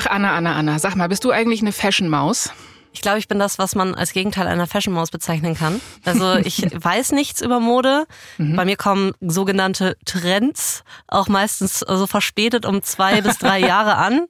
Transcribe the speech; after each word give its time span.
Ach, 0.00 0.06
Anna, 0.06 0.36
Anna, 0.36 0.54
Anna, 0.54 0.78
sag 0.78 0.94
mal, 0.94 1.08
bist 1.08 1.24
du 1.24 1.32
eigentlich 1.32 1.60
eine 1.60 1.72
Fashion-Maus? 1.72 2.52
Ich 2.92 3.00
glaube, 3.00 3.18
ich 3.18 3.26
bin 3.26 3.40
das, 3.40 3.58
was 3.58 3.74
man 3.74 3.96
als 3.96 4.12
Gegenteil 4.12 4.46
einer 4.46 4.68
Fashion-Maus 4.68 5.10
bezeichnen 5.10 5.56
kann. 5.56 5.80
Also 6.04 6.36
ich 6.44 6.62
weiß 6.72 7.10
nichts 7.10 7.40
über 7.40 7.58
Mode. 7.58 8.06
Mhm. 8.36 8.54
Bei 8.54 8.64
mir 8.64 8.76
kommen 8.76 9.10
sogenannte 9.20 9.96
Trends 10.04 10.84
auch 11.08 11.26
meistens 11.26 11.80
so 11.80 12.06
verspätet 12.06 12.64
um 12.64 12.80
zwei 12.84 13.20
bis 13.22 13.38
drei 13.38 13.58
Jahre 13.66 13.96
an. 13.96 14.26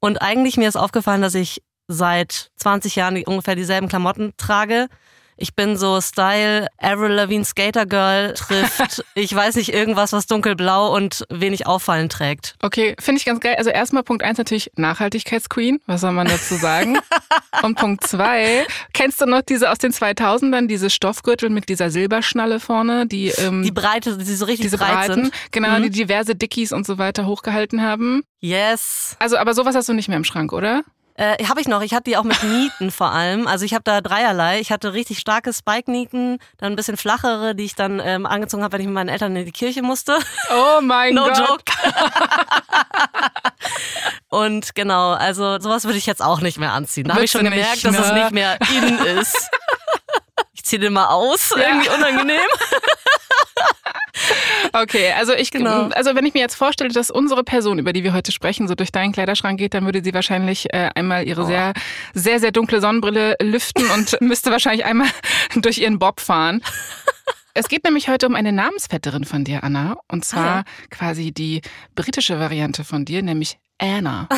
Und 0.00 0.20
eigentlich 0.20 0.56
mir 0.56 0.66
ist 0.66 0.74
aufgefallen, 0.74 1.22
dass 1.22 1.36
ich 1.36 1.62
seit 1.86 2.50
20 2.56 2.96
Jahren 2.96 3.22
ungefähr 3.22 3.54
dieselben 3.54 3.86
Klamotten 3.86 4.32
trage. 4.36 4.88
Ich 5.36 5.54
bin 5.54 5.76
so 5.76 6.00
Style, 6.00 6.68
Avril 6.78 7.12
Lavigne 7.12 7.44
Skater 7.44 7.86
Girl 7.86 8.34
trifft, 8.34 9.04
ich 9.14 9.34
weiß 9.34 9.56
nicht, 9.56 9.72
irgendwas, 9.72 10.12
was 10.12 10.26
dunkelblau 10.26 10.94
und 10.94 11.24
wenig 11.30 11.66
auffallend 11.66 12.12
trägt. 12.12 12.54
Okay, 12.62 12.94
finde 12.98 13.18
ich 13.18 13.24
ganz 13.24 13.40
geil. 13.40 13.54
Also 13.56 13.70
erstmal 13.70 14.02
Punkt 14.02 14.22
eins 14.22 14.38
natürlich 14.38 14.70
Nachhaltigkeitsqueen. 14.76 15.80
Was 15.86 16.02
soll 16.02 16.12
man 16.12 16.28
dazu 16.28 16.54
sagen? 16.54 16.98
und 17.62 17.76
Punkt 17.76 18.06
zwei, 18.06 18.66
kennst 18.92 19.20
du 19.20 19.26
noch 19.26 19.42
diese 19.42 19.70
aus 19.70 19.78
den 19.78 19.92
2000ern, 19.92 20.66
diese 20.66 20.90
Stoffgürtel 20.90 21.50
mit 21.50 21.68
dieser 21.68 21.90
Silberschnalle 21.90 22.60
vorne? 22.60 23.06
Die, 23.06 23.28
ähm, 23.28 23.62
die 23.62 23.72
breite, 23.72 24.18
die 24.18 24.24
so 24.34 24.44
richtig 24.44 24.66
diese 24.66 24.78
breit 24.78 25.06
breiten, 25.06 25.24
sind. 25.24 25.34
Genau, 25.50 25.78
mhm. 25.78 25.84
die 25.84 25.90
diverse 25.90 26.34
Dickies 26.34 26.72
und 26.72 26.86
so 26.86 26.98
weiter 26.98 27.26
hochgehalten 27.26 27.82
haben. 27.82 28.22
Yes. 28.40 29.16
Also, 29.18 29.36
aber 29.38 29.54
sowas 29.54 29.74
hast 29.74 29.88
du 29.88 29.92
nicht 29.92 30.08
mehr 30.08 30.16
im 30.16 30.24
Schrank, 30.24 30.52
oder? 30.52 30.82
Äh, 31.14 31.44
habe 31.44 31.60
ich 31.60 31.68
noch. 31.68 31.82
Ich 31.82 31.92
hatte 31.92 32.04
die 32.04 32.16
auch 32.16 32.24
mit 32.24 32.42
Nieten 32.44 32.90
vor 32.90 33.12
allem. 33.12 33.46
Also 33.46 33.64
ich 33.64 33.74
habe 33.74 33.84
da 33.84 34.00
dreierlei. 34.00 34.60
Ich 34.60 34.72
hatte 34.72 34.92
richtig 34.92 35.18
starke 35.18 35.52
Spike-Nieten, 35.52 36.38
dann 36.58 36.72
ein 36.72 36.76
bisschen 36.76 36.96
flachere, 36.96 37.54
die 37.54 37.64
ich 37.64 37.74
dann 37.74 38.00
ähm, 38.00 38.26
angezogen 38.26 38.62
habe, 38.62 38.72
wenn 38.74 38.80
ich 38.80 38.86
mit 38.86 38.94
meinen 38.94 39.08
Eltern 39.08 39.36
in 39.36 39.44
die 39.44 39.52
Kirche 39.52 39.82
musste. 39.82 40.18
Oh 40.50 40.80
mein 40.80 41.14
no 41.14 41.26
Gott. 41.26 41.38
No 41.38 41.44
joke. 41.44 41.64
Und 44.28 44.74
genau, 44.74 45.12
also 45.12 45.60
sowas 45.60 45.84
würde 45.84 45.98
ich 45.98 46.06
jetzt 46.06 46.22
auch 46.22 46.40
nicht 46.40 46.58
mehr 46.58 46.72
anziehen. 46.72 47.06
Da 47.06 47.14
habe 47.14 47.24
ich 47.24 47.30
schon 47.30 47.44
gemerkt, 47.44 47.84
nicht, 47.84 47.84
ne? 47.84 47.92
dass 47.92 48.06
es 48.06 48.12
nicht 48.14 48.32
mehr 48.32 48.58
in 48.74 48.98
ist. 49.18 49.50
Ich 50.54 50.64
ziehe 50.64 50.80
den 50.80 50.94
mal 50.94 51.08
aus, 51.08 51.52
ja. 51.56 51.68
irgendwie 51.68 51.90
unangenehm. 51.90 52.40
Okay, 54.72 55.12
also 55.12 55.32
ich, 55.32 55.50
genau. 55.50 55.88
also 55.88 56.14
wenn 56.14 56.24
ich 56.24 56.34
mir 56.34 56.40
jetzt 56.40 56.54
vorstelle, 56.54 56.90
dass 56.90 57.10
unsere 57.10 57.44
Person, 57.44 57.78
über 57.78 57.92
die 57.92 58.04
wir 58.04 58.12
heute 58.12 58.32
sprechen, 58.32 58.68
so 58.68 58.74
durch 58.74 58.92
deinen 58.92 59.12
Kleiderschrank 59.12 59.58
geht, 59.58 59.74
dann 59.74 59.84
würde 59.84 60.02
sie 60.02 60.14
wahrscheinlich 60.14 60.72
äh, 60.72 60.90
einmal 60.94 61.26
ihre 61.26 61.42
oh. 61.42 61.46
sehr, 61.46 61.72
sehr, 62.14 62.40
sehr 62.40 62.52
dunkle 62.52 62.80
Sonnenbrille 62.80 63.36
lüften 63.42 63.84
und 63.90 64.18
müsste 64.20 64.50
wahrscheinlich 64.50 64.84
einmal 64.84 65.08
durch 65.56 65.78
ihren 65.78 65.98
Bob 65.98 66.20
fahren. 66.20 66.62
Es 67.54 67.68
geht 67.68 67.84
nämlich 67.84 68.08
heute 68.08 68.26
um 68.26 68.34
eine 68.34 68.52
Namensvetterin 68.52 69.24
von 69.24 69.44
dir, 69.44 69.62
Anna. 69.62 69.96
Und 70.08 70.24
zwar 70.24 70.44
ah, 70.44 70.56
ja. 70.56 70.64
quasi 70.90 71.32
die 71.32 71.60
britische 71.94 72.38
Variante 72.38 72.82
von 72.82 73.04
dir, 73.04 73.22
nämlich 73.22 73.58
Anna. 73.82 74.28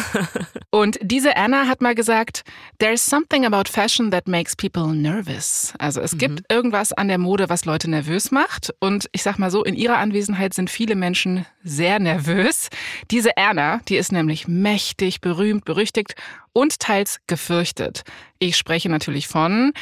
Und 0.70 0.98
diese 1.02 1.36
Anna 1.36 1.66
hat 1.66 1.82
mal 1.82 1.94
gesagt, 1.94 2.44
there's 2.78 3.04
something 3.04 3.44
about 3.44 3.70
fashion 3.70 4.10
that 4.10 4.26
makes 4.26 4.56
people 4.56 4.86
nervous. 4.94 5.74
Also 5.78 6.00
es 6.00 6.14
mhm. 6.14 6.18
gibt 6.18 6.52
irgendwas 6.52 6.92
an 6.92 7.08
der 7.08 7.18
Mode, 7.18 7.50
was 7.50 7.66
Leute 7.66 7.90
nervös 7.90 8.30
macht. 8.30 8.74
Und 8.80 9.08
ich 9.12 9.22
sag 9.22 9.38
mal 9.38 9.50
so, 9.50 9.62
in 9.62 9.74
ihrer 9.74 9.98
Anwesenheit 9.98 10.54
sind 10.54 10.70
viele 10.70 10.96
Menschen 10.96 11.44
sehr 11.62 11.98
nervös. 11.98 12.70
Diese 13.10 13.36
Anna, 13.36 13.80
die 13.88 13.96
ist 13.96 14.12
nämlich 14.12 14.48
mächtig, 14.48 15.20
berühmt, 15.20 15.66
berüchtigt 15.66 16.14
und 16.54 16.80
teils 16.80 17.20
gefürchtet. 17.26 18.04
Ich 18.38 18.56
spreche 18.56 18.88
natürlich 18.88 19.28
von 19.28 19.72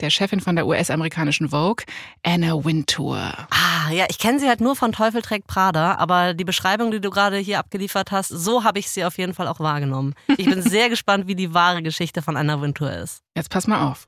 der 0.00 0.10
Chefin 0.10 0.40
von 0.40 0.56
der 0.56 0.66
US-amerikanischen 0.66 1.50
Vogue, 1.50 1.84
Anna 2.22 2.64
Wintour. 2.64 3.18
Ah, 3.50 3.90
ja, 3.92 4.06
ich 4.08 4.18
kenne 4.18 4.40
sie 4.40 4.48
halt 4.48 4.60
nur 4.60 4.76
von 4.76 4.92
Teufel 4.92 5.22
trägt 5.22 5.46
Prada, 5.46 5.96
aber 5.96 6.34
die 6.34 6.44
Beschreibung, 6.44 6.90
die 6.90 7.00
du 7.00 7.10
gerade 7.10 7.38
hier 7.38 7.58
abgeliefert 7.58 8.10
hast, 8.10 8.28
so 8.28 8.64
habe 8.64 8.78
ich 8.78 8.90
sie 8.90 9.04
auf 9.04 9.18
jeden 9.18 9.34
Fall 9.34 9.48
auch 9.48 9.60
wahrgenommen. 9.60 10.14
Ich 10.36 10.46
bin 10.46 10.62
sehr 10.62 10.88
gespannt, 10.90 11.26
wie 11.26 11.34
die 11.34 11.54
wahre 11.54 11.82
Geschichte 11.82 12.22
von 12.22 12.36
Anna 12.36 12.60
Wintour 12.60 12.92
ist. 12.92 13.22
Jetzt 13.36 13.50
pass 13.50 13.66
mal 13.66 13.90
auf. 13.90 14.06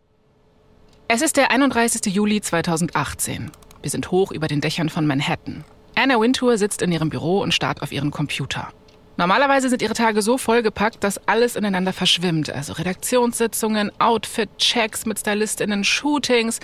Es 1.08 1.20
ist 1.20 1.36
der 1.36 1.50
31. 1.50 2.14
Juli 2.14 2.40
2018. 2.40 3.50
Wir 3.82 3.90
sind 3.90 4.10
hoch 4.10 4.32
über 4.32 4.48
den 4.48 4.60
Dächern 4.60 4.88
von 4.88 5.06
Manhattan. 5.06 5.64
Anna 5.94 6.18
Wintour 6.18 6.56
sitzt 6.56 6.80
in 6.80 6.90
ihrem 6.90 7.10
Büro 7.10 7.42
und 7.42 7.52
starrt 7.52 7.82
auf 7.82 7.92
ihren 7.92 8.10
Computer. 8.10 8.72
Normalerweise 9.16 9.68
sind 9.68 9.82
ihre 9.82 9.94
Tage 9.94 10.22
so 10.22 10.38
vollgepackt, 10.38 11.04
dass 11.04 11.26
alles 11.28 11.56
ineinander 11.56 11.92
verschwimmt. 11.92 12.50
Also 12.50 12.72
Redaktionssitzungen, 12.72 13.92
Outfit-Checks 14.00 15.06
mit 15.06 15.18
Stylistinnen, 15.18 15.84
Shootings. 15.84 16.60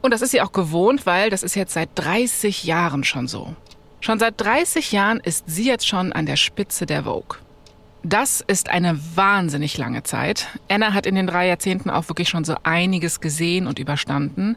Und 0.00 0.12
das 0.12 0.22
ist 0.22 0.30
sie 0.30 0.40
auch 0.40 0.52
gewohnt, 0.52 1.04
weil 1.04 1.30
das 1.30 1.42
ist 1.42 1.56
jetzt 1.56 1.74
seit 1.74 1.90
30 1.96 2.64
Jahren 2.64 3.04
schon 3.04 3.28
so. 3.28 3.54
Schon 4.00 4.18
seit 4.18 4.40
30 4.40 4.92
Jahren 4.92 5.20
ist 5.20 5.44
sie 5.46 5.66
jetzt 5.66 5.86
schon 5.86 6.12
an 6.12 6.26
der 6.26 6.36
Spitze 6.36 6.86
der 6.86 7.04
Vogue. 7.04 7.38
Das 8.02 8.42
ist 8.46 8.70
eine 8.70 8.98
wahnsinnig 9.14 9.76
lange 9.76 10.02
Zeit. 10.04 10.46
Anna 10.68 10.94
hat 10.94 11.04
in 11.04 11.16
den 11.16 11.26
drei 11.26 11.48
Jahrzehnten 11.48 11.90
auch 11.90 12.08
wirklich 12.08 12.30
schon 12.30 12.44
so 12.44 12.56
einiges 12.62 13.20
gesehen 13.20 13.66
und 13.66 13.78
überstanden. 13.78 14.56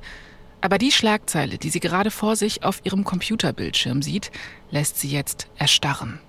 Aber 0.61 0.77
die 0.77 0.93
Schlagzeile, 0.93 1.57
die 1.57 1.69
sie 1.69 1.81
gerade 1.81 2.09
vor 2.09 2.37
sich 2.37 2.63
auf 2.63 2.79
ihrem 2.85 3.03
Computerbildschirm 3.03 4.01
sieht, 4.01 4.31
lässt 4.71 4.97
sie 4.97 5.09
jetzt 5.09 5.47
erstarren. 5.57 6.19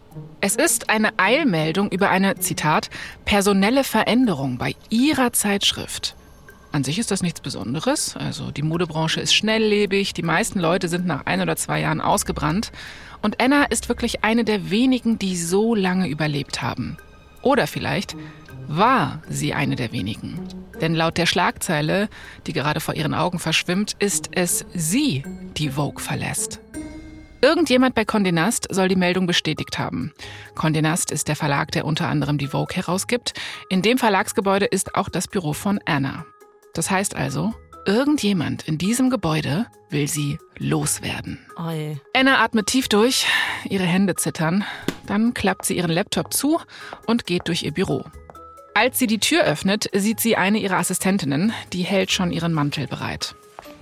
Es 0.41 0.57
ist 0.57 0.91
eine 0.91 1.19
Eilmeldung 1.19 1.91
über 1.91 2.11
eine, 2.11 2.37
Zitat, 2.37 2.91
personelle 3.25 3.85
Veränderung 3.85 4.59
bei 4.59 4.75
Ihrer 4.91 5.33
Zeitschrift. 5.33 6.17
An 6.75 6.83
sich 6.83 6.99
ist 6.99 7.13
das 7.13 7.23
nichts 7.23 7.41
Besonderes. 7.41 8.17
Also 8.17 8.51
die 8.51 8.63
Modebranche 8.63 9.21
ist 9.21 9.35
schnelllebig, 9.35 10.13
die 10.13 10.23
meisten 10.23 10.59
Leute 10.59 10.89
sind 10.89 11.07
nach 11.07 11.25
ein 11.25 11.41
oder 11.41 11.55
zwei 11.55 11.81
Jahren 11.81 12.01
ausgebrannt. 12.01 12.73
Und 13.23 13.41
Anna 13.41 13.65
ist 13.65 13.89
wirklich 13.89 14.25
eine 14.25 14.45
der 14.45 14.71
wenigen, 14.71 15.19
die 15.19 15.37
so 15.37 15.75
lange 15.75 16.09
überlebt 16.09 16.63
haben. 16.63 16.97
Oder 17.43 17.67
vielleicht 17.67 18.17
war 18.67 19.23
sie 19.29 19.55
eine 19.55 19.77
der 19.77 19.93
wenigen. 19.93 20.41
Denn 20.81 20.95
laut 20.95 21.17
der 21.17 21.27
Schlagzeile, 21.27 22.09
die 22.47 22.53
gerade 22.53 22.81
vor 22.81 22.95
ihren 22.95 23.15
Augen 23.15 23.39
verschwimmt, 23.39 23.95
ist 24.01 24.31
es 24.33 24.67
sie, 24.75 25.23
die 25.57 25.71
Vogue 25.71 26.03
verlässt. 26.03 26.61
Irgendjemand 27.45 27.95
bei 27.95 28.05
Condé 28.05 28.33
Nast 28.33 28.69
soll 28.71 28.89
die 28.89 28.97
Meldung 28.97 29.27
bestätigt 29.27 29.79
haben. 29.79 30.15
Condé 30.57 30.81
Nast 30.81 31.11
ist 31.11 31.29
der 31.29 31.37
Verlag, 31.37 31.73
der 31.73 31.85
unter 31.85 32.09
anderem 32.09 32.39
die 32.39 32.47
Vogue 32.47 32.75
herausgibt. 32.75 33.35
In 33.69 33.83
dem 33.83 33.99
Verlagsgebäude 33.99 34.65
ist 34.65 34.95
auch 34.95 35.11
das 35.11 35.29
Büro 35.29 35.53
von 35.53 35.79
Anna. 35.85 36.25
Das 36.73 36.91
heißt 36.91 37.15
also, 37.15 37.53
irgendjemand 37.85 38.67
in 38.67 38.79
diesem 38.79 39.11
Gebäude 39.11 39.67
will 39.91 40.09
sie 40.09 40.39
loswerden. 40.57 41.39
Oi. 41.59 42.01
Anna 42.15 42.43
atmet 42.43 42.69
tief 42.69 42.89
durch, 42.89 43.27
ihre 43.69 43.85
Hände 43.85 44.15
zittern. 44.15 44.65
Dann 45.07 45.35
klappt 45.35 45.67
sie 45.67 45.77
ihren 45.77 45.91
Laptop 45.91 46.33
zu 46.33 46.63
und 47.07 47.27
geht 47.27 47.49
durch 47.49 47.63
ihr 47.63 47.73
Büro. 47.73 48.07
Als 48.73 48.99
sie 48.99 49.07
die 49.07 49.21
Tür 49.21 49.45
öffnet, 49.45 49.91
sieht 49.93 50.19
sie 50.19 50.37
eine 50.37 50.61
ihrer 50.61 50.79
Assistentinnen, 50.79 51.53
die 51.75 51.83
hält 51.83 52.11
schon 52.11 52.31
ihren 52.31 52.55
Mantel 52.55 52.87
bereit. 52.87 53.35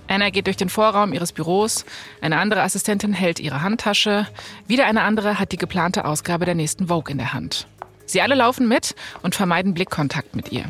Anna 0.07 0.29
geht 0.29 0.47
durch 0.47 0.57
den 0.57 0.69
Vorraum 0.69 1.13
ihres 1.13 1.31
Büros, 1.31 1.85
eine 2.21 2.37
andere 2.37 2.61
Assistentin 2.61 3.13
hält 3.13 3.39
ihre 3.39 3.61
Handtasche, 3.61 4.27
wieder 4.67 4.85
eine 4.85 5.01
andere 5.01 5.39
hat 5.39 5.51
die 5.51 5.57
geplante 5.57 6.05
Ausgabe 6.05 6.45
der 6.45 6.55
nächsten 6.55 6.87
Vogue 6.87 7.11
in 7.11 7.17
der 7.17 7.33
Hand. 7.33 7.67
Sie 8.05 8.21
alle 8.21 8.35
laufen 8.35 8.67
mit 8.67 8.95
und 9.21 9.35
vermeiden 9.35 9.73
Blickkontakt 9.73 10.35
mit 10.35 10.51
ihr. 10.51 10.65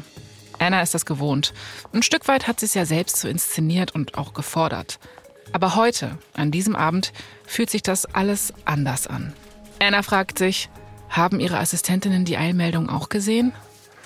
Anna 0.59 0.81
ist 0.81 0.93
das 0.93 1.05
gewohnt. 1.05 1.53
Ein 1.93 2.03
Stück 2.03 2.27
weit 2.27 2.47
hat 2.47 2.59
sie 2.59 2.67
es 2.67 2.73
ja 2.73 2.85
selbst 2.85 3.17
so 3.17 3.27
inszeniert 3.27 3.93
und 3.93 4.17
auch 4.17 4.33
gefordert. 4.33 4.99
Aber 5.51 5.75
heute, 5.75 6.17
an 6.33 6.51
diesem 6.51 6.75
Abend, 6.75 7.11
fühlt 7.45 7.69
sich 7.69 7.81
das 7.81 8.05
alles 8.05 8.53
anders 8.65 9.07
an. 9.07 9.33
Anna 9.79 10.03
fragt 10.03 10.37
sich, 10.37 10.69
haben 11.09 11.39
ihre 11.39 11.59
Assistentinnen 11.59 12.25
die 12.25 12.37
Eilmeldung 12.37 12.89
auch 12.89 13.09
gesehen? 13.09 13.53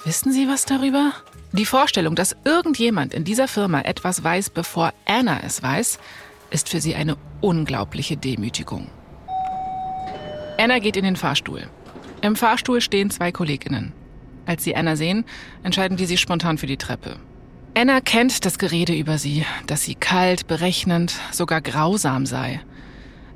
Wissen 0.03 0.31
sie 0.31 0.47
was 0.47 0.65
darüber? 0.65 1.13
Die 1.57 1.65
Vorstellung, 1.65 2.13
dass 2.13 2.35
irgendjemand 2.45 3.15
in 3.15 3.23
dieser 3.23 3.47
Firma 3.47 3.81
etwas 3.81 4.23
weiß, 4.23 4.51
bevor 4.51 4.93
Anna 5.05 5.39
es 5.43 5.63
weiß, 5.63 5.97
ist 6.51 6.69
für 6.69 6.79
sie 6.79 6.93
eine 6.93 7.17
unglaubliche 7.41 8.15
Demütigung. 8.15 8.89
Anna 10.59 10.77
geht 10.77 10.97
in 10.97 11.03
den 11.03 11.15
Fahrstuhl. 11.15 11.67
Im 12.21 12.35
Fahrstuhl 12.35 12.79
stehen 12.79 13.09
zwei 13.09 13.31
Kolleginnen. 13.31 13.93
Als 14.45 14.63
sie 14.63 14.75
Anna 14.75 14.95
sehen, 14.95 15.25
entscheiden 15.63 15.97
die 15.97 16.05
sich 16.05 16.19
spontan 16.19 16.59
für 16.59 16.67
die 16.67 16.77
Treppe. 16.77 17.17
Anna 17.75 18.01
kennt 18.01 18.45
das 18.45 18.59
Gerede 18.59 18.95
über 18.95 19.17
sie, 19.17 19.43
dass 19.65 19.83
sie 19.83 19.95
kalt, 19.95 20.47
berechnend, 20.47 21.15
sogar 21.31 21.61
grausam 21.61 22.27
sei. 22.27 22.61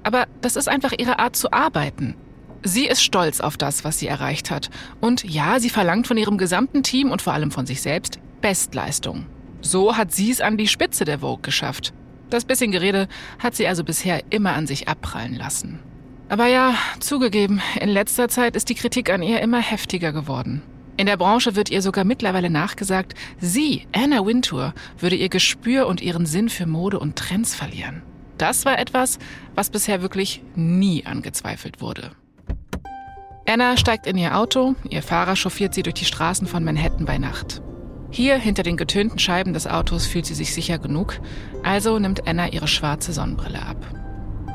Aber 0.04 0.28
das 0.42 0.56
ist 0.56 0.70
einfach 0.70 0.94
ihre 0.98 1.18
Art 1.18 1.36
zu 1.36 1.52
arbeiten. 1.52 2.16
Sie 2.64 2.86
ist 2.86 3.04
stolz 3.04 3.40
auf 3.40 3.58
das, 3.58 3.84
was 3.84 4.00
sie 4.00 4.08
erreicht 4.08 4.52
hat. 4.52 4.70
Und 5.00 5.24
ja, 5.24 5.60
sie 5.60 5.70
verlangt 5.70 6.08
von 6.08 6.18
ihrem 6.18 6.38
gesamten 6.38 6.84
Team 6.84 7.12
und 7.12 7.22
vor 7.22 7.34
allem 7.34 7.52
von 7.52 7.66
sich 7.66 7.82
selbst 7.82 8.20
Bestleistung. 8.42 9.26
So 9.62 9.98
hat 9.98 10.12
sie 10.12 10.32
es 10.32 10.42
an 10.42 10.58
die 10.58 10.68
Spitze 10.68 11.06
der 11.06 11.20
Vogue 11.20 11.42
geschafft. 11.42 11.94
Das 12.30 12.46
bisschen 12.46 12.72
Gerede 12.72 13.08
hat 13.40 13.56
sie 13.56 13.68
also 13.68 13.84
bisher 13.84 14.22
immer 14.30 14.54
an 14.54 14.68
sich 14.68 14.88
abprallen 14.88 15.36
lassen. 15.36 15.80
Aber 16.30 16.48
ja, 16.48 16.76
zugegeben, 17.00 17.62
in 17.80 17.90
letzter 17.90 18.30
Zeit 18.30 18.56
ist 18.56 18.70
die 18.70 18.76
Kritik 18.76 19.12
an 19.12 19.22
ihr 19.22 19.42
immer 19.42 19.60
heftiger 19.60 20.14
geworden. 20.14 20.62
In 20.98 21.08
der 21.08 21.18
Branche 21.18 21.56
wird 21.56 21.70
ihr 21.70 21.82
sogar 21.82 22.06
mittlerweile 22.06 22.50
nachgesagt, 22.50 23.16
sie, 23.40 23.88
Anna 23.92 24.26
Wintour, 24.26 24.74
würde 24.98 25.16
ihr 25.16 25.30
Gespür 25.30 25.88
und 25.88 26.00
ihren 26.00 26.26
Sinn 26.26 26.48
für 26.48 26.68
Mode 26.68 27.00
und 27.00 27.18
Trends 27.18 27.56
verlieren. 27.56 28.02
Das 28.38 28.66
war 28.66 28.80
etwas, 28.80 29.20
was 29.56 29.70
bisher 29.70 30.02
wirklich 30.02 30.42
nie 30.56 31.06
angezweifelt 31.06 31.82
wurde. 31.82 32.12
Anna 33.48 33.76
steigt 33.76 34.06
in 34.06 34.18
ihr 34.18 34.38
Auto, 34.38 34.76
ihr 34.90 35.02
Fahrer 35.02 35.36
chauffiert 35.36 35.74
sie 35.74 35.84
durch 35.84 35.96
die 35.96 36.06
Straßen 36.06 36.48
von 36.48 36.64
Manhattan 36.64 37.06
bei 37.06 37.18
Nacht. 37.18 37.62
Hier, 38.12 38.38
hinter 38.38 38.62
den 38.62 38.78
getönten 38.78 39.20
Scheiben 39.20 39.54
des 39.54 39.68
Autos, 39.68 40.06
fühlt 40.06 40.26
sie 40.26 40.36
sich 40.36 40.54
sicher 40.54 40.78
genug, 40.78 41.20
also 41.64 41.98
nimmt 41.98 42.28
Anna 42.28 42.50
ihre 42.50 42.68
schwarze 42.68 43.14
Sonnenbrille 43.14 43.62
ab. 43.62 43.78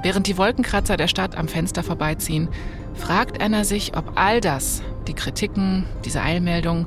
Während 0.03 0.29
die 0.29 0.39
Wolkenkratzer 0.39 0.97
der 0.97 1.09
Stadt 1.09 1.37
am 1.37 1.49
Fenster 1.49 1.83
vorbeiziehen, 1.83 2.49
fragt 2.95 3.43
Anna 3.43 3.65
sich, 3.65 3.97
ob 3.97 4.13
all 4.15 4.41
das, 4.41 4.83
die 5.09 5.15
Kritiken, 5.15 5.85
diese 6.05 6.23
Eilmeldungen, 6.23 6.87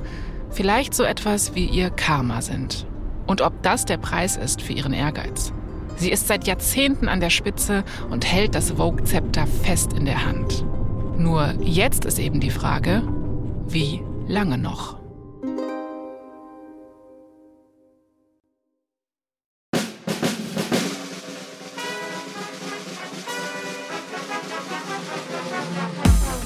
vielleicht 0.51 0.93
so 0.93 1.03
etwas 1.03 1.53
wie 1.53 1.65
ihr 1.65 1.89
Karma 1.89 2.41
sind. 2.41 2.87
Und 3.27 3.41
ob 3.41 3.61
das 3.61 3.85
der 3.85 3.97
Preis 3.97 4.37
ist 4.37 4.61
für 4.61 4.73
ihren 4.73 4.93
Ehrgeiz. 4.93 5.53
Sie 5.97 6.11
ist 6.11 6.27
seit 6.27 6.47
Jahrzehnten 6.47 7.09
an 7.09 7.19
der 7.19 7.29
Spitze 7.29 7.83
und 8.09 8.25
hält 8.25 8.55
das 8.55 8.71
Vogue-Zepter 8.71 9.45
fest 9.45 9.91
in 9.93 10.05
der 10.05 10.25
Hand. 10.25 10.63
Nur 11.19 11.53
jetzt 11.61 12.05
ist 12.05 12.17
eben 12.17 12.39
die 12.39 12.49
Frage, 12.49 13.03
wie 13.67 14.01
lange 14.25 14.57
noch? 14.57 14.97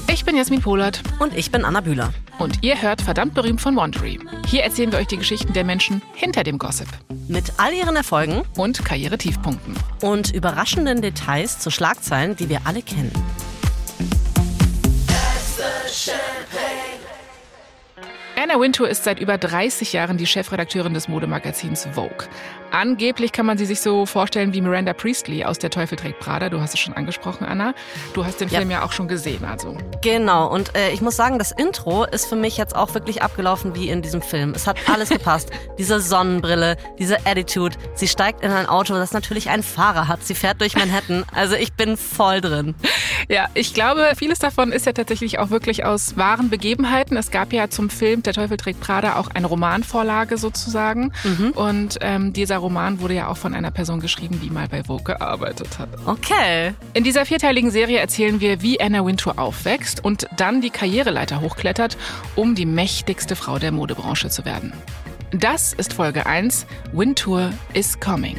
Ich 0.08 0.24
bin 0.24 0.36
Jasmin 0.36 0.60
Polat. 0.60 1.00
Und 1.20 1.36
ich 1.36 1.52
bin 1.52 1.64
Anna 1.64 1.80
Bühler. 1.80 2.12
Und 2.40 2.64
ihr 2.64 2.82
hört 2.82 3.00
verdammt 3.00 3.34
berühmt 3.34 3.60
von 3.60 3.76
Wondery. 3.76 4.18
Hier 4.48 4.64
erzählen 4.64 4.90
wir 4.90 4.98
euch 4.98 5.06
die 5.06 5.18
Geschichten 5.18 5.52
der 5.52 5.62
Menschen 5.62 6.02
hinter 6.14 6.42
dem 6.42 6.58
Gossip. 6.58 6.88
Mit 7.28 7.52
all 7.58 7.72
ihren 7.72 7.94
Erfolgen 7.94 8.42
und 8.56 8.84
Karrieretiefpunkten. 8.84 9.76
Und 10.02 10.34
überraschenden 10.34 11.00
Details 11.00 11.60
zu 11.60 11.70
Schlagzeilen, 11.70 12.34
die 12.34 12.48
wir 12.48 12.62
alle 12.64 12.82
kennen. 12.82 13.12
Shine. 15.94 16.23
Anna 18.54 18.62
Wintour 18.62 18.88
ist 18.88 19.02
seit 19.02 19.18
über 19.18 19.36
30 19.36 19.92
Jahren 19.94 20.16
die 20.16 20.28
Chefredakteurin 20.28 20.94
des 20.94 21.08
Modemagazins 21.08 21.88
Vogue. 21.92 22.28
Angeblich 22.70 23.32
kann 23.32 23.46
man 23.46 23.58
sie 23.58 23.66
sich 23.66 23.80
so 23.80 24.06
vorstellen 24.06 24.52
wie 24.52 24.60
Miranda 24.60 24.92
Priestley 24.92 25.44
aus 25.44 25.58
Der 25.58 25.70
Teufel 25.70 25.96
trägt 25.96 26.20
Prada. 26.20 26.48
Du 26.50 26.60
hast 26.60 26.74
es 26.74 26.80
schon 26.80 26.94
angesprochen, 26.94 27.44
Anna. 27.44 27.74
Du 28.14 28.24
hast 28.24 28.40
den 28.40 28.48
ja. 28.48 28.58
Film 28.58 28.70
ja 28.70 28.84
auch 28.84 28.92
schon 28.92 29.08
gesehen, 29.08 29.44
also. 29.44 29.76
Genau. 30.02 30.52
Und 30.52 30.76
äh, 30.76 30.90
ich 30.90 31.00
muss 31.00 31.16
sagen, 31.16 31.38
das 31.38 31.50
Intro 31.50 32.04
ist 32.04 32.26
für 32.26 32.36
mich 32.36 32.56
jetzt 32.56 32.76
auch 32.76 32.94
wirklich 32.94 33.22
abgelaufen 33.22 33.74
wie 33.74 33.88
in 33.88 34.02
diesem 34.02 34.22
Film. 34.22 34.52
Es 34.54 34.66
hat 34.66 34.76
alles 34.88 35.08
gepasst. 35.08 35.50
diese 35.78 36.00
Sonnenbrille, 36.00 36.76
diese 36.98 37.26
Attitude. 37.26 37.76
Sie 37.94 38.08
steigt 38.08 38.44
in 38.44 38.50
ein 38.52 38.66
Auto, 38.66 38.94
das 38.94 39.12
natürlich 39.12 39.50
einen 39.50 39.62
Fahrer 39.64 40.06
hat. 40.08 40.24
Sie 40.24 40.34
fährt 40.34 40.60
durch 40.60 40.76
Manhattan. 40.76 41.24
Also 41.32 41.54
ich 41.54 41.72
bin 41.74 41.96
voll 41.96 42.40
drin. 42.40 42.74
Ja, 43.28 43.48
ich 43.54 43.72
glaube, 43.72 44.12
vieles 44.16 44.40
davon 44.40 44.72
ist 44.72 44.86
ja 44.86 44.92
tatsächlich 44.92 45.38
auch 45.38 45.50
wirklich 45.50 45.84
aus 45.84 46.16
wahren 46.16 46.50
Begebenheiten. 46.50 47.16
Es 47.16 47.30
gab 47.30 47.52
ja 47.52 47.70
zum 47.70 47.88
Film 47.88 48.22
Der 48.22 48.32
Teufel 48.32 48.43
trägt 48.48 48.80
Prada 48.80 49.16
auch 49.16 49.28
eine 49.28 49.46
Romanvorlage 49.46 50.38
sozusagen. 50.38 51.12
Mhm. 51.24 51.50
Und 51.50 51.98
ähm, 52.00 52.32
dieser 52.32 52.58
Roman 52.58 53.00
wurde 53.00 53.14
ja 53.14 53.28
auch 53.28 53.36
von 53.36 53.54
einer 53.54 53.70
Person 53.70 54.00
geschrieben, 54.00 54.40
die 54.42 54.50
mal 54.50 54.68
bei 54.68 54.84
Vogue 54.84 55.04
gearbeitet 55.04 55.78
hat. 55.78 55.88
Okay. 56.06 56.74
In 56.92 57.04
dieser 57.04 57.26
vierteiligen 57.26 57.70
Serie 57.70 57.98
erzählen 57.98 58.40
wir, 58.40 58.62
wie 58.62 58.80
Anna 58.80 59.04
Wintour 59.04 59.38
aufwächst 59.38 60.04
und 60.04 60.26
dann 60.36 60.60
die 60.60 60.70
Karriereleiter 60.70 61.40
hochklettert, 61.40 61.96
um 62.36 62.54
die 62.54 62.66
mächtigste 62.66 63.36
Frau 63.36 63.58
der 63.58 63.72
Modebranche 63.72 64.28
zu 64.28 64.44
werden. 64.44 64.72
Das 65.32 65.72
ist 65.72 65.94
Folge 65.94 66.26
1. 66.26 66.66
Wintour 66.92 67.50
is 67.72 67.98
coming. 67.98 68.36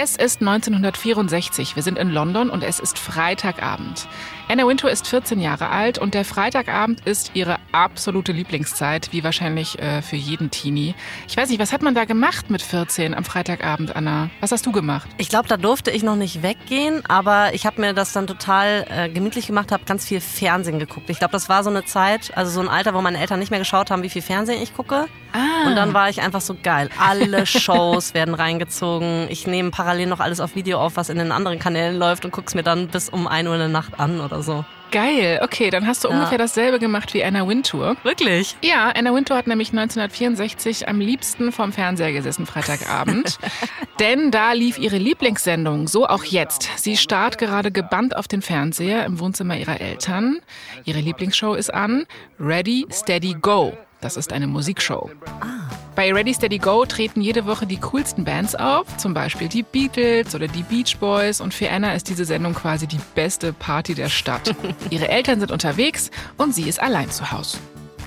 Es 0.00 0.16
ist 0.16 0.40
1964. 0.42 1.74
Wir 1.74 1.82
sind 1.82 1.98
in 1.98 2.10
London 2.10 2.50
und 2.50 2.62
es 2.62 2.78
ist 2.78 2.98
Freitagabend. 2.98 4.06
Anna 4.50 4.66
Wintour 4.66 4.90
ist 4.90 5.06
14 5.06 5.40
Jahre 5.40 5.68
alt 5.68 5.98
und 5.98 6.14
der 6.14 6.24
Freitagabend 6.24 7.06
ist 7.06 7.32
ihre 7.34 7.56
absolute 7.72 8.32
Lieblingszeit, 8.32 9.12
wie 9.12 9.22
wahrscheinlich 9.22 9.78
äh, 9.78 10.00
für 10.00 10.16
jeden 10.16 10.50
Teenie. 10.50 10.94
Ich 11.28 11.36
weiß 11.36 11.50
nicht, 11.50 11.58
was 11.58 11.70
hat 11.70 11.82
man 11.82 11.94
da 11.94 12.06
gemacht 12.06 12.48
mit 12.48 12.62
14 12.62 13.14
am 13.14 13.24
Freitagabend, 13.24 13.94
Anna? 13.94 14.30
Was 14.40 14.50
hast 14.50 14.64
du 14.64 14.72
gemacht? 14.72 15.06
Ich 15.18 15.28
glaube, 15.28 15.48
da 15.48 15.58
durfte 15.58 15.90
ich 15.90 16.02
noch 16.02 16.16
nicht 16.16 16.42
weggehen, 16.42 17.04
aber 17.08 17.52
ich 17.52 17.66
habe 17.66 17.78
mir 17.82 17.92
das 17.92 18.14
dann 18.14 18.26
total 18.26 18.86
äh, 18.88 19.10
gemütlich 19.10 19.48
gemacht, 19.48 19.70
habe 19.70 19.84
ganz 19.84 20.06
viel 20.06 20.22
Fernsehen 20.22 20.78
geguckt. 20.78 21.10
Ich 21.10 21.18
glaube, 21.18 21.32
das 21.32 21.50
war 21.50 21.62
so 21.62 21.68
eine 21.68 21.84
Zeit, 21.84 22.34
also 22.34 22.50
so 22.50 22.60
ein 22.60 22.68
Alter, 22.68 22.94
wo 22.94 23.02
meine 23.02 23.20
Eltern 23.20 23.40
nicht 23.40 23.50
mehr 23.50 23.60
geschaut 23.60 23.90
haben, 23.90 24.02
wie 24.02 24.08
viel 24.08 24.22
Fernsehen 24.22 24.62
ich 24.62 24.74
gucke. 24.74 25.08
Ah. 25.32 25.68
Und 25.68 25.76
dann 25.76 25.92
war 25.92 26.08
ich 26.08 26.22
einfach 26.22 26.40
so 26.40 26.56
geil. 26.62 26.88
Alle 26.98 27.44
Shows 27.44 28.14
werden 28.14 28.34
reingezogen. 28.34 29.26
Ich 29.28 29.46
nehme 29.46 29.70
parallel 29.70 30.06
noch 30.06 30.20
alles 30.20 30.40
auf 30.40 30.54
Video 30.54 30.78
auf, 30.78 30.96
was 30.96 31.10
in 31.10 31.18
den 31.18 31.32
anderen 31.32 31.58
Kanälen 31.58 31.98
läuft 31.98 32.24
und 32.24 32.30
guck's 32.30 32.54
mir 32.54 32.62
dann 32.62 32.88
bis 32.88 33.10
um 33.10 33.26
1 33.26 33.46
Uhr 33.46 33.54
in 33.54 33.60
der 33.60 33.68
Nacht 33.68 34.00
an 34.00 34.20
oder 34.22 34.37
so. 34.42 34.64
Geil, 34.90 35.40
okay, 35.42 35.68
dann 35.68 35.86
hast 35.86 36.04
du 36.04 36.08
ja. 36.08 36.14
ungefähr 36.14 36.38
dasselbe 36.38 36.78
gemacht 36.78 37.12
wie 37.12 37.22
Anna 37.22 37.46
Wintour. 37.46 37.96
Wirklich? 38.04 38.56
Ja, 38.62 38.90
Anna 38.90 39.14
Wintour 39.14 39.36
hat 39.36 39.46
nämlich 39.46 39.68
1964 39.68 40.88
am 40.88 41.00
liebsten 41.00 41.52
vorm 41.52 41.72
Fernseher 41.72 42.12
gesessen, 42.12 42.46
Freitagabend. 42.46 43.38
Denn 44.00 44.30
da 44.30 44.52
lief 44.52 44.78
ihre 44.78 44.96
Lieblingssendung, 44.96 45.88
so 45.88 46.06
auch 46.06 46.24
jetzt. 46.24 46.70
Sie 46.76 46.96
starrt 46.96 47.36
gerade 47.36 47.70
gebannt 47.70 48.16
auf 48.16 48.28
den 48.28 48.40
Fernseher 48.40 49.04
im 49.04 49.20
Wohnzimmer 49.20 49.58
ihrer 49.58 49.80
Eltern. 49.80 50.40
Ihre 50.84 51.00
Lieblingsshow 51.00 51.54
ist 51.54 51.72
an 51.72 52.06
Ready, 52.40 52.86
Steady, 52.90 53.34
Go. 53.34 53.76
Das 54.00 54.16
ist 54.16 54.32
eine 54.32 54.46
Musikshow. 54.46 55.10
Ah. 55.40 55.68
Bei 55.96 56.12
Ready 56.12 56.32
Steady 56.32 56.58
Go 56.58 56.84
treten 56.84 57.20
jede 57.20 57.44
Woche 57.44 57.66
die 57.66 57.78
coolsten 57.78 58.24
Bands 58.24 58.54
auf, 58.54 58.96
zum 58.98 59.14
Beispiel 59.14 59.48
die 59.48 59.64
Beatles 59.64 60.32
oder 60.32 60.46
die 60.46 60.62
Beach 60.62 60.96
Boys. 60.98 61.40
Und 61.40 61.52
für 61.52 61.68
Anna 61.68 61.92
ist 61.94 62.08
diese 62.08 62.24
Sendung 62.24 62.54
quasi 62.54 62.86
die 62.86 63.00
beste 63.16 63.52
Party 63.52 63.96
der 63.96 64.08
Stadt. 64.08 64.54
Ihre 64.90 65.08
Eltern 65.08 65.40
sind 65.40 65.50
unterwegs 65.50 66.12
und 66.36 66.54
sie 66.54 66.68
ist 66.68 66.80
allein 66.80 67.10
zu 67.10 67.32
Hause. 67.32 67.58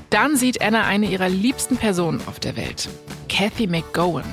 Dann 0.09 0.38
sieht 0.38 0.61
Anna 0.61 0.85
eine 0.85 1.07
ihrer 1.07 1.27
liebsten 1.27 1.75
Personen 1.75 2.21
auf 2.27 2.39
der 2.39 2.55
Welt. 2.55 2.88
Kathy 3.27 3.67
McGowan. 3.67 4.23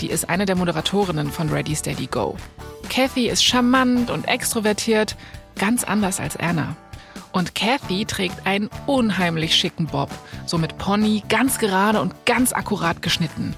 Die 0.00 0.10
ist 0.10 0.28
eine 0.28 0.46
der 0.46 0.54
Moderatorinnen 0.54 1.32
von 1.32 1.48
Ready 1.48 1.74
Steady 1.74 2.06
Go. 2.06 2.36
Kathy 2.88 3.28
ist 3.28 3.44
charmant 3.44 4.10
und 4.10 4.28
extrovertiert, 4.28 5.16
ganz 5.56 5.82
anders 5.82 6.20
als 6.20 6.36
Anna. 6.36 6.76
Und 7.32 7.54
Kathy 7.54 8.04
trägt 8.04 8.46
einen 8.46 8.70
unheimlich 8.86 9.54
schicken 9.54 9.86
Bob, 9.86 10.10
so 10.46 10.58
mit 10.58 10.78
Pony, 10.78 11.22
ganz 11.28 11.58
gerade 11.58 12.00
und 12.00 12.14
ganz 12.26 12.52
akkurat 12.52 13.02
geschnitten. 13.02 13.54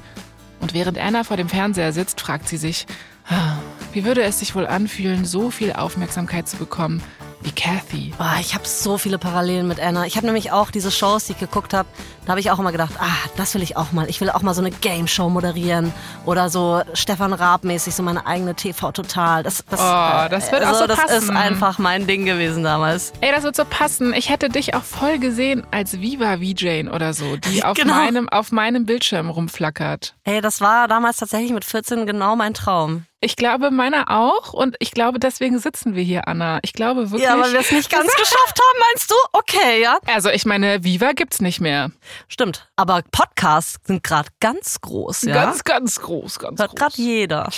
Und 0.61 0.75
während 0.75 0.99
Anna 0.99 1.25
vor 1.25 1.37
dem 1.37 1.49
Fernseher 1.49 1.93
sitzt, 1.93 2.21
fragt 2.21 2.49
sie 2.49 2.57
sich, 2.57 2.87
ah, 3.29 3.57
wie 3.93 4.05
würde 4.05 4.23
es 4.23 4.41
sich 4.41 4.55
wohl 4.55 4.67
anfühlen, 4.67 5.25
so 5.25 5.51
viel 5.51 5.73
Aufmerksamkeit 5.73 6.49
zu 6.49 6.57
bekommen, 6.57 7.03
wie 7.45 7.53
Kathy. 7.53 8.13
Boah, 8.19 8.37
ich 8.41 8.55
habe 8.55 8.67
so 8.67 8.99
viele 8.99 9.19
Parallelen 9.19 9.67
mit 9.69 9.81
Anna. 9.81 10.07
Ich 10.07 10.17
habe 10.17 10.27
nämlich 10.27 10.53
auch 10.53 10.71
diese 10.71 10.91
Shows, 10.91 11.27
die 11.27 11.33
ich 11.33 11.39
geguckt 11.39 11.75
habe, 11.75 11.89
da 12.25 12.31
habe 12.31 12.41
ich 12.41 12.51
auch 12.51 12.59
immer 12.59 12.73
gedacht, 12.73 12.93
ah, 12.99 13.29
das 13.37 13.55
will 13.55 13.63
ich 13.63 13.77
auch 13.77 13.93
mal. 13.93 14.09
Ich 14.09 14.21
will 14.21 14.31
auch 14.31 14.43
mal 14.43 14.55
so 14.55 14.61
eine 14.61 14.71
Game 14.71 15.09
Show 15.09 15.29
moderieren 15.29 15.93
oder 16.25 16.51
so 16.51 16.83
Stefan 16.95 17.33
Raab 17.33 17.65
mäßig 17.65 17.95
so 17.95 18.03
meine 18.03 18.27
eigene 18.27 18.55
TV 18.55 18.93
Total. 18.93 19.43
Das, 19.43 19.65
das, 19.69 19.81
oh, 19.81 20.29
das 20.31 20.53
wird 20.53 20.63
also, 20.63 20.75
auch 20.75 20.81
so 20.83 20.87
das 20.87 21.01
passen. 21.01 21.17
ist 21.17 21.31
einfach 21.31 21.79
mein 21.79 22.07
Ding 22.07 22.25
gewesen 22.25 22.63
damals. 22.63 23.13
Ey, 23.21 23.33
das 23.33 23.43
wird 23.43 23.57
so 23.57 23.65
passen. 23.65 24.15
Ich 24.15 24.29
hätte 24.29 24.49
dich 24.49 24.75
auch 24.75 24.85
voll 24.85 25.19
gesehen 25.19 25.67
als 25.71 26.01
Viva 26.01 26.39
VJ 26.39 26.89
oder 26.89 27.13
so, 27.15 27.37
die 27.37 27.65
auf 27.65 27.77
genau. 27.77 27.95
meinem 27.95 28.29
auf 28.29 28.53
meinem 28.53 28.87
Bildschirm 28.87 29.31
rumflackert. 29.31 30.15
Ey, 30.25 30.41
das 30.41 30.61
war 30.61 30.89
damals 30.89 31.17
tatsächlich 31.17 31.53
mit 31.53 31.65
14 31.65 32.07
genau 32.07 32.37
mein 32.37 32.55
Traum. 32.55 33.05
Ich 33.25 33.37
glaube, 33.37 33.71
meiner 33.71 34.11
auch. 34.11 34.53
Und 34.53 34.75
ich 34.81 34.91
glaube, 34.91 35.21
deswegen 35.21 35.61
sitzen 35.61 35.95
wir 35.95 36.03
hier, 36.03 36.27
Anna. 36.27 36.59
Ich 36.63 36.73
glaube 36.73 37.13
wirklich. 37.13 37.23
Ja, 37.23 37.41
weil 37.41 37.53
wir 37.53 37.61
es 37.61 37.71
nicht 37.71 37.89
ganz 37.89 38.13
geschafft 38.17 38.59
haben, 38.59 38.81
meinst 38.91 39.11
du? 39.11 39.15
Okay, 39.33 39.81
ja. 39.81 39.99
Also, 40.07 40.29
ich 40.29 40.45
meine, 40.45 40.83
Viva 40.83 41.13
gibt's 41.13 41.41
nicht 41.41 41.61
mehr. 41.61 41.93
Stimmt. 42.27 42.69
Aber 42.75 43.03
Podcasts 43.13 43.79
sind 43.87 44.03
gerade 44.03 44.29
ganz 44.41 44.81
groß, 44.81 45.23
ja. 45.23 45.35
Ganz, 45.35 45.63
ganz 45.63 46.01
groß, 46.01 46.41
ganz 46.41 46.59
Hört 46.59 46.75
gerade 46.75 46.97
jeder. 46.97 47.51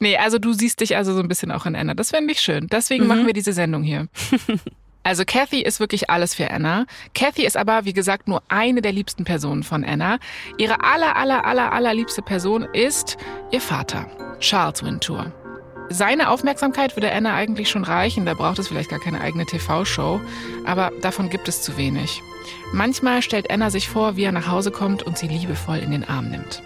Nee, 0.00 0.16
also 0.16 0.38
du 0.38 0.52
siehst 0.52 0.80
dich 0.80 0.96
also 0.96 1.14
so 1.14 1.20
ein 1.20 1.28
bisschen 1.28 1.52
auch 1.52 1.66
in 1.66 1.76
Anna. 1.76 1.94
Das 1.94 2.10
fände 2.10 2.32
ich 2.32 2.40
schön. 2.40 2.66
Deswegen 2.66 3.04
mhm. 3.04 3.08
machen 3.08 3.26
wir 3.26 3.32
diese 3.32 3.52
Sendung 3.52 3.84
hier. 3.84 4.08
Also 5.02 5.24
Kathy 5.26 5.62
ist 5.62 5.80
wirklich 5.80 6.10
alles 6.10 6.34
für 6.34 6.50
Anna. 6.50 6.86
Kathy 7.14 7.44
ist 7.44 7.56
aber, 7.56 7.84
wie 7.84 7.92
gesagt, 7.92 8.28
nur 8.28 8.42
eine 8.48 8.82
der 8.82 8.92
liebsten 8.92 9.24
Personen 9.24 9.62
von 9.62 9.84
Anna. 9.84 10.18
Ihre 10.58 10.82
aller, 10.84 11.16
aller, 11.16 11.44
aller, 11.44 11.72
allerliebste 11.72 12.22
Person 12.22 12.66
ist 12.72 13.16
ihr 13.50 13.60
Vater. 13.60 14.06
Charles 14.38 14.84
Wintour. 14.84 15.32
Seine 15.88 16.30
Aufmerksamkeit 16.30 16.96
würde 16.96 17.12
Anna 17.12 17.34
eigentlich 17.34 17.68
schon 17.68 17.84
reichen, 17.84 18.24
da 18.24 18.34
braucht 18.34 18.58
es 18.58 18.68
vielleicht 18.68 18.88
gar 18.88 19.00
keine 19.00 19.20
eigene 19.20 19.44
TV-Show, 19.44 20.20
aber 20.64 20.90
davon 21.02 21.28
gibt 21.28 21.48
es 21.48 21.60
zu 21.60 21.76
wenig. 21.76 22.22
Manchmal 22.72 23.20
stellt 23.20 23.50
Anna 23.50 23.68
sich 23.70 23.88
vor, 23.88 24.16
wie 24.16 24.24
er 24.24 24.32
nach 24.32 24.48
Hause 24.48 24.70
kommt 24.70 25.02
und 25.02 25.18
sie 25.18 25.28
liebevoll 25.28 25.78
in 25.78 25.90
den 25.90 26.04
Arm 26.04 26.30
nimmt. 26.30 26.62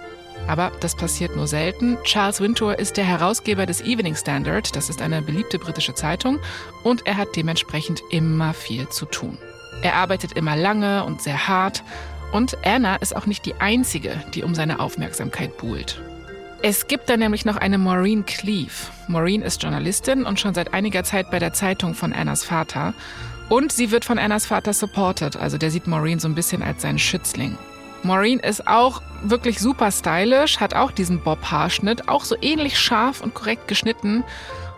Aber 0.46 0.72
das 0.80 0.94
passiert 0.94 1.34
nur 1.36 1.46
selten. 1.46 1.98
Charles 2.04 2.40
Wintour 2.40 2.78
ist 2.78 2.96
der 2.96 3.04
Herausgeber 3.04 3.66
des 3.66 3.80
Evening 3.80 4.14
Standard, 4.14 4.76
das 4.76 4.88
ist 4.88 5.02
eine 5.02 5.22
beliebte 5.22 5.58
britische 5.58 5.94
Zeitung, 5.94 6.38
und 6.82 7.06
er 7.06 7.16
hat 7.16 7.34
dementsprechend 7.36 8.02
immer 8.10 8.54
viel 8.54 8.88
zu 8.88 9.06
tun. 9.06 9.38
Er 9.82 9.94
arbeitet 9.94 10.32
immer 10.32 10.56
lange 10.56 11.04
und 11.04 11.20
sehr 11.20 11.48
hart, 11.48 11.82
und 12.32 12.58
Anna 12.64 12.96
ist 12.96 13.14
auch 13.14 13.26
nicht 13.26 13.46
die 13.46 13.54
Einzige, 13.54 14.20
die 14.34 14.42
um 14.42 14.54
seine 14.54 14.80
Aufmerksamkeit 14.80 15.56
buhlt. 15.58 16.00
Es 16.62 16.88
gibt 16.88 17.08
da 17.08 17.16
nämlich 17.16 17.44
noch 17.44 17.56
eine 17.56 17.78
Maureen 17.78 18.24
Cleave. 18.24 18.72
Maureen 19.08 19.42
ist 19.42 19.62
Journalistin 19.62 20.24
und 20.24 20.40
schon 20.40 20.54
seit 20.54 20.74
einiger 20.74 21.04
Zeit 21.04 21.30
bei 21.30 21.38
der 21.38 21.52
Zeitung 21.52 21.94
von 21.94 22.12
Annas 22.12 22.44
Vater. 22.44 22.94
Und 23.48 23.70
sie 23.70 23.90
wird 23.90 24.04
von 24.04 24.18
Annas 24.18 24.46
Vater 24.46 24.72
supported, 24.72 25.36
also 25.36 25.58
der 25.58 25.70
sieht 25.70 25.86
Maureen 25.86 26.18
so 26.18 26.26
ein 26.26 26.34
bisschen 26.34 26.62
als 26.62 26.82
seinen 26.82 26.98
Schützling. 26.98 27.56
Maureen 28.06 28.38
ist 28.38 28.66
auch 28.68 29.02
wirklich 29.22 29.58
super 29.58 29.90
stylisch, 29.90 30.60
hat 30.60 30.74
auch 30.74 30.92
diesen 30.92 31.20
Bob-Haarschnitt, 31.22 32.08
auch 32.08 32.24
so 32.24 32.36
ähnlich 32.40 32.78
scharf 32.78 33.20
und 33.20 33.34
korrekt 33.34 33.68
geschnitten. 33.68 34.24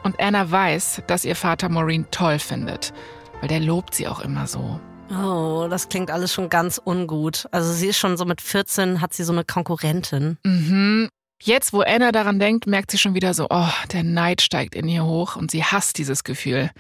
Und 0.03 0.19
Anna 0.19 0.51
weiß, 0.51 1.03
dass 1.07 1.25
ihr 1.25 1.37
Vater 1.37 1.69
Maureen 1.69 2.07
toll 2.11 2.39
findet, 2.39 2.93
weil 3.41 3.49
der 3.49 3.61
lobt 3.61 3.95
sie 3.95 4.09
auch 4.09 4.21
immer 4.21 4.47
so. 4.47 4.81
Oh, 5.11 5.67
das 5.69 5.89
klingt 5.89 6.11
alles 6.11 6.33
schon 6.33 6.49
ganz 6.49 6.81
ungut. 6.83 7.47
Also 7.51 7.73
sie 7.73 7.89
ist 7.89 7.99
schon 7.99 8.17
so 8.17 8.25
mit 8.25 8.41
14, 8.41 9.01
hat 9.01 9.13
sie 9.13 9.25
so 9.25 9.33
eine 9.33 9.45
Konkurrentin. 9.45 10.39
Mhm. 10.45 11.09
Jetzt, 11.41 11.73
wo 11.73 11.83
Anna 11.83 12.13
daran 12.13 12.39
denkt, 12.39 12.67
merkt 12.67 12.91
sie 12.91 12.99
schon 12.99 13.15
wieder 13.15 13.33
so, 13.33 13.47
oh, 13.51 13.69
der 13.93 14.03
Neid 14.03 14.43
steigt 14.43 14.75
in 14.75 14.89
ihr 14.89 15.05
hoch 15.05 15.37
und 15.37 15.51
sie 15.51 15.63
hasst 15.63 15.99
dieses 15.99 16.25
Gefühl. 16.25 16.71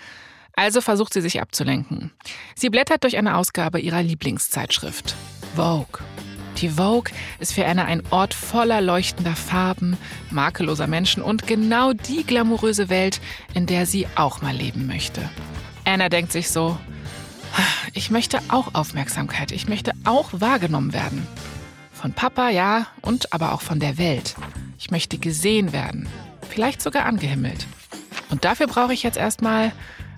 Also 0.54 0.80
versucht 0.80 1.12
sie 1.12 1.20
sich 1.20 1.40
abzulenken. 1.40 2.10
Sie 2.56 2.68
blättert 2.68 3.04
durch 3.04 3.16
eine 3.16 3.36
Ausgabe 3.36 3.78
ihrer 3.78 4.02
Lieblingszeitschrift, 4.02 5.14
Vogue. 5.54 6.00
Die 6.58 6.70
Vogue 6.70 7.12
ist 7.38 7.52
für 7.52 7.66
Anna 7.66 7.84
ein 7.84 8.02
Ort 8.10 8.34
voller 8.34 8.80
leuchtender 8.80 9.36
Farben, 9.36 9.96
makelloser 10.30 10.88
Menschen 10.88 11.22
und 11.22 11.46
genau 11.46 11.92
die 11.92 12.24
glamouröse 12.24 12.88
Welt, 12.88 13.20
in 13.54 13.66
der 13.66 13.86
sie 13.86 14.06
auch 14.16 14.42
mal 14.42 14.54
leben 14.54 14.86
möchte. 14.86 15.28
Anna 15.84 16.08
denkt 16.08 16.32
sich 16.32 16.50
so, 16.50 16.76
ich 17.94 18.10
möchte 18.10 18.40
auch 18.48 18.74
Aufmerksamkeit, 18.74 19.52
ich 19.52 19.68
möchte 19.68 19.92
auch 20.04 20.30
wahrgenommen 20.32 20.92
werden. 20.92 21.26
Von 21.92 22.12
Papa, 22.12 22.50
ja, 22.50 22.86
und 23.02 23.32
aber 23.32 23.52
auch 23.52 23.62
von 23.62 23.80
der 23.80 23.96
Welt. 23.98 24.34
Ich 24.78 24.90
möchte 24.90 25.18
gesehen 25.18 25.72
werden, 25.72 26.08
vielleicht 26.48 26.82
sogar 26.82 27.06
angehimmelt. 27.06 27.66
Und 28.30 28.44
dafür 28.44 28.66
brauche 28.66 28.92
ich 28.92 29.02
jetzt 29.02 29.16
erstmal 29.16 29.72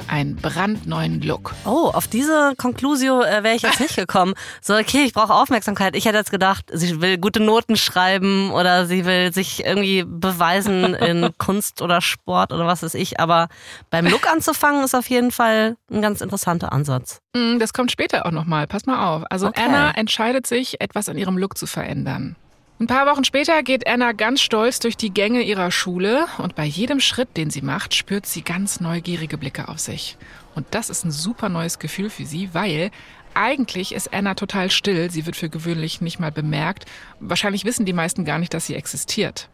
einen 0.09 0.37
brandneuen 0.37 1.21
Look. 1.21 1.55
Oh, 1.65 1.91
auf 1.93 2.09
diese 2.09 2.55
Conclusio 2.57 3.23
äh, 3.23 3.43
wäre 3.43 3.55
ich 3.55 3.63
jetzt 3.63 3.81
nicht 3.81 3.97
gekommen. 3.97 4.35
So, 4.61 4.75
okay, 4.75 5.05
ich 5.05 5.13
brauche 5.13 5.35
Aufmerksamkeit. 5.35 5.97
Ich 5.97 6.05
hätte 6.05 6.19
jetzt 6.19 6.31
gedacht, 6.31 6.67
sie 6.73 7.01
will 7.01 7.19
gute 7.19 7.41
Noten 7.41 7.77
schreiben 7.77 8.51
oder 8.53 8.87
sie 8.87 9.05
will 9.05 9.33
sich 9.33 9.65
irgendwie 9.65 10.05
beweisen 10.05 10.95
in 10.95 11.31
Kunst 11.39 11.83
oder 11.83 12.01
Sport 12.01 12.53
oder 12.53 12.67
was 12.67 12.83
weiß 12.83 12.95
ich. 12.95 13.21
Aber 13.21 13.49
beim 13.91 14.07
Look 14.07 14.31
anzufangen 14.31 14.85
ist 14.85 14.95
auf 14.95 15.09
jeden 15.09 15.31
Fall 15.31 15.77
ein 15.91 16.03
ganz 16.03 16.21
interessanter 16.21 16.73
Ansatz. 16.73 17.21
Mm, 17.35 17.59
das 17.59 17.73
kommt 17.73 17.91
später 17.91 18.27
auch 18.27 18.33
nochmal. 18.33 18.67
Pass 18.67 18.87
mal 18.87 19.17
auf. 19.17 19.25
Also 19.31 19.49
okay. 19.49 19.63
Anna 19.65 19.93
entscheidet 19.93 20.47
sich, 20.47 20.81
etwas 20.81 21.09
an 21.09 21.19
ihrem 21.19 21.39
Look 21.39 21.57
zu 21.57 21.67
verändern. 21.67 22.37
Ein 22.81 22.87
paar 22.87 23.05
Wochen 23.05 23.25
später 23.25 23.63
geht 23.63 23.87
Anna 23.87 24.13
ganz 24.13 24.41
stolz 24.41 24.79
durch 24.79 24.97
die 24.97 25.13
Gänge 25.13 25.43
ihrer 25.43 25.71
Schule 25.71 26.25
und 26.39 26.55
bei 26.55 26.65
jedem 26.65 26.99
Schritt, 26.99 27.37
den 27.37 27.51
sie 27.51 27.61
macht, 27.61 27.95
spürt 27.95 28.25
sie 28.25 28.41
ganz 28.41 28.81
neugierige 28.81 29.37
Blicke 29.37 29.69
auf 29.69 29.79
sich. 29.79 30.17
Und 30.55 30.67
das 30.71 30.89
ist 30.89 31.05
ein 31.05 31.11
super 31.11 31.51
neues 31.51 31.79
Gefühl 31.79 32.09
für 32.09 32.25
sie, 32.25 32.55
weil 32.55 32.91
eigentlich 33.35 33.93
ist 33.95 34.15
Anna 34.15 34.33
total 34.33 34.71
still. 34.71 35.11
Sie 35.11 35.27
wird 35.27 35.37
für 35.37 35.51
gewöhnlich 35.51 36.01
nicht 36.01 36.21
mal 36.21 36.33
bemerkt. 36.33 36.87
Wahrscheinlich 37.21 37.67
wissen 37.67 37.85
die 37.85 37.93
meisten 37.93 38.25
gar 38.25 38.39
nicht, 38.39 38.55
dass 38.55 38.65
sie 38.65 38.77
existiert. 38.77 39.51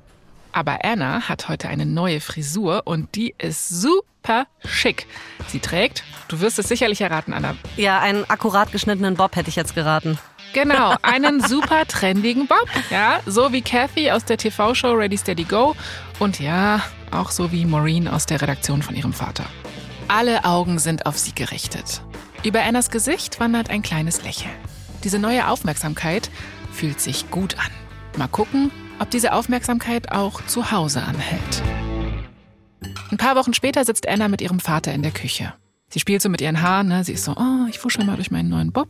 Aber 0.53 0.85
Anna 0.85 1.29
hat 1.29 1.49
heute 1.49 1.69
eine 1.69 1.85
neue 1.85 2.21
Frisur 2.21 2.83
und 2.85 3.17
die 3.17 3.35
ist 3.39 3.69
super 3.69 4.47
schick. 4.65 5.09
Sie 5.49 5.59
trägt, 5.59 6.05
du 6.29 6.39
wirst 6.39 6.61
es 6.61 6.69
sicherlich 6.69 7.01
erraten, 7.01 7.35
Anna. 7.35 7.57
Ja, 7.77 7.99
einen 7.99 8.25
akkurat 8.31 8.71
geschnittenen 8.71 9.17
Bob 9.17 9.35
hätte 9.35 9.49
ich 9.49 9.57
jetzt 9.57 9.75
geraten. 9.75 10.17
Genau, 10.53 10.95
einen 11.03 11.41
super 11.41 11.87
trendigen 11.87 12.47
Bob. 12.47 12.69
Ja, 12.91 13.21
so 13.27 13.53
wie 13.53 13.63
Kathy 13.63 14.11
aus 14.11 14.25
der 14.25 14.39
TV-Show 14.39 14.93
Ready 14.93 15.19
Steady 15.19 15.45
Go. 15.45 15.75
Und 16.19 16.41
ja, 16.41 16.81
auch 17.11 17.31
so 17.31 17.53
wie 17.53 17.65
Maureen 17.65 18.09
aus 18.09 18.27
der 18.27 18.41
Redaktion 18.41 18.83
von 18.83 18.95
ihrem 18.95 19.13
Vater. 19.13 19.45
Alle 20.09 20.45
Augen 20.45 20.79
sind 20.79 21.07
auf 21.07 21.19
sie 21.19 21.35
gerichtet. 21.35 22.03
Über 22.45 22.63
Annas 22.63 22.91
Gesicht 22.91 23.41
wandert 23.41 23.71
ein 23.71 23.83
kleines 23.83 24.23
Lächeln. 24.23 24.55
Diese 25.05 25.19
neue 25.19 25.49
Aufmerksamkeit 25.49 26.31
fühlt 26.73 27.01
sich 27.01 27.31
gut 27.31 27.59
an. 27.59 27.71
Mal 28.17 28.29
gucken, 28.29 28.71
ob 28.99 29.11
diese 29.11 29.33
Aufmerksamkeit 29.33 30.13
auch 30.13 30.45
zu 30.47 30.71
Hause 30.71 31.03
anhält. 31.03 31.63
Ein 33.11 33.19
paar 33.19 33.37
Wochen 33.37 33.55
später 33.55 33.85
sitzt 33.85 34.09
Anna 34.09 34.29
mit 34.29 34.41
ihrem 34.41 34.61
Vater 34.61 34.93
in 34.93 35.03
der 35.03 35.13
Küche. 35.13 35.55
Sie 35.89 36.01
spielt 36.01 36.21
so 36.21 36.29
mit 36.29 36.41
ihren 36.41 36.63
Haaren, 36.63 36.89
ne? 36.89 37.05
sie 37.05 37.13
ist 37.13 37.25
so, 37.25 37.33
oh, 37.33 37.67
ich 37.69 37.79
fuschel 37.79 38.05
mal 38.05 38.17
durch 38.17 38.31
meinen 38.31 38.49
neuen 38.49 38.73
Bob. 38.73 38.89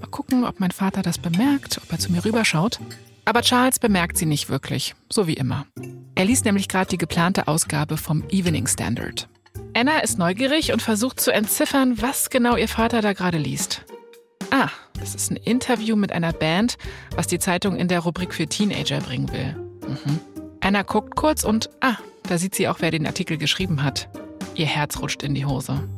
Mal 0.00 0.06
gucken, 0.06 0.44
ob 0.44 0.60
mein 0.60 0.70
Vater 0.70 1.02
das 1.02 1.18
bemerkt, 1.18 1.78
ob 1.82 1.92
er 1.92 1.98
zu 1.98 2.12
mir 2.12 2.24
rüberschaut. 2.24 2.78
Aber 3.24 3.42
Charles 3.42 3.78
bemerkt 3.78 4.16
sie 4.16 4.26
nicht 4.26 4.48
wirklich, 4.48 4.94
so 5.10 5.26
wie 5.26 5.34
immer. 5.34 5.66
Er 6.14 6.24
liest 6.24 6.44
nämlich 6.44 6.68
gerade 6.68 6.88
die 6.88 6.96
geplante 6.96 7.46
Ausgabe 7.48 7.96
vom 7.96 8.24
Evening 8.30 8.66
Standard. 8.66 9.28
Anna 9.74 9.98
ist 9.98 10.18
neugierig 10.18 10.72
und 10.72 10.80
versucht 10.80 11.20
zu 11.20 11.32
entziffern, 11.32 12.00
was 12.00 12.30
genau 12.30 12.56
ihr 12.56 12.68
Vater 12.68 13.02
da 13.02 13.12
gerade 13.12 13.38
liest. 13.38 13.84
Ah, 14.50 14.70
das 14.98 15.14
ist 15.14 15.30
ein 15.30 15.36
Interview 15.36 15.94
mit 15.94 16.12
einer 16.12 16.32
Band, 16.32 16.78
was 17.14 17.26
die 17.26 17.38
Zeitung 17.38 17.76
in 17.76 17.88
der 17.88 18.00
Rubrik 18.00 18.32
für 18.32 18.46
Teenager 18.46 19.00
bringen 19.00 19.30
will. 19.30 19.54
Mhm. 19.86 20.20
Anna 20.60 20.82
guckt 20.82 21.16
kurz 21.16 21.44
und 21.44 21.68
ah, 21.80 21.96
da 22.22 22.38
sieht 22.38 22.54
sie 22.54 22.68
auch, 22.68 22.78
wer 22.80 22.90
den 22.90 23.06
Artikel 23.06 23.36
geschrieben 23.36 23.82
hat. 23.82 24.08
Ihr 24.54 24.66
Herz 24.66 24.98
rutscht 25.00 25.22
in 25.22 25.34
die 25.34 25.44
Hose. 25.44 25.88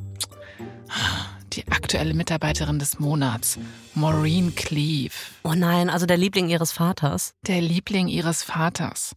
Die 1.52 1.66
aktuelle 1.68 2.14
Mitarbeiterin 2.14 2.78
des 2.78 3.00
Monats, 3.00 3.58
Maureen 3.94 4.54
Cleave. 4.54 5.14
Oh 5.42 5.54
nein, 5.54 5.90
also 5.90 6.06
der 6.06 6.16
Liebling 6.16 6.48
ihres 6.48 6.70
Vaters. 6.70 7.34
Der 7.46 7.60
Liebling 7.60 8.06
ihres 8.06 8.44
Vaters. 8.44 9.16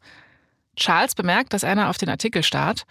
Charles 0.76 1.14
bemerkt, 1.14 1.54
dass 1.54 1.64
Anna 1.64 1.90
auf 1.90 1.98
den 1.98 2.10
Artikel 2.10 2.42
starrt 2.42 2.86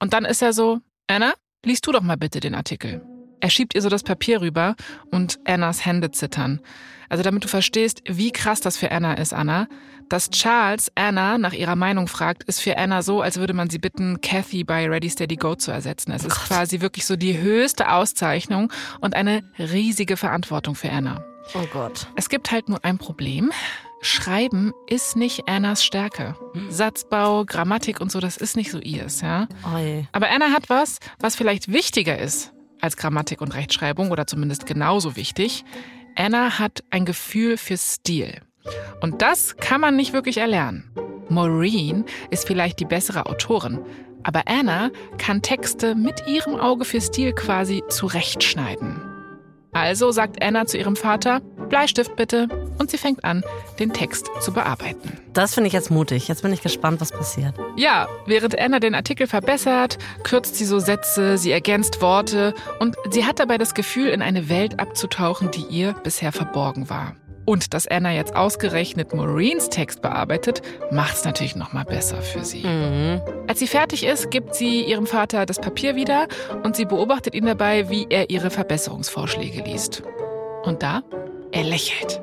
und 0.00 0.12
dann 0.12 0.24
ist 0.24 0.42
er 0.42 0.52
so, 0.52 0.80
Anna, 1.06 1.32
liest 1.64 1.86
du 1.86 1.92
doch 1.92 2.02
mal 2.02 2.16
bitte 2.16 2.40
den 2.40 2.54
Artikel. 2.54 3.02
Er 3.40 3.50
schiebt 3.50 3.74
ihr 3.74 3.82
so 3.82 3.88
das 3.88 4.02
Papier 4.02 4.40
rüber 4.40 4.74
und 5.10 5.38
Annas 5.44 5.86
Hände 5.86 6.10
zittern. 6.10 6.60
Also 7.08 7.22
damit 7.22 7.44
du 7.44 7.48
verstehst, 7.48 8.02
wie 8.06 8.32
krass 8.32 8.60
das 8.60 8.76
für 8.76 8.90
Anna 8.90 9.14
ist, 9.14 9.32
Anna. 9.32 9.68
Dass 10.08 10.30
Charles 10.30 10.90
Anna 10.94 11.36
nach 11.36 11.52
ihrer 11.52 11.76
Meinung 11.76 12.08
fragt, 12.08 12.44
ist 12.44 12.60
für 12.60 12.78
Anna 12.78 13.02
so, 13.02 13.20
als 13.20 13.36
würde 13.36 13.52
man 13.52 13.68
sie 13.68 13.78
bitten, 13.78 14.20
Kathy 14.22 14.64
bei 14.64 14.88
Ready 14.88 15.10
Steady 15.10 15.36
Go 15.36 15.54
zu 15.54 15.70
ersetzen. 15.70 16.12
Es 16.12 16.24
ist 16.24 16.34
Gott. 16.34 16.46
quasi 16.46 16.80
wirklich 16.80 17.04
so 17.04 17.16
die 17.16 17.38
höchste 17.38 17.92
Auszeichnung 17.92 18.72
und 19.00 19.14
eine 19.14 19.42
riesige 19.58 20.16
Verantwortung 20.16 20.74
für 20.74 20.90
Anna. 20.90 21.22
Oh 21.54 21.66
Gott. 21.72 22.06
Es 22.16 22.30
gibt 22.30 22.50
halt 22.50 22.68
nur 22.70 22.84
ein 22.84 22.96
Problem. 22.96 23.52
Schreiben 24.00 24.72
ist 24.86 25.16
nicht 25.16 25.48
Annas 25.48 25.84
Stärke. 25.84 26.36
Hm. 26.54 26.70
Satzbau, 26.70 27.44
Grammatik 27.44 28.00
und 28.00 28.10
so, 28.10 28.20
das 28.20 28.36
ist 28.36 28.56
nicht 28.56 28.70
so 28.70 28.78
ihrs, 28.78 29.20
ja. 29.20 29.46
Oi. 29.74 30.06
Aber 30.12 30.30
Anna 30.30 30.52
hat 30.52 30.70
was, 30.70 31.00
was 31.18 31.36
vielleicht 31.36 31.70
wichtiger 31.70 32.18
ist 32.18 32.52
als 32.80 32.96
Grammatik 32.96 33.40
und 33.40 33.54
Rechtschreibung 33.54 34.10
oder 34.10 34.26
zumindest 34.26 34.66
genauso 34.66 35.16
wichtig. 35.16 35.64
Anna 36.14 36.58
hat 36.58 36.84
ein 36.90 37.04
Gefühl 37.04 37.56
für 37.56 37.76
Stil. 37.76 38.40
Und 39.00 39.22
das 39.22 39.56
kann 39.56 39.80
man 39.80 39.96
nicht 39.96 40.12
wirklich 40.12 40.38
erlernen. 40.38 40.90
Maureen 41.28 42.04
ist 42.30 42.46
vielleicht 42.46 42.80
die 42.80 42.84
bessere 42.84 43.26
Autorin, 43.26 43.80
aber 44.22 44.42
Anna 44.46 44.90
kann 45.18 45.42
Texte 45.42 45.94
mit 45.94 46.26
ihrem 46.26 46.56
Auge 46.56 46.84
für 46.84 47.00
Stil 47.00 47.32
quasi 47.32 47.82
zurechtschneiden. 47.88 49.00
Also 49.72 50.10
sagt 50.10 50.42
Anna 50.42 50.66
zu 50.66 50.78
ihrem 50.78 50.96
Vater, 50.96 51.40
Bleistift 51.68 52.16
bitte. 52.16 52.48
Und 52.78 52.90
sie 52.90 52.98
fängt 52.98 53.24
an, 53.24 53.44
den 53.78 53.92
Text 53.92 54.30
zu 54.40 54.52
bearbeiten. 54.52 55.18
Das 55.32 55.54
finde 55.54 55.68
ich 55.68 55.74
jetzt 55.74 55.90
mutig. 55.90 56.28
Jetzt 56.28 56.42
bin 56.42 56.52
ich 56.52 56.62
gespannt, 56.62 57.00
was 57.00 57.12
passiert. 57.12 57.54
Ja, 57.76 58.08
während 58.26 58.58
Anna 58.58 58.80
den 58.80 58.94
Artikel 58.94 59.26
verbessert, 59.26 59.98
kürzt 60.22 60.56
sie 60.56 60.64
so 60.64 60.78
Sätze, 60.78 61.38
sie 61.38 61.50
ergänzt 61.50 62.00
Worte 62.00 62.54
und 62.80 62.96
sie 63.10 63.24
hat 63.24 63.38
dabei 63.38 63.58
das 63.58 63.74
Gefühl, 63.74 64.08
in 64.08 64.22
eine 64.22 64.48
Welt 64.48 64.80
abzutauchen, 64.80 65.50
die 65.50 65.64
ihr 65.68 65.92
bisher 65.92 66.32
verborgen 66.32 66.88
war. 66.88 67.14
Und 67.48 67.72
dass 67.72 67.86
Anna 67.86 68.12
jetzt 68.12 68.36
ausgerechnet 68.36 69.14
Maureens 69.14 69.70
Text 69.70 70.02
bearbeitet, 70.02 70.60
macht 70.90 71.14
es 71.14 71.24
natürlich 71.24 71.56
noch 71.56 71.72
mal 71.72 71.86
besser 71.86 72.20
für 72.20 72.44
sie. 72.44 72.62
Mhm. 72.62 73.22
Als 73.46 73.58
sie 73.58 73.66
fertig 73.66 74.04
ist, 74.04 74.30
gibt 74.30 74.54
sie 74.54 74.82
ihrem 74.82 75.06
Vater 75.06 75.46
das 75.46 75.58
Papier 75.58 75.96
wieder 75.96 76.28
und 76.62 76.76
sie 76.76 76.84
beobachtet 76.84 77.34
ihn 77.34 77.46
dabei, 77.46 77.88
wie 77.88 78.06
er 78.10 78.28
ihre 78.28 78.50
Verbesserungsvorschläge 78.50 79.62
liest. 79.62 80.02
Und 80.64 80.82
da, 80.82 81.02
er 81.50 81.64
lächelt. 81.64 82.20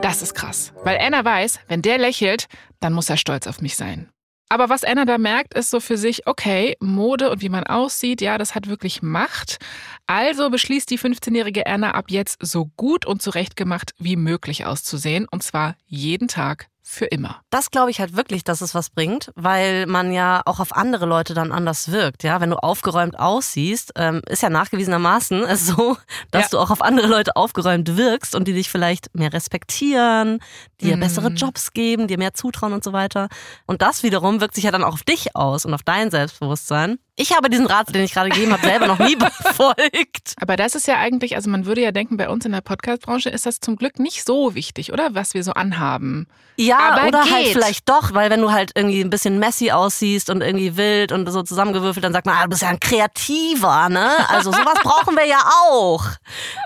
Das 0.00 0.22
ist 0.22 0.34
krass, 0.34 0.72
weil 0.84 0.96
Anna 1.00 1.24
weiß, 1.24 1.58
wenn 1.66 1.82
der 1.82 1.98
lächelt, 1.98 2.46
dann 2.78 2.92
muss 2.92 3.10
er 3.10 3.16
stolz 3.16 3.48
auf 3.48 3.60
mich 3.60 3.74
sein. 3.74 4.08
Aber 4.48 4.68
was 4.68 4.84
Anna 4.84 5.04
da 5.04 5.18
merkt, 5.18 5.54
ist 5.54 5.70
so 5.70 5.80
für 5.80 5.96
sich, 5.96 6.26
okay, 6.26 6.76
Mode 6.80 7.30
und 7.30 7.42
wie 7.42 7.48
man 7.48 7.64
aussieht, 7.64 8.20
ja, 8.20 8.38
das 8.38 8.54
hat 8.54 8.68
wirklich 8.68 9.02
Macht. 9.02 9.58
Also 10.06 10.50
beschließt 10.50 10.88
die 10.88 10.98
15-jährige 10.98 11.66
Anna 11.66 11.92
ab 11.92 12.06
jetzt 12.10 12.38
so 12.40 12.70
gut 12.76 13.06
und 13.06 13.22
zurechtgemacht 13.22 13.92
wie 13.98 14.16
möglich 14.16 14.64
auszusehen. 14.64 15.26
Und 15.28 15.42
zwar 15.42 15.76
jeden 15.86 16.28
Tag 16.28 16.68
für 16.88 17.06
immer. 17.06 17.40
Das 17.50 17.72
glaube 17.72 17.90
ich 17.90 17.98
halt 17.98 18.16
wirklich, 18.16 18.44
dass 18.44 18.60
es 18.60 18.74
was 18.74 18.90
bringt, 18.90 19.32
weil 19.34 19.86
man 19.86 20.12
ja 20.12 20.40
auch 20.46 20.60
auf 20.60 20.74
andere 20.74 21.04
Leute 21.04 21.34
dann 21.34 21.50
anders 21.50 21.90
wirkt. 21.90 22.22
Ja, 22.22 22.40
wenn 22.40 22.50
du 22.50 22.56
aufgeräumt 22.56 23.18
aussiehst, 23.18 23.92
ähm, 23.96 24.22
ist 24.28 24.42
ja 24.42 24.50
nachgewiesenermaßen 24.50 25.44
so, 25.56 25.96
dass 26.30 26.44
ja. 26.44 26.48
du 26.52 26.58
auch 26.58 26.70
auf 26.70 26.82
andere 26.82 27.08
Leute 27.08 27.34
aufgeräumt 27.34 27.96
wirkst 27.96 28.36
und 28.36 28.46
die 28.46 28.52
dich 28.52 28.70
vielleicht 28.70 29.14
mehr 29.14 29.32
respektieren, 29.32 30.38
dir 30.80 30.96
mm. 30.96 31.00
bessere 31.00 31.28
Jobs 31.30 31.72
geben, 31.72 32.06
dir 32.06 32.18
mehr 32.18 32.34
zutrauen 32.34 32.72
und 32.72 32.84
so 32.84 32.92
weiter. 32.92 33.28
Und 33.66 33.82
das 33.82 34.04
wiederum 34.04 34.40
wirkt 34.40 34.54
sich 34.54 34.64
ja 34.64 34.70
dann 34.70 34.84
auch 34.84 34.94
auf 34.94 35.02
dich 35.02 35.34
aus 35.34 35.64
und 35.64 35.74
auf 35.74 35.82
dein 35.82 36.12
Selbstbewusstsein. 36.12 36.98
Ich 37.18 37.34
habe 37.34 37.48
diesen 37.48 37.66
Rat, 37.66 37.94
den 37.94 38.04
ich 38.04 38.12
gerade 38.12 38.28
gegeben 38.28 38.52
habe, 38.52 38.64
selber 38.64 38.86
noch 38.86 38.98
nie 38.98 39.16
befolgt. 39.16 40.34
Aber 40.38 40.56
das 40.56 40.74
ist 40.74 40.86
ja 40.86 40.98
eigentlich, 40.98 41.34
also 41.34 41.50
man 41.50 41.64
würde 41.64 41.80
ja 41.80 41.90
denken, 41.90 42.18
bei 42.18 42.28
uns 42.28 42.44
in 42.44 42.52
der 42.52 42.60
Podcast-Branche 42.60 43.30
ist 43.30 43.46
das 43.46 43.58
zum 43.60 43.76
Glück 43.76 43.98
nicht 43.98 44.24
so 44.24 44.54
wichtig, 44.54 44.92
oder? 44.92 45.14
Was 45.14 45.32
wir 45.32 45.42
so 45.42 45.52
anhaben. 45.52 46.28
Ja, 46.56 46.75
Aber 46.78 47.08
oder 47.08 47.18
halt 47.18 47.28
geht. 47.28 47.34
halt 47.34 47.48
vielleicht 47.52 47.88
doch, 47.88 48.14
weil 48.14 48.30
wenn 48.30 48.40
du 48.40 48.52
halt 48.52 48.72
irgendwie 48.74 49.00
ein 49.00 49.10
bisschen 49.10 49.38
messy 49.38 49.70
aussiehst 49.70 50.30
und 50.30 50.40
irgendwie 50.42 50.76
wild 50.76 51.12
und 51.12 51.30
so 51.30 51.42
zusammengewürfelt, 51.42 52.04
dann 52.04 52.12
sagt 52.12 52.26
man, 52.26 52.36
ah, 52.36 52.44
du 52.44 52.50
bist 52.50 52.62
ja 52.62 52.68
ein 52.68 52.80
Kreativer, 52.80 53.88
ne? 53.88 54.10
Also 54.28 54.52
sowas 54.52 54.78
brauchen 54.82 55.16
wir 55.16 55.26
ja 55.26 55.40
auch. 55.70 56.04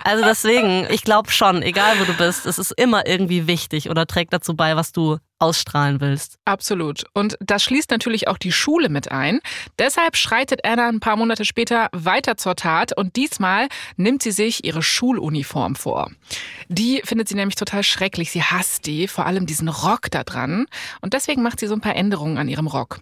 Also 0.05 0.25
deswegen, 0.25 0.87
ich 0.91 1.03
glaube 1.03 1.31
schon, 1.31 1.63
egal 1.63 1.99
wo 2.01 2.05
du 2.05 2.15
bist, 2.15 2.47
es 2.47 2.59
ist 2.59 2.73
immer 2.73 3.07
irgendwie 3.07 3.47
wichtig 3.47 3.91
oder 3.91 4.07
trägt 4.07 4.33
dazu 4.33 4.55
bei, 4.55 4.77
was 4.77 4.93
du 4.93 5.19
ausstrahlen 5.41 6.01
willst. 6.01 6.39
Absolut. 6.45 7.05
Und 7.15 7.37
das 7.41 7.63
schließt 7.63 7.91
natürlich 7.91 8.29
auch 8.29 8.39
die 8.39 8.53
Schule 8.53 8.89
mit 8.89 9.11
ein. 9.11 9.41
Deshalb 9.79 10.17
schreitet 10.17 10.65
Anna 10.65 10.89
ein 10.89 11.01
paar 11.01 11.17
Monate 11.17 11.45
später 11.45 11.89
weiter 11.93 12.37
zur 12.37 12.57
Tat 12.57 12.97
und 12.97 13.17
diesmal 13.17 13.69
nimmt 13.97 14.23
sie 14.23 14.33
sich 14.33 14.65
ihre 14.65 14.83
Schuluniform 14.83 15.75
vor. 15.75 16.11
Die 16.69 17.03
findet 17.05 17.29
sie 17.29 17.35
nämlich 17.35 17.57
total 17.57 17.83
schrecklich. 17.83 18.31
Sie 18.31 18.43
hasst 18.43 18.87
die, 18.87 19.09
vor 19.09 19.27
allem 19.27 19.47
diesen 19.47 19.69
Rock 19.69 20.11
da 20.11 20.25
dran. 20.25 20.67
Und 21.01 21.15
deswegen 21.15 21.43
macht 21.43 21.61
sie 21.61 21.67
so 21.67 21.75
ein 21.75 21.81
paar 21.81 21.97
Änderungen 21.97 22.39
an 22.39 22.49
ihrem 22.49 22.67
Rock. 22.67 23.01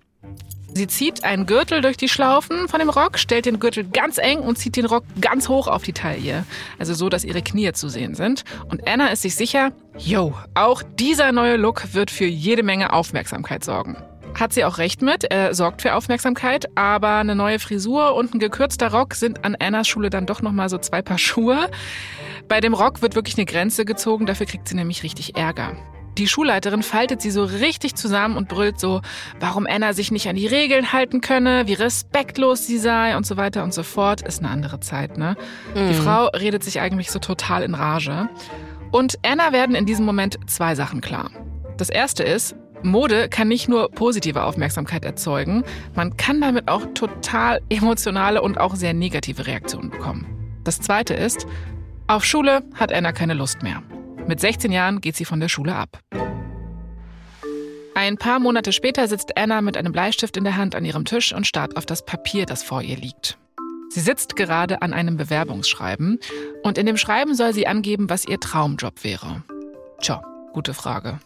Sie 0.75 0.87
zieht 0.87 1.25
einen 1.25 1.47
Gürtel 1.47 1.81
durch 1.81 1.97
die 1.97 2.09
Schlaufen 2.09 2.69
von 2.69 2.79
dem 2.79 2.91
Rock, 2.91 3.19
stellt 3.19 3.47
den 3.47 3.59
Gürtel 3.59 3.85
ganz 3.85 4.19
eng 4.19 4.39
und 4.39 4.59
zieht 4.59 4.77
den 4.77 4.85
Rock 4.85 5.05
ganz 5.21 5.49
hoch 5.49 5.67
auf 5.67 5.83
die 5.83 5.93
Taille. 5.93 6.45
Also 6.79 6.95
so, 6.95 7.09
dass 7.09 7.25
ihre 7.25 7.43
Knie 7.43 7.73
zu 7.73 7.89
sehen 7.89 8.15
sind. 8.15 8.45
Und 8.69 8.87
Anna 8.87 9.09
ist 9.09 9.23
sich 9.23 9.35
sicher, 9.35 9.73
yo, 9.97 10.35
auch 10.55 10.83
dieser 10.99 11.33
neue 11.33 11.57
Look 11.57 11.95
wird 11.95 12.11
für 12.11 12.27
jede 12.27 12.63
Menge 12.63 12.93
Aufmerksamkeit 12.93 13.65
sorgen. 13.65 13.97
Hat 14.39 14.53
sie 14.53 14.65
auch 14.65 14.79
recht 14.79 15.03
mit, 15.03 15.25
er 15.25 15.53
sorgt 15.55 15.83
für 15.83 15.95
Aufmerksamkeit, 15.95 16.67
aber 16.77 17.17
eine 17.17 17.35
neue 17.35 17.59
Frisur 17.59 18.15
und 18.15 18.35
ein 18.35 18.39
gekürzter 18.39 18.93
Rock 18.93 19.15
sind 19.15 19.45
an 19.45 19.57
Annas 19.59 19.89
Schule 19.89 20.11
dann 20.11 20.27
doch 20.27 20.43
nochmal 20.43 20.69
so 20.69 20.79
zwei 20.79 21.03
Paar 21.03 21.19
Schuhe. 21.19 21.69
Bei 22.47 22.61
dem 22.61 22.75
Rock 22.75 23.03
wird 23.03 23.17
wirklich 23.17 23.37
eine 23.37 23.47
Grenze 23.47 23.85
gezogen, 23.85 24.27
dafür 24.27 24.47
kriegt 24.47 24.69
sie 24.69 24.77
nämlich 24.77 25.03
richtig 25.03 25.37
Ärger. 25.37 25.77
Die 26.19 26.27
Schulleiterin 26.27 26.83
faltet 26.83 27.23
sie 27.23 27.31
so 27.31 27.45
richtig 27.45 27.95
zusammen 27.95 28.37
und 28.37 28.49
brüllt 28.49 28.81
so, 28.81 29.03
warum 29.39 29.69
Anna 29.69 29.93
sich 29.93 30.11
nicht 30.11 30.29
an 30.29 30.35
die 30.35 30.49
Regeln 30.49 30.93
halten 30.93 31.21
könne, 31.21 31.69
wie 31.69 31.75
respektlos 31.75 32.67
sie 32.67 32.79
sei 32.79 33.17
und 33.17 33.25
so 33.25 33.37
weiter 33.37 33.63
und 33.63 33.73
so 33.73 33.85
fort. 33.85 34.23
Ist 34.23 34.41
eine 34.41 34.51
andere 34.51 34.81
Zeit, 34.81 35.17
ne? 35.17 35.37
Mhm. 35.77 35.89
Die 35.89 35.95
Frau 35.95 36.27
redet 36.27 36.65
sich 36.65 36.81
eigentlich 36.81 37.13
so 37.13 37.21
total 37.21 37.63
in 37.63 37.75
Rage. 37.75 38.29
Und 38.91 39.19
Anna 39.23 39.53
werden 39.53 39.77
in 39.77 39.87
diesem 39.87 40.05
Moment 40.05 40.39
zwei 40.49 40.75
Sachen 40.75 41.01
klar. 41.01 41.31
Das 41.77 41.89
erste 41.89 42.25
ist, 42.25 42.57
Mode 42.83 43.29
kann 43.29 43.47
nicht 43.47 43.69
nur 43.69 43.89
positive 43.91 44.43
Aufmerksamkeit 44.43 45.05
erzeugen, 45.05 45.63
man 45.95 46.17
kann 46.17 46.41
damit 46.41 46.69
auch 46.69 46.83
total 46.95 47.61
emotionale 47.69 48.43
und 48.43 48.59
auch 48.59 48.75
sehr 48.75 48.93
negative 48.93 49.47
Reaktionen 49.47 49.91
bekommen. 49.91 50.27
Das 50.65 50.81
zweite 50.81 51.15
ist, 51.15 51.47
auf 52.09 52.25
Schule 52.25 52.63
hat 52.75 52.93
Anna 52.93 53.13
keine 53.13 53.35
Lust 53.35 53.63
mehr. 53.63 53.83
Mit 54.29 54.41
16 54.41 54.71
Jahren 54.71 55.01
geht 55.01 55.17
sie 55.17 55.25
von 55.25 55.41
der 55.41 55.49
Schule 55.49 55.75
ab. 55.75 56.01
Ein 57.95 58.19
paar 58.19 58.39
Monate 58.39 58.73
später 58.73 59.09
sitzt 59.09 59.39
Anna 59.39 59.63
mit 59.63 59.79
einem 59.79 59.91
Bleistift 59.91 60.37
in 60.37 60.45
der 60.45 60.57
Hand 60.57 60.75
an 60.75 60.85
ihrem 60.85 61.07
Tisch 61.07 61.33
und 61.33 61.47
starrt 61.47 61.79
auf 61.79 61.87
das 61.87 62.05
Papier, 62.05 62.45
das 62.45 62.63
vor 62.63 62.83
ihr 62.83 62.99
liegt. 62.99 63.39
Sie 63.89 64.01
sitzt 64.01 64.37
gerade 64.37 64.83
an 64.83 64.93
einem 64.93 65.17
Bewerbungsschreiben 65.17 66.21
und 66.63 66.77
in 66.77 66.85
dem 66.85 66.99
Schreiben 66.99 67.35
soll 67.35 67.55
sie 67.55 67.67
angeben, 67.67 68.11
was 68.11 68.27
ihr 68.27 68.39
Traumjob 68.39 69.03
wäre. 69.03 69.43
Tja, 70.03 70.23
gute 70.53 70.75
Frage. 70.75 71.21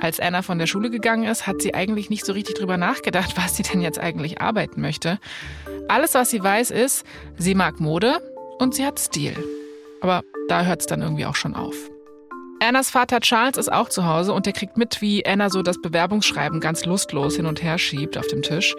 Als 0.00 0.18
Anna 0.18 0.42
von 0.42 0.58
der 0.58 0.66
Schule 0.66 0.90
gegangen 0.90 1.28
ist, 1.28 1.46
hat 1.46 1.62
sie 1.62 1.74
eigentlich 1.74 2.10
nicht 2.10 2.26
so 2.26 2.32
richtig 2.32 2.56
drüber 2.56 2.76
nachgedacht, 2.76 3.36
was 3.36 3.56
sie 3.56 3.62
denn 3.62 3.80
jetzt 3.80 4.00
eigentlich 4.00 4.40
arbeiten 4.40 4.80
möchte. 4.80 5.20
Alles, 5.86 6.14
was 6.14 6.30
sie 6.30 6.42
weiß, 6.42 6.72
ist, 6.72 7.06
sie 7.36 7.54
mag 7.54 7.78
Mode 7.78 8.20
und 8.58 8.74
sie 8.74 8.84
hat 8.84 8.98
Stil. 8.98 9.36
Aber 10.00 10.22
da 10.48 10.64
hört 10.64 10.80
es 10.80 10.86
dann 10.86 11.02
irgendwie 11.02 11.24
auch 11.24 11.36
schon 11.36 11.54
auf. 11.54 11.76
Annas 12.60 12.90
Vater 12.90 13.20
Charles 13.20 13.56
ist 13.56 13.72
auch 13.72 13.88
zu 13.88 14.04
Hause 14.04 14.32
und 14.32 14.46
der 14.46 14.52
kriegt 14.52 14.76
mit, 14.76 15.00
wie 15.00 15.24
Anna 15.24 15.48
so 15.48 15.62
das 15.62 15.80
Bewerbungsschreiben 15.80 16.60
ganz 16.60 16.84
lustlos 16.84 17.36
hin 17.36 17.46
und 17.46 17.62
her 17.62 17.78
schiebt 17.78 18.18
auf 18.18 18.26
dem 18.26 18.42
Tisch. 18.42 18.74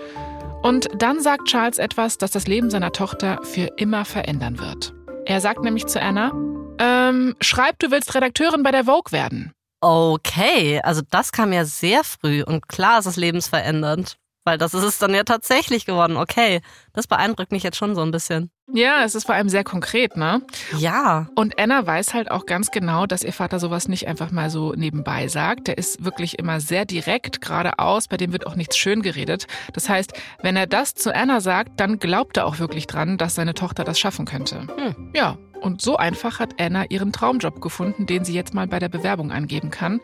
Und 0.62 0.89
dann 0.98 1.22
sagt 1.22 1.46
Charles 1.46 1.78
etwas, 1.78 2.18
das 2.18 2.32
das 2.32 2.46
Leben 2.48 2.70
seiner 2.70 2.92
Tochter 2.92 3.39
für 3.44 3.70
immer 3.78 4.04
verändern 4.04 4.60
wird. 4.60 4.94
Er 5.26 5.39
sagt 5.39 5.63
nämlich 5.63 5.86
zu 5.88 6.02
Anna, 6.02 6.34
ähm, 6.80 7.36
schreib, 7.39 7.80
du 7.80 7.89
willst 7.92 8.13
Redakteurin 8.13 8.63
bei 8.63 8.72
der 8.72 8.86
Vogue 8.86 9.12
werden. 9.12 9.54
Okay, 9.80 10.82
also 10.84 11.02
das 11.10 11.32
kam 11.32 11.54
ja 11.54 11.63
sehr 11.63 12.04
früh 12.04 12.44
und 12.44 12.68
klar 12.68 13.00
ist 13.00 13.06
es 13.06 13.15
lebensverändernd. 13.15 14.18
Weil 14.46 14.58
das 14.58 14.74
ist 14.74 14.84
es 14.84 14.98
dann 14.98 15.13
ja 15.13 15.24
tatsächlich 15.24 15.86
geworden. 15.86 16.18
Okay, 16.18 16.62
das 16.94 17.08
beeindruckt 17.08 17.52
mich 17.52 17.63
jetzt 17.63 17.78
schon 17.78 17.96
so 17.96 18.02
ein 18.02 18.12
bisschen. 18.12 18.52
Ja, 18.73 19.03
es 19.03 19.15
ist 19.15 19.25
vor 19.25 19.36
allem 19.36 19.49
sehr 19.49 19.63
konkret, 19.63 20.15
ne? 20.15 20.41
Ja. 20.77 21.27
Und 21.36 21.60
Anna 21.60 21.86
weiß 21.86 22.13
halt 22.13 22.29
auch 22.32 22.45
ganz 22.45 22.71
genau, 22.71 23.05
dass 23.05 23.23
ihr 23.23 23.34
Vater 23.34 23.60
sowas 23.60 23.88
nicht 23.88 24.08
einfach 24.08 24.32
mal 24.32 24.49
so 24.49 24.73
nebenbei 24.73 25.27
sagt. 25.27 25.67
Der 25.67 25.77
ist 25.77 26.03
wirklich 26.03 26.38
immer 26.38 26.60
sehr 26.60 26.86
direkt, 26.86 27.41
geradeaus, 27.41 28.08
bei 28.08 28.17
dem 28.17 28.32
wird 28.32 28.45
auch 28.45 28.55
nichts 28.55 28.77
schön 28.77 29.01
geredet. 29.01 29.47
Das 29.73 29.89
heißt, 29.89 30.13
wenn 30.41 30.55
er 30.55 30.67
das 30.67 30.93
zu 30.93 31.13
Anna 31.13 31.41
sagt, 31.41 31.79
dann 31.79 31.99
glaubt 31.99 32.38
er 32.38 32.45
auch 32.45 32.60
wirklich 32.60 32.88
dran, 32.88 33.17
dass 33.17 33.36
seine 33.36 33.53
Tochter 33.53 33.84
das 33.84 33.99
schaffen 33.99 34.25
könnte. 34.25 34.67
Hm. 34.77 35.12
Ja, 35.15 35.38
und 35.62 35.82
so 35.82 35.97
einfach 35.97 36.39
hat 36.39 36.60
Anna 36.60 36.86
ihren 36.89 37.12
Traumjob 37.12 37.62
gefunden, 37.62 38.05
den 38.05 38.23
sie 38.23 38.34
jetzt 38.34 38.53
mal 38.53 38.67
bei 38.67 38.79
der 38.79 38.89
Bewerbung 38.89 39.32
angeben 39.32 39.71
kann 39.71 39.99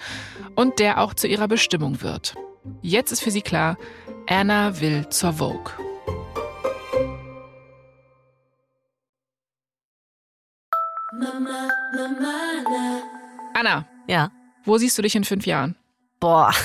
und 0.55 0.79
der 0.79 1.01
auch 1.01 1.13
zu 1.13 1.27
ihrer 1.27 1.47
Bestimmung 1.47 2.01
wird. 2.01 2.35
Jetzt 2.81 3.11
ist 3.11 3.21
für 3.21 3.31
sie 3.31 3.41
klar, 3.41 3.77
Anna 4.27 4.79
will 4.81 5.07
zur 5.09 5.33
Vogue. 5.33 5.71
Anna. 13.53 13.85
Ja. 14.07 14.31
Wo 14.63 14.77
siehst 14.77 14.97
du 14.97 15.01
dich 15.01 15.15
in 15.15 15.23
fünf 15.23 15.45
Jahren? 15.45 15.75
Boah. 16.19 16.51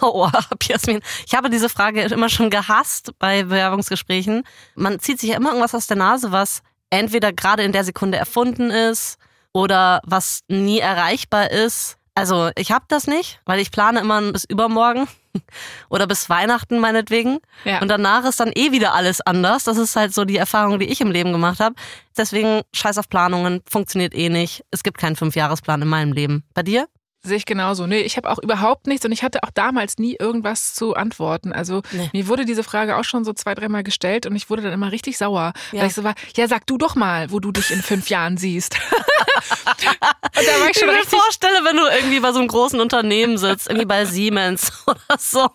Oh, 0.00 0.30
Jasmin. 0.62 1.00
Ich 1.26 1.34
habe 1.34 1.50
diese 1.50 1.68
Frage 1.68 2.02
immer 2.02 2.28
schon 2.28 2.50
gehasst 2.50 3.10
bei 3.18 3.42
Bewerbungsgesprächen. 3.42 4.44
Man 4.76 5.00
zieht 5.00 5.18
sich 5.18 5.30
ja 5.30 5.36
immer 5.36 5.48
irgendwas 5.48 5.74
aus 5.74 5.88
der 5.88 5.96
Nase, 5.96 6.30
was 6.30 6.62
entweder 6.88 7.32
gerade 7.32 7.64
in 7.64 7.72
der 7.72 7.82
Sekunde 7.82 8.16
erfunden 8.16 8.70
ist 8.70 9.18
oder 9.52 10.00
was 10.04 10.42
nie 10.46 10.78
erreichbar 10.78 11.50
ist. 11.50 11.96
Also 12.14 12.50
ich 12.56 12.70
habe 12.70 12.84
das 12.86 13.08
nicht, 13.08 13.40
weil 13.44 13.58
ich 13.58 13.72
plane 13.72 13.98
immer 13.98 14.20
bis 14.30 14.44
übermorgen 14.44 15.08
oder 15.88 16.06
bis 16.06 16.28
Weihnachten 16.28 16.78
meinetwegen. 16.78 17.38
Ja. 17.64 17.80
Und 17.80 17.88
danach 17.88 18.24
ist 18.24 18.40
dann 18.40 18.52
eh 18.54 18.72
wieder 18.72 18.94
alles 18.94 19.20
anders. 19.20 19.64
Das 19.64 19.76
ist 19.76 19.96
halt 19.96 20.14
so 20.14 20.24
die 20.24 20.36
Erfahrung, 20.36 20.78
die 20.78 20.86
ich 20.86 21.00
im 21.00 21.10
Leben 21.10 21.32
gemacht 21.32 21.60
habe. 21.60 21.74
Deswegen 22.16 22.62
scheiß 22.74 22.98
auf 22.98 23.08
Planungen, 23.08 23.60
funktioniert 23.68 24.14
eh 24.14 24.28
nicht. 24.28 24.64
Es 24.70 24.82
gibt 24.82 24.98
keinen 24.98 25.16
Fünfjahresplan 25.16 25.82
in 25.82 25.88
meinem 25.88 26.12
Leben. 26.12 26.44
Bei 26.54 26.62
dir? 26.62 26.88
Sehe 27.28 27.36
ich 27.36 27.44
genauso. 27.44 27.86
Nee, 27.86 28.00
ich 28.00 28.16
habe 28.16 28.30
auch 28.30 28.38
überhaupt 28.38 28.86
nichts 28.86 29.04
und 29.04 29.12
ich 29.12 29.22
hatte 29.22 29.42
auch 29.42 29.50
damals 29.50 29.98
nie 29.98 30.16
irgendwas 30.18 30.74
zu 30.74 30.94
antworten. 30.94 31.52
Also 31.52 31.82
nee. 31.92 32.08
mir 32.14 32.26
wurde 32.26 32.46
diese 32.46 32.64
Frage 32.64 32.96
auch 32.96 33.04
schon 33.04 33.24
so 33.24 33.34
zwei, 33.34 33.54
dreimal 33.54 33.82
gestellt 33.82 34.24
und 34.26 34.34
ich 34.34 34.48
wurde 34.48 34.62
dann 34.62 34.72
immer 34.72 34.90
richtig 34.92 35.18
sauer. 35.18 35.52
Ja. 35.72 35.80
Weil 35.80 35.88
ich 35.88 35.94
so 35.94 36.04
war, 36.04 36.14
ja, 36.36 36.48
sag 36.48 36.66
du 36.66 36.78
doch 36.78 36.94
mal, 36.94 37.30
wo 37.30 37.38
du 37.38 37.52
dich 37.52 37.70
in 37.70 37.82
fünf 37.82 38.08
Jahren 38.08 38.38
siehst. 38.38 38.76
und 38.78 40.46
da 40.46 40.60
war 40.60 40.70
ich 40.70 40.78
schon 40.78 40.88
ich 40.88 40.94
mir 40.94 41.04
vorstelle, 41.04 41.64
wenn 41.64 41.76
du 41.76 41.84
irgendwie 41.86 42.20
bei 42.20 42.32
so 42.32 42.38
einem 42.38 42.48
großen 42.48 42.80
Unternehmen 42.80 43.36
sitzt, 43.36 43.68
irgendwie 43.68 43.86
bei 43.86 44.04
Siemens 44.04 44.72
oder 44.86 45.18
so, 45.18 45.48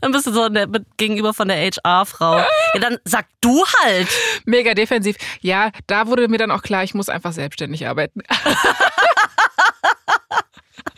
dann 0.00 0.12
bist 0.12 0.26
du 0.26 0.32
so 0.32 0.48
der, 0.48 0.68
gegenüber 0.96 1.32
von 1.32 1.48
der 1.48 1.56
HR-Frau. 1.56 2.38
Ja, 2.38 2.46
dann 2.80 2.98
sag 3.04 3.26
du 3.40 3.64
halt. 3.82 4.08
Mega 4.44 4.74
defensiv. 4.74 5.16
Ja, 5.40 5.70
da 5.86 6.06
wurde 6.06 6.28
mir 6.28 6.38
dann 6.38 6.50
auch 6.50 6.62
klar, 6.62 6.84
ich 6.84 6.94
muss 6.94 7.08
einfach 7.08 7.32
selbstständig 7.32 7.86
arbeiten. 7.86 8.22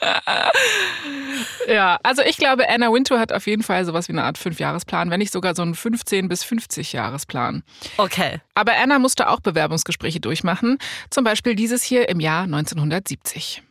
ja, 1.69 1.99
also 2.03 2.23
ich 2.23 2.37
glaube, 2.37 2.69
Anna 2.69 2.93
Wintour 2.93 3.19
hat 3.19 3.33
auf 3.33 3.47
jeden 3.47 3.63
Fall 3.63 3.85
sowas 3.85 4.09
wie 4.09 4.13
eine 4.13 4.25
Art 4.25 4.39
Fünfjahresplan, 4.39 5.11
wenn 5.11 5.19
nicht 5.19 5.33
sogar 5.33 5.55
so 5.55 5.63
einen 5.63 5.75
15- 5.75 6.29
bis 6.29 6.45
50-Jahresplan. 6.45 7.63
Okay. 7.97 8.41
Aber 8.55 8.73
Anna 8.77 8.99
musste 8.99 9.29
auch 9.29 9.41
Bewerbungsgespräche 9.41 10.21
durchmachen, 10.21 10.79
zum 11.11 11.25
Beispiel 11.25 11.55
dieses 11.55 11.83
hier 11.83 12.09
im 12.09 12.21
Jahr 12.21 12.45
1970. 12.45 13.63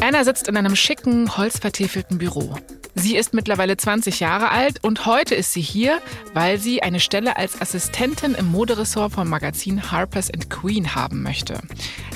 Anna 0.00 0.24
sitzt 0.24 0.48
in 0.48 0.56
einem 0.56 0.74
schicken, 0.74 1.36
holzvertäfelten 1.36 2.18
Büro. 2.18 2.56
Sie 2.94 3.16
ist 3.16 3.32
mittlerweile 3.32 3.76
20 3.76 4.20
Jahre 4.20 4.50
alt 4.50 4.84
und 4.84 5.06
heute 5.06 5.34
ist 5.34 5.52
sie 5.52 5.62
hier, 5.62 6.00
weil 6.34 6.58
sie 6.58 6.82
eine 6.82 7.00
Stelle 7.00 7.36
als 7.38 7.60
Assistentin 7.60 8.34
im 8.34 8.52
Moderessort 8.52 9.12
vom 9.12 9.28
Magazin 9.28 9.90
Harper's 9.90 10.30
Queen 10.50 10.94
haben 10.94 11.22
möchte. 11.22 11.60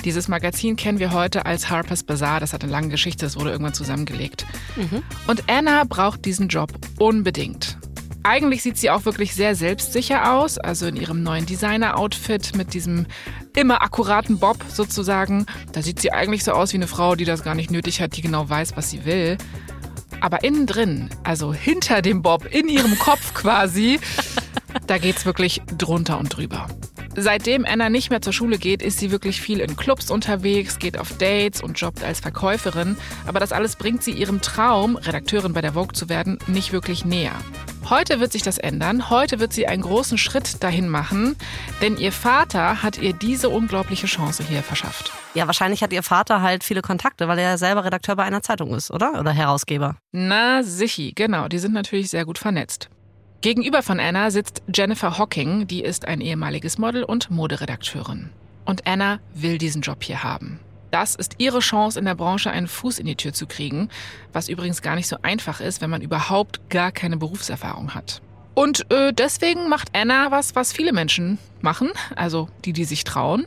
Dieses 0.05 0.27
Magazin 0.27 0.75
kennen 0.75 0.99
wir 0.99 1.13
heute 1.13 1.45
als 1.45 1.69
Harper's 1.69 2.03
Bazaar. 2.03 2.39
Das 2.39 2.53
hat 2.53 2.63
eine 2.63 2.71
lange 2.71 2.89
Geschichte, 2.89 3.25
das 3.25 3.35
wurde 3.35 3.51
irgendwann 3.51 3.73
zusammengelegt. 3.73 4.45
Mhm. 4.75 5.03
Und 5.25 5.49
Anna 5.49 5.83
braucht 5.83 6.25
diesen 6.25 6.47
Job 6.47 6.71
unbedingt. 6.99 7.77
Eigentlich 8.21 8.61
sieht 8.61 8.77
sie 8.77 8.89
auch 8.89 9.05
wirklich 9.05 9.33
sehr 9.33 9.55
selbstsicher 9.55 10.33
aus, 10.33 10.57
also 10.57 10.85
in 10.85 10.97
ihrem 10.97 11.23
neuen 11.23 11.45
Designer-Outfit 11.45 12.55
mit 12.55 12.73
diesem 12.73 13.07
immer 13.55 13.81
akkuraten 13.81 14.37
Bob 14.37 14.57
sozusagen. 14.67 15.45
Da 15.71 15.81
sieht 15.81 16.01
sie 16.01 16.11
eigentlich 16.11 16.43
so 16.43 16.51
aus 16.51 16.73
wie 16.73 16.77
eine 16.77 16.87
Frau, 16.87 17.15
die 17.15 17.25
das 17.25 17.43
gar 17.43 17.55
nicht 17.55 17.71
nötig 17.71 18.01
hat, 18.01 18.15
die 18.17 18.21
genau 18.21 18.49
weiß, 18.49 18.75
was 18.75 18.89
sie 18.89 19.05
will. 19.05 19.37
Aber 20.19 20.43
innen 20.43 20.65
drin, 20.65 21.09
also 21.23 21.53
hinter 21.53 22.01
dem 22.01 22.21
Bob, 22.21 22.45
in 22.45 22.67
ihrem 22.67 22.97
Kopf 22.99 23.33
quasi, 23.33 23.99
da 24.87 24.97
geht's 24.97 25.25
wirklich 25.25 25.61
drunter 25.77 26.19
und 26.19 26.35
drüber. 26.35 26.67
Seitdem 27.19 27.65
Anna 27.65 27.89
nicht 27.89 28.11
mehr 28.11 28.21
zur 28.21 28.31
Schule 28.31 28.59
geht, 28.59 28.83
ist 28.83 28.99
sie 28.99 29.09
wirklich 29.09 29.41
viel 29.41 29.59
in 29.59 29.75
Clubs 29.75 30.11
unterwegs, 30.11 30.77
geht 30.77 30.99
auf 30.99 31.17
Dates 31.17 31.61
und 31.61 31.79
jobbt 31.79 32.03
als 32.03 32.19
Verkäuferin. 32.19 32.95
Aber 33.25 33.39
das 33.39 33.51
alles 33.51 33.75
bringt 33.75 34.03
sie 34.03 34.11
ihrem 34.11 34.41
Traum, 34.41 34.97
Redakteurin 34.97 35.53
bei 35.53 35.61
der 35.61 35.73
Vogue 35.73 35.93
zu 35.93 36.09
werden, 36.09 36.37
nicht 36.45 36.73
wirklich 36.73 37.05
näher. 37.05 37.33
Heute 37.89 38.19
wird 38.19 38.33
sich 38.33 38.41
das 38.41 38.57
ändern. 38.57 39.09
Heute 39.09 39.39
wird 39.39 39.53
sie 39.53 39.65
einen 39.65 39.81
großen 39.81 40.17
Schritt 40.17 40.61
dahin 40.61 40.89
machen, 40.89 41.37
denn 41.81 41.95
ihr 41.97 42.11
Vater 42.11 42.83
hat 42.83 42.97
ihr 42.97 43.13
diese 43.13 43.47
unglaubliche 43.47 44.07
Chance 44.07 44.43
hier 44.43 44.61
verschafft. 44.61 45.13
Ja, 45.33 45.47
wahrscheinlich 45.47 45.81
hat 45.83 45.93
ihr 45.93 46.03
Vater 46.03 46.41
halt 46.41 46.65
viele 46.65 46.81
Kontakte, 46.81 47.29
weil 47.29 47.39
er 47.39 47.57
selber 47.57 47.85
Redakteur 47.85 48.17
bei 48.17 48.23
einer 48.23 48.41
Zeitung 48.41 48.73
ist, 48.73 48.91
oder? 48.91 49.17
Oder 49.19 49.31
Herausgeber. 49.31 49.95
Na, 50.11 50.63
sichi, 50.63 51.13
genau. 51.15 51.47
Die 51.47 51.59
sind 51.59 51.73
natürlich 51.73 52.09
sehr 52.09 52.25
gut 52.25 52.37
vernetzt. 52.37 52.89
Gegenüber 53.39 53.81
von 53.81 54.01
Anna 54.01 54.31
sitzt 54.31 54.63
Jennifer 54.73 55.17
Hocking, 55.17 55.67
die 55.67 55.81
ist 55.81 56.05
ein 56.05 56.19
ehemaliges 56.19 56.77
Model 56.77 57.03
und 57.03 57.31
Moderedakteurin. 57.31 58.31
Und 58.65 58.85
Anna 58.85 59.19
will 59.33 59.57
diesen 59.57 59.81
Job 59.81 60.03
hier 60.03 60.23
haben. 60.23 60.59
Das 60.91 61.15
ist 61.15 61.35
ihre 61.37 61.59
Chance, 61.59 61.99
in 61.99 62.05
der 62.05 62.15
Branche 62.15 62.51
einen 62.51 62.67
Fuß 62.67 62.99
in 62.99 63.05
die 63.05 63.15
Tür 63.15 63.33
zu 63.33 63.45
kriegen, 63.45 63.89
was 64.33 64.49
übrigens 64.49 64.81
gar 64.81 64.95
nicht 64.95 65.07
so 65.07 65.17
einfach 65.21 65.59
ist, 65.59 65.81
wenn 65.81 65.89
man 65.89 66.01
überhaupt 66.01 66.69
gar 66.69 66.91
keine 66.91 67.17
Berufserfahrung 67.17 67.93
hat. 67.93 68.21
Und 68.53 68.89
äh, 68.91 69.13
deswegen 69.13 69.69
macht 69.69 69.89
Anna 69.93 70.31
was, 70.31 70.55
was 70.55 70.73
viele 70.73 70.91
Menschen 70.91 71.37
machen, 71.61 71.91
also 72.15 72.49
die, 72.65 72.73
die 72.73 72.85
sich 72.85 73.03
trauen. 73.03 73.45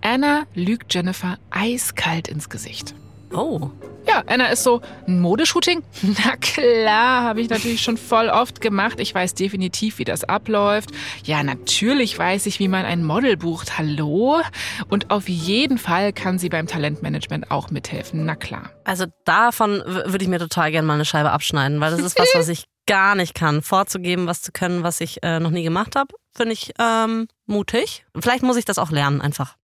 Anna 0.00 0.44
lügt 0.54 0.94
Jennifer 0.94 1.38
eiskalt 1.50 2.28
ins 2.28 2.50
Gesicht. 2.50 2.94
Oh. 3.34 3.70
Ja, 4.06 4.22
Anna 4.26 4.48
ist 4.48 4.62
so, 4.62 4.80
ein 5.08 5.20
Modeshooting? 5.20 5.82
Na 6.02 6.36
klar, 6.36 7.22
habe 7.22 7.40
ich 7.40 7.48
natürlich 7.48 7.82
schon 7.82 7.96
voll 7.96 8.28
oft 8.28 8.60
gemacht. 8.60 9.00
Ich 9.00 9.14
weiß 9.14 9.34
definitiv, 9.34 9.98
wie 9.98 10.04
das 10.04 10.24
abläuft. 10.24 10.90
Ja, 11.24 11.42
natürlich 11.42 12.18
weiß 12.18 12.46
ich, 12.46 12.58
wie 12.58 12.68
man 12.68 12.84
ein 12.84 13.02
Model 13.02 13.36
bucht. 13.36 13.78
Hallo? 13.78 14.40
Und 14.88 15.10
auf 15.10 15.28
jeden 15.28 15.78
Fall 15.78 16.12
kann 16.12 16.38
sie 16.38 16.48
beim 16.48 16.66
Talentmanagement 16.66 17.50
auch 17.50 17.70
mithelfen. 17.70 18.24
Na 18.24 18.36
klar. 18.36 18.70
Also 18.84 19.06
davon 19.24 19.82
würde 19.86 20.22
ich 20.22 20.28
mir 20.28 20.38
total 20.38 20.70
gerne 20.70 20.86
mal 20.86 20.94
eine 20.94 21.06
Scheibe 21.06 21.30
abschneiden, 21.30 21.80
weil 21.80 21.90
das 21.90 22.00
ist 22.00 22.18
was, 22.18 22.28
was 22.34 22.48
ich 22.50 22.66
gar 22.86 23.14
nicht 23.14 23.34
kann. 23.34 23.62
Vorzugeben, 23.62 24.26
was 24.26 24.42
zu 24.42 24.52
können, 24.52 24.82
was 24.82 25.00
ich 25.00 25.22
äh, 25.22 25.40
noch 25.40 25.50
nie 25.50 25.62
gemacht 25.62 25.96
habe, 25.96 26.14
finde 26.36 26.52
ich 26.52 26.72
ähm, 26.78 27.26
mutig. 27.46 28.04
Vielleicht 28.18 28.42
muss 28.42 28.56
ich 28.56 28.66
das 28.66 28.78
auch 28.78 28.90
lernen 28.90 29.22
einfach. 29.22 29.56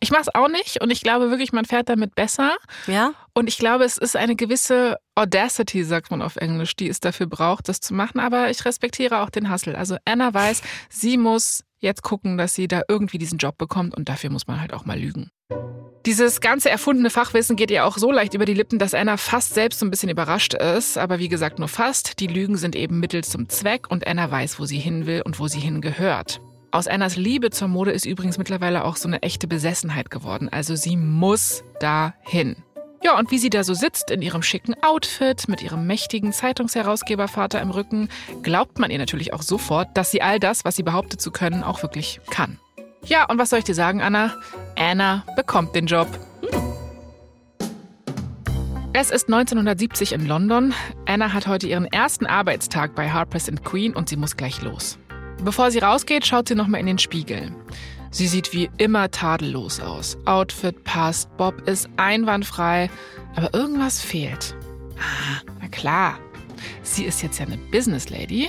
Ich 0.00 0.10
mache 0.10 0.22
es 0.22 0.34
auch 0.34 0.48
nicht 0.48 0.82
und 0.82 0.90
ich 0.90 1.00
glaube 1.00 1.30
wirklich, 1.30 1.52
man 1.52 1.64
fährt 1.64 1.88
damit 1.88 2.14
besser. 2.14 2.56
Ja. 2.86 3.12
Und 3.32 3.48
ich 3.48 3.58
glaube, 3.58 3.84
es 3.84 3.96
ist 3.96 4.16
eine 4.16 4.36
gewisse 4.36 4.98
Audacity, 5.14 5.82
sagt 5.84 6.10
man 6.10 6.22
auf 6.22 6.36
Englisch, 6.36 6.76
die 6.76 6.88
es 6.88 7.00
dafür 7.00 7.26
braucht, 7.26 7.68
das 7.68 7.80
zu 7.80 7.94
machen. 7.94 8.20
Aber 8.20 8.50
ich 8.50 8.64
respektiere 8.64 9.20
auch 9.20 9.30
den 9.30 9.50
Hustle. 9.50 9.76
Also 9.76 9.96
Anna 10.04 10.32
weiß, 10.32 10.62
sie 10.88 11.16
muss 11.16 11.64
jetzt 11.78 12.02
gucken, 12.02 12.38
dass 12.38 12.54
sie 12.54 12.68
da 12.68 12.82
irgendwie 12.88 13.18
diesen 13.18 13.38
Job 13.38 13.58
bekommt 13.58 13.94
und 13.96 14.08
dafür 14.08 14.30
muss 14.30 14.46
man 14.46 14.60
halt 14.60 14.72
auch 14.72 14.84
mal 14.84 14.98
lügen. 14.98 15.30
Dieses 16.06 16.42
ganze 16.42 16.68
erfundene 16.68 17.08
Fachwissen 17.08 17.56
geht 17.56 17.70
ihr 17.70 17.86
auch 17.86 17.96
so 17.96 18.12
leicht 18.12 18.34
über 18.34 18.44
die 18.44 18.52
Lippen, 18.52 18.78
dass 18.78 18.92
Anna 18.92 19.16
fast 19.16 19.54
selbst 19.54 19.80
so 19.80 19.86
ein 19.86 19.90
bisschen 19.90 20.10
überrascht 20.10 20.52
ist. 20.52 20.98
Aber 20.98 21.18
wie 21.18 21.28
gesagt, 21.28 21.58
nur 21.58 21.68
fast. 21.68 22.20
Die 22.20 22.26
Lügen 22.26 22.58
sind 22.58 22.76
eben 22.76 23.00
Mittel 23.00 23.24
zum 23.24 23.48
Zweck 23.48 23.90
und 23.90 24.06
Anna 24.06 24.30
weiß, 24.30 24.60
wo 24.60 24.66
sie 24.66 24.78
hin 24.78 25.06
will 25.06 25.22
und 25.22 25.38
wo 25.38 25.48
sie 25.48 25.60
hingehört. 25.60 26.40
Aus 26.74 26.88
Annas 26.88 27.14
Liebe 27.14 27.50
zur 27.50 27.68
Mode 27.68 27.92
ist 27.92 28.04
übrigens 28.04 28.36
mittlerweile 28.36 28.84
auch 28.84 28.96
so 28.96 29.06
eine 29.06 29.22
echte 29.22 29.46
Besessenheit 29.46 30.10
geworden. 30.10 30.48
Also 30.50 30.74
sie 30.74 30.96
muss 30.96 31.62
dahin. 31.78 32.56
Ja, 33.00 33.16
und 33.16 33.30
wie 33.30 33.38
sie 33.38 33.48
da 33.48 33.62
so 33.62 33.74
sitzt 33.74 34.10
in 34.10 34.20
ihrem 34.22 34.42
schicken 34.42 34.74
Outfit 34.82 35.46
mit 35.46 35.62
ihrem 35.62 35.86
mächtigen 35.86 36.32
Zeitungsherausgebervater 36.32 37.60
im 37.60 37.70
Rücken, 37.70 38.08
glaubt 38.42 38.80
man 38.80 38.90
ihr 38.90 38.98
natürlich 38.98 39.32
auch 39.32 39.42
sofort, 39.42 39.96
dass 39.96 40.10
sie 40.10 40.20
all 40.20 40.40
das, 40.40 40.64
was 40.64 40.74
sie 40.74 40.82
behauptet 40.82 41.20
zu 41.20 41.30
können, 41.30 41.62
auch 41.62 41.80
wirklich 41.84 42.20
kann. 42.28 42.58
Ja, 43.04 43.30
und 43.30 43.38
was 43.38 43.50
soll 43.50 43.60
ich 43.60 43.64
dir 43.64 43.76
sagen, 43.76 44.02
Anna? 44.02 44.34
Anna 44.76 45.24
bekommt 45.36 45.76
den 45.76 45.86
Job. 45.86 46.08
Es 48.94 49.12
ist 49.12 49.28
1970 49.28 50.12
in 50.12 50.26
London. 50.26 50.74
Anna 51.06 51.32
hat 51.32 51.46
heute 51.46 51.68
ihren 51.68 51.86
ersten 51.86 52.26
Arbeitstag 52.26 52.96
bei 52.96 53.10
Harper's 53.10 53.48
Queen 53.62 53.94
und 53.94 54.08
sie 54.08 54.16
muss 54.16 54.36
gleich 54.36 54.60
los. 54.60 54.98
Bevor 55.42 55.70
sie 55.70 55.78
rausgeht, 55.78 56.26
schaut 56.26 56.48
sie 56.48 56.54
nochmal 56.54 56.80
in 56.80 56.86
den 56.86 56.98
Spiegel. 56.98 57.52
Sie 58.10 58.28
sieht 58.28 58.52
wie 58.52 58.70
immer 58.78 59.10
tadellos 59.10 59.80
aus. 59.80 60.16
Outfit 60.24 60.84
passt, 60.84 61.36
Bob 61.36 61.66
ist 61.66 61.88
einwandfrei, 61.96 62.88
aber 63.34 63.52
irgendwas 63.52 64.00
fehlt. 64.00 64.54
Ah, 64.98 65.42
na 65.60 65.68
klar. 65.68 66.18
Sie 66.82 67.04
ist 67.04 67.22
jetzt 67.22 67.38
ja 67.38 67.46
eine 67.46 67.58
Business 67.58 68.10
Lady. 68.10 68.48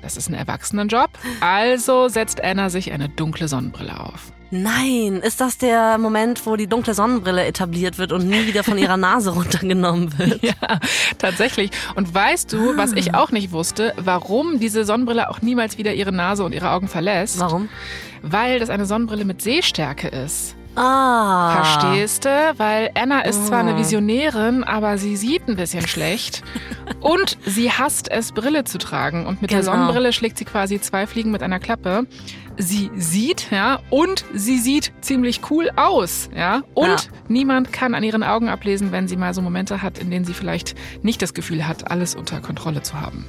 Das 0.00 0.16
ist 0.16 0.28
ein 0.28 0.34
Erwachsenenjob. 0.34 1.10
Also 1.40 2.08
setzt 2.08 2.42
Anna 2.42 2.70
sich 2.70 2.92
eine 2.92 3.08
dunkle 3.08 3.48
Sonnenbrille 3.48 3.98
auf. 4.00 4.32
Nein, 4.54 5.16
ist 5.16 5.40
das 5.40 5.58
der 5.58 5.98
Moment, 5.98 6.46
wo 6.46 6.54
die 6.54 6.68
dunkle 6.68 6.94
Sonnenbrille 6.94 7.44
etabliert 7.44 7.98
wird 7.98 8.12
und 8.12 8.28
nie 8.28 8.46
wieder 8.46 8.62
von 8.62 8.78
ihrer 8.78 8.96
Nase 8.96 9.30
runtergenommen 9.34 10.16
wird? 10.16 10.42
Ja, 10.42 10.54
tatsächlich. 11.18 11.70
Und 11.96 12.14
weißt 12.14 12.52
du, 12.52 12.76
was 12.76 12.92
ich 12.92 13.14
auch 13.14 13.32
nicht 13.32 13.50
wusste, 13.50 13.92
warum 13.96 14.60
diese 14.60 14.84
Sonnenbrille 14.84 15.28
auch 15.28 15.42
niemals 15.42 15.76
wieder 15.76 15.92
ihre 15.94 16.12
Nase 16.12 16.44
und 16.44 16.54
ihre 16.54 16.70
Augen 16.70 16.86
verlässt? 16.86 17.40
Warum? 17.40 17.68
Weil 18.22 18.60
das 18.60 18.70
eine 18.70 18.86
Sonnenbrille 18.86 19.24
mit 19.24 19.42
Sehstärke 19.42 20.06
ist. 20.06 20.54
Ah. 20.76 21.62
Verstehst 21.62 22.24
du? 22.24 22.54
Weil 22.56 22.90
Anna 22.94 23.22
ist 23.22 23.46
zwar 23.46 23.60
eine 23.60 23.76
Visionärin, 23.76 24.64
aber 24.64 24.98
sie 24.98 25.16
sieht 25.16 25.48
ein 25.48 25.56
bisschen 25.56 25.86
schlecht. 25.86 26.42
Und 27.00 27.38
sie 27.44 27.70
hasst 27.70 28.10
es, 28.10 28.32
Brille 28.32 28.64
zu 28.64 28.78
tragen. 28.78 29.26
Und 29.26 29.40
mit 29.40 29.50
genau. 29.50 29.62
der 29.62 29.64
Sonnenbrille 29.64 30.12
schlägt 30.12 30.38
sie 30.38 30.44
quasi 30.44 30.80
zwei 30.80 31.06
Fliegen 31.06 31.30
mit 31.30 31.42
einer 31.42 31.60
Klappe 31.60 32.06
sie 32.56 32.90
sieht, 32.96 33.50
ja, 33.50 33.80
und 33.90 34.24
sie 34.34 34.58
sieht 34.58 34.92
ziemlich 35.00 35.40
cool 35.50 35.70
aus, 35.76 36.28
ja. 36.34 36.62
Und 36.74 36.86
ja. 36.86 36.98
niemand 37.28 37.72
kann 37.72 37.94
an 37.94 38.02
ihren 38.02 38.22
Augen 38.22 38.48
ablesen, 38.48 38.92
wenn 38.92 39.08
sie 39.08 39.16
mal 39.16 39.34
so 39.34 39.42
Momente 39.42 39.82
hat, 39.82 39.98
in 39.98 40.10
denen 40.10 40.24
sie 40.24 40.34
vielleicht 40.34 40.74
nicht 41.02 41.22
das 41.22 41.34
Gefühl 41.34 41.66
hat, 41.66 41.90
alles 41.90 42.14
unter 42.14 42.40
Kontrolle 42.40 42.82
zu 42.82 43.00
haben. 43.00 43.24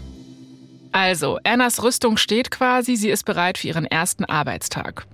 Also, 0.91 1.39
Annas 1.43 1.83
Rüstung 1.83 2.15
steht 2.15 2.51
quasi, 2.51 2.95
sie 2.95 3.09
ist 3.09 3.25
bereit 3.25 3.57
für 3.57 3.67
ihren 3.67 3.85
ersten 3.85 4.23
Arbeitstag. 4.23 5.05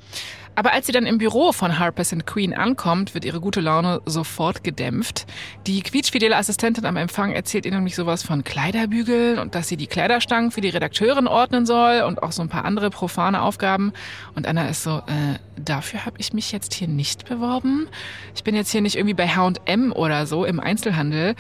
Aber 0.56 0.74
als 0.74 0.86
sie 0.86 0.92
dann 0.92 1.06
im 1.06 1.18
Büro 1.18 1.54
von 1.54 1.80
Harper's 1.80 2.14
Queen 2.26 2.54
ankommt, 2.54 3.14
wird 3.14 3.26
ihre 3.26 3.40
gute 3.40 3.62
Laune 3.62 4.02
sofort 4.06 4.64
gedämpft. 4.64 5.26
Die 5.66 5.82
quietschfidele 5.82 6.36
Assistentin 6.36 6.86
am 6.86 6.98
Empfang 6.98 7.32
erzählt 7.32 7.66
ihr 7.66 7.72
nämlich 7.72 7.96
sowas 7.96 8.22
von 8.22 8.44
Kleiderbügeln 8.44 9.40
und 9.40 9.56
dass 9.56 9.70
sie 9.70 9.78
die 9.78 9.88
Kleiderstangen 9.88 10.52
für 10.52 10.62
die 10.62 10.70
Redakteurin 10.70 11.28
ordnen 11.28 11.66
soll 11.66 12.02
und 12.02 12.22
auch 12.22 12.34
so 12.34 12.42
ein 12.42 12.50
paar 12.50 12.66
andere 12.66 12.90
profane 12.90 13.42
Aufgaben. 13.42 13.94
Und 14.36 14.46
Anna 14.46 14.68
ist 14.68 14.84
so, 14.84 14.98
äh, 14.98 15.40
dafür 15.58 16.06
habe 16.06 16.18
ich 16.20 16.34
mich 16.34 16.52
jetzt 16.52 16.74
hier 16.74 16.88
nicht 16.88 17.30
beworben. 17.30 17.88
Ich 18.36 18.44
bin 18.44 18.56
jetzt 18.56 18.72
hier 18.72 18.82
nicht 18.82 18.98
irgendwie 18.98 19.16
bei 19.16 19.30
H&M 19.30 19.94
oder 19.94 20.26
so 20.26 20.44
im 20.44 20.60
Einzelhandel. 20.60 21.36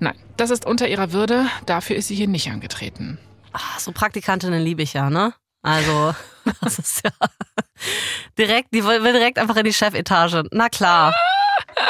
Nein, 0.00 0.14
das 0.36 0.50
ist 0.50 0.66
unter 0.66 0.88
ihrer 0.88 1.12
Würde. 1.12 1.46
Dafür 1.66 1.96
ist 1.96 2.08
sie 2.08 2.14
hier 2.14 2.28
nicht 2.28 2.50
angetreten. 2.50 3.18
Ach, 3.52 3.78
so 3.78 3.92
Praktikantinnen 3.92 4.62
liebe 4.62 4.82
ich 4.82 4.92
ja, 4.92 5.10
ne? 5.10 5.34
Also, 5.62 6.14
das 6.60 6.78
ist 6.78 7.04
ja 7.04 7.10
direkt, 8.38 8.72
die 8.72 8.84
will 8.84 9.00
direkt 9.00 9.38
einfach 9.38 9.56
in 9.56 9.64
die 9.64 9.72
Chefetage. 9.72 10.44
Na 10.52 10.68
klar. 10.68 11.14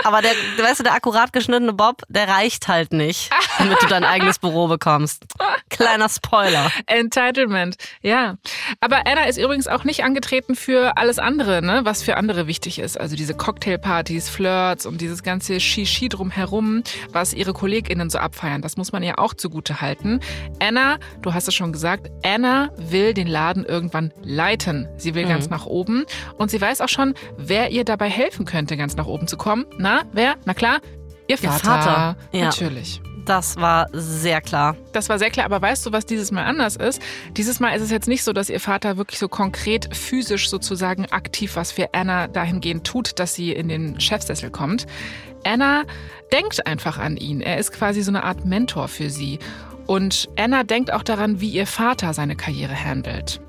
Aber 0.04 0.22
der, 0.22 0.32
weißt 0.58 0.80
du, 0.80 0.84
der 0.84 0.94
akkurat 0.94 1.32
geschnittene 1.32 1.72
Bob, 1.72 2.02
der 2.08 2.28
reicht 2.28 2.68
halt 2.68 2.92
nicht, 2.92 3.30
damit 3.58 3.82
du 3.82 3.86
dein 3.86 4.04
eigenes 4.04 4.38
Büro 4.38 4.66
bekommst. 4.68 5.24
Kleiner 5.70 6.08
Spoiler. 6.08 6.70
Entitlement, 6.86 7.76
ja. 8.02 8.36
Aber 8.80 9.06
Anna 9.06 9.24
ist 9.24 9.38
übrigens 9.38 9.68
auch 9.68 9.84
nicht 9.84 10.04
angetreten 10.04 10.54
für 10.54 10.96
alles 10.96 11.18
andere, 11.18 11.62
ne, 11.62 11.80
was 11.84 12.02
für 12.02 12.16
andere 12.16 12.46
wichtig 12.46 12.78
ist. 12.78 12.98
Also 12.98 13.16
diese 13.16 13.34
Cocktailpartys, 13.34 14.28
Flirts 14.28 14.86
und 14.86 15.00
dieses 15.00 15.22
ganze 15.22 15.60
Shishi 15.60 16.08
drumherum, 16.08 16.82
was 17.12 17.32
ihre 17.32 17.52
KollegInnen 17.52 18.10
so 18.10 18.18
abfeiern. 18.18 18.62
Das 18.62 18.76
muss 18.76 18.92
man 18.92 19.02
ihr 19.02 19.18
auch 19.18 19.34
zugute 19.34 19.80
halten. 19.80 20.20
Anna, 20.60 20.98
du 21.22 21.34
hast 21.34 21.48
es 21.48 21.54
schon 21.54 21.72
gesagt, 21.72 22.10
Anna 22.24 22.70
will 22.76 23.14
den 23.14 23.26
Laden 23.26 23.64
irgendwann 23.64 24.12
leiten. 24.22 24.88
Sie 24.96 25.14
will 25.14 25.24
mhm. 25.24 25.30
ganz 25.30 25.48
nach 25.48 25.66
oben 25.66 26.04
und 26.38 26.50
sie 26.50 26.60
weiß 26.60 26.80
auch 26.80 26.88
schon, 26.88 27.14
wer 27.36 27.70
ihr 27.70 27.84
dabei 27.84 28.08
helfen 28.08 28.44
könnte, 28.44 28.76
ganz 28.76 28.96
nach 28.96 29.06
oben 29.06 29.28
zu 29.28 29.36
kommen. 29.36 29.64
Na, 29.78 30.02
wer? 30.12 30.36
Na 30.44 30.54
klar, 30.54 30.80
ihr 31.28 31.38
Vater. 31.38 31.54
Ihr 31.54 31.58
Vater. 31.58 32.16
Ja. 32.32 32.44
Natürlich. 32.46 33.00
Das 33.26 33.56
war 33.56 33.88
sehr 33.92 34.40
klar. 34.40 34.76
Das 34.92 35.08
war 35.08 35.18
sehr 35.18 35.30
klar, 35.30 35.46
aber 35.46 35.60
weißt 35.60 35.84
du, 35.84 35.90
was 35.92 36.06
dieses 36.06 36.30
Mal 36.30 36.44
anders 36.44 36.76
ist? 36.76 37.02
Dieses 37.32 37.58
Mal 37.58 37.70
ist 37.74 37.82
es 37.82 37.90
jetzt 37.90 38.06
nicht 38.06 38.22
so, 38.22 38.32
dass 38.32 38.48
ihr 38.48 38.60
Vater 38.60 38.96
wirklich 38.98 39.18
so 39.18 39.28
konkret 39.28 39.96
physisch 39.96 40.48
sozusagen 40.48 41.06
aktiv 41.06 41.56
was 41.56 41.72
für 41.72 41.92
Anna 41.92 42.28
dahingehend 42.28 42.86
tut, 42.86 43.18
dass 43.18 43.34
sie 43.34 43.50
in 43.50 43.68
den 43.68 44.00
Chefsessel 44.00 44.50
kommt. 44.50 44.86
Anna 45.42 45.82
denkt 46.32 46.68
einfach 46.68 46.98
an 46.98 47.16
ihn. 47.16 47.40
Er 47.40 47.58
ist 47.58 47.72
quasi 47.72 48.02
so 48.02 48.12
eine 48.12 48.22
Art 48.22 48.44
Mentor 48.44 48.86
für 48.86 49.10
sie. 49.10 49.40
Und 49.86 50.28
Anna 50.38 50.62
denkt 50.62 50.92
auch 50.92 51.02
daran, 51.02 51.40
wie 51.40 51.50
ihr 51.50 51.66
Vater 51.66 52.14
seine 52.14 52.36
Karriere 52.36 52.84
handelt. 52.84 53.40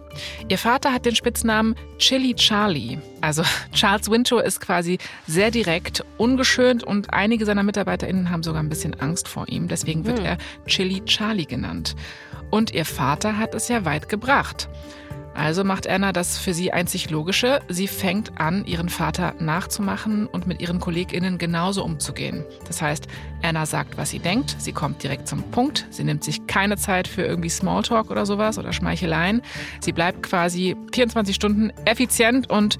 Ihr 0.47 0.57
Vater 0.57 0.93
hat 0.93 1.05
den 1.05 1.15
Spitznamen 1.15 1.75
Chili 1.97 2.35
Charlie. 2.35 2.99
Also 3.21 3.43
Charles 3.73 4.09
Wintour 4.09 4.43
ist 4.43 4.59
quasi 4.59 4.97
sehr 5.27 5.51
direkt, 5.51 6.03
ungeschönt 6.17 6.83
und 6.83 7.13
einige 7.13 7.45
seiner 7.45 7.63
MitarbeiterInnen 7.63 8.29
haben 8.29 8.43
sogar 8.43 8.61
ein 8.61 8.69
bisschen 8.69 8.99
Angst 8.99 9.27
vor 9.27 9.47
ihm. 9.49 9.67
Deswegen 9.67 10.05
wird 10.05 10.19
hm. 10.19 10.25
er 10.25 10.37
Chili 10.65 11.03
Charlie 11.05 11.45
genannt. 11.45 11.95
Und 12.49 12.73
ihr 12.73 12.85
Vater 12.85 13.37
hat 13.37 13.53
es 13.55 13.67
ja 13.67 13.85
weit 13.85 14.09
gebracht. 14.09 14.69
Also 15.37 15.63
macht 15.63 15.87
Anna 15.87 16.11
das 16.13 16.39
für 16.39 16.53
sie 16.53 16.73
einzig 16.73 17.11
Logische. 17.11 17.61
Sie 17.69 17.87
fängt 17.87 18.41
an, 18.41 18.65
ihren 18.65 18.89
Vater 18.89 19.35
nachzumachen 19.39 20.25
und 20.25 20.47
mit 20.47 20.59
ihren 20.59 20.79
KollegInnen 20.79 21.37
genauso 21.37 21.83
umzugehen. 21.85 22.43
Das 22.65 22.81
heißt, 22.81 23.07
Anna 23.43 23.67
sagt, 23.67 23.97
was 23.97 24.09
sie 24.09 24.17
denkt, 24.17 24.55
sie 24.57 24.71
kommt 24.71 25.03
direkt 25.03 25.27
zum 25.27 25.43
Punkt, 25.51 25.85
sie 25.91 26.03
nimmt 26.03 26.23
sich 26.23 26.47
keine 26.47 26.75
Zeit 26.75 27.07
für 27.07 27.21
irgendwie 27.21 27.49
Smalltalk 27.49 28.09
oder 28.09 28.25
sowas 28.25 28.57
oder 28.57 28.73
Schmeicheleien. 28.73 29.43
Sie 29.79 29.91
bleibt 29.91 30.23
quasi 30.23 30.75
24 30.91 31.35
Stunden 31.35 31.71
effizient 31.85 32.49
und, 32.49 32.79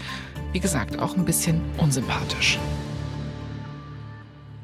wie 0.51 0.59
gesagt, 0.59 0.97
auch 0.97 1.15
ein 1.15 1.25
bisschen 1.25 1.61
unsympathisch. 1.77 2.57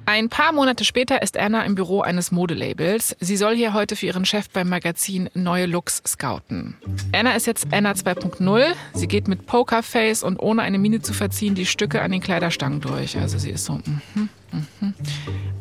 Ein 0.05 0.29
paar 0.29 0.51
Monate 0.51 0.83
später 0.83 1.21
ist 1.21 1.37
Anna 1.37 1.63
im 1.63 1.75
Büro 1.75 2.01
eines 2.01 2.31
Modelabels. 2.31 3.15
Sie 3.19 3.37
soll 3.37 3.55
hier 3.55 3.73
heute 3.73 3.95
für 3.95 4.07
ihren 4.07 4.25
Chef 4.25 4.49
beim 4.49 4.67
Magazin 4.67 5.29
neue 5.33 5.65
Looks 5.65 6.03
scouten. 6.05 6.75
Anna 7.13 7.35
ist 7.35 7.47
jetzt 7.47 7.67
Anna 7.71 7.93
2.0. 7.93 8.73
Sie 8.93 9.07
geht 9.07 9.27
mit 9.27 9.45
Pokerface 9.45 10.23
und 10.23 10.39
ohne 10.39 10.61
eine 10.61 10.77
Miene 10.77 11.01
zu 11.01 11.13
verziehen 11.13 11.55
die 11.55 11.65
Stücke 11.65 12.01
an 12.01 12.11
den 12.11 12.21
Kleiderstangen 12.21 12.81
durch. 12.81 13.17
Also 13.17 13.37
sie 13.37 13.51
ist 13.51 13.63
so, 13.65 13.73
mhm, 13.73 14.29
mhm. 14.51 14.93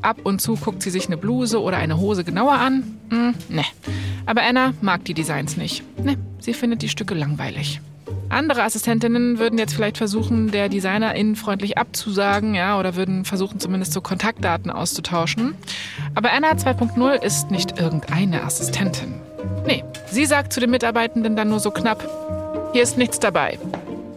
Ab 0.03 0.19
und 0.25 0.41
zu 0.41 0.57
guckt 0.57 0.83
sie 0.83 0.91
sich 0.91 1.07
eine 1.07 1.17
Bluse 1.17 1.61
oder 1.61 1.77
eine 1.77 1.99
Hose 1.99 2.25
genauer 2.25 2.55
an. 2.55 2.99
Mm, 3.11 3.55
ne. 3.55 3.65
Aber 4.27 4.43
Anna 4.43 4.75
mag 4.81 5.05
die 5.05 5.15
Designs 5.15 5.57
nicht. 5.57 5.85
Ne, 6.03 6.17
sie 6.41 6.55
findet 6.55 6.83
die 6.83 6.89
Stücke 6.89 7.15
langweilig. 7.15 7.81
Andere 8.33 8.63
Assistentinnen 8.63 9.39
würden 9.39 9.59
jetzt 9.59 9.75
vielleicht 9.75 9.99
versuchen, 9.99 10.51
der 10.51 10.71
Designerin 10.71 11.37
freundlich 11.37 11.77
abzusagen, 11.77 12.55
ja, 12.55 12.79
oder 12.79 12.97
würden 12.97 13.27
versuchen, 13.27 13.61
zumindest 13.61 13.93
so 13.93 14.01
Kontaktdaten 14.01 14.71
auszutauschen. 14.71 15.55
Aber 16.15 16.33
Anna 16.33 16.53
2.0 16.53 17.23
ist 17.23 17.51
nicht 17.51 17.79
irgendeine 17.79 18.43
Assistentin. 18.43 19.21
Nee, 19.67 19.85
sie 20.07 20.25
sagt 20.25 20.55
zu 20.55 20.61
den 20.61 20.71
Mitarbeitenden 20.71 21.37
dann 21.37 21.51
nur 21.51 21.61
so 21.61 21.71
knapp, 21.71 22.09
hier 22.73 22.83
ist 22.83 22.97
nichts 22.97 23.21
dabei. 23.21 23.59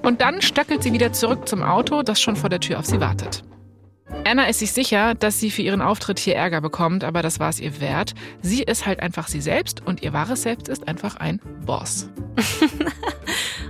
Und 0.02 0.22
dann 0.22 0.42
stöckelt 0.42 0.82
sie 0.82 0.94
wieder 0.94 1.12
zurück 1.12 1.50
zum 1.50 1.62
Auto, 1.62 2.02
das 2.02 2.22
schon 2.22 2.38
vor 2.38 2.50
der 2.50 2.62
Tür 2.62 2.80
auf 2.80 2.86
sie 2.86 3.02
wartet. 3.02 3.44
Anna 4.24 4.46
ist 4.46 4.60
sich 4.60 4.72
sicher, 4.72 5.14
dass 5.14 5.42
sie 5.42 5.52
für 5.52 5.62
ihren 5.62 5.82
Auftritt 5.82 6.20
hier 6.20 6.36
Ärger 6.36 6.62
bekommt, 6.62 7.04
aber 7.04 7.22
das 7.22 7.42
war 7.42 7.50
es 7.50 7.60
ihr 7.60 7.82
wert. 7.82 8.14
Sie 8.42 8.64
ist 8.64 8.86
halt 8.86 9.02
einfach 9.02 9.28
sie 9.28 9.42
selbst 9.42 9.86
und 9.86 10.04
ihr 10.04 10.14
wahres 10.14 10.44
Selbst 10.44 10.70
ist 10.70 10.88
einfach 10.88 11.18
ein 11.18 11.42
Boss. 11.66 12.10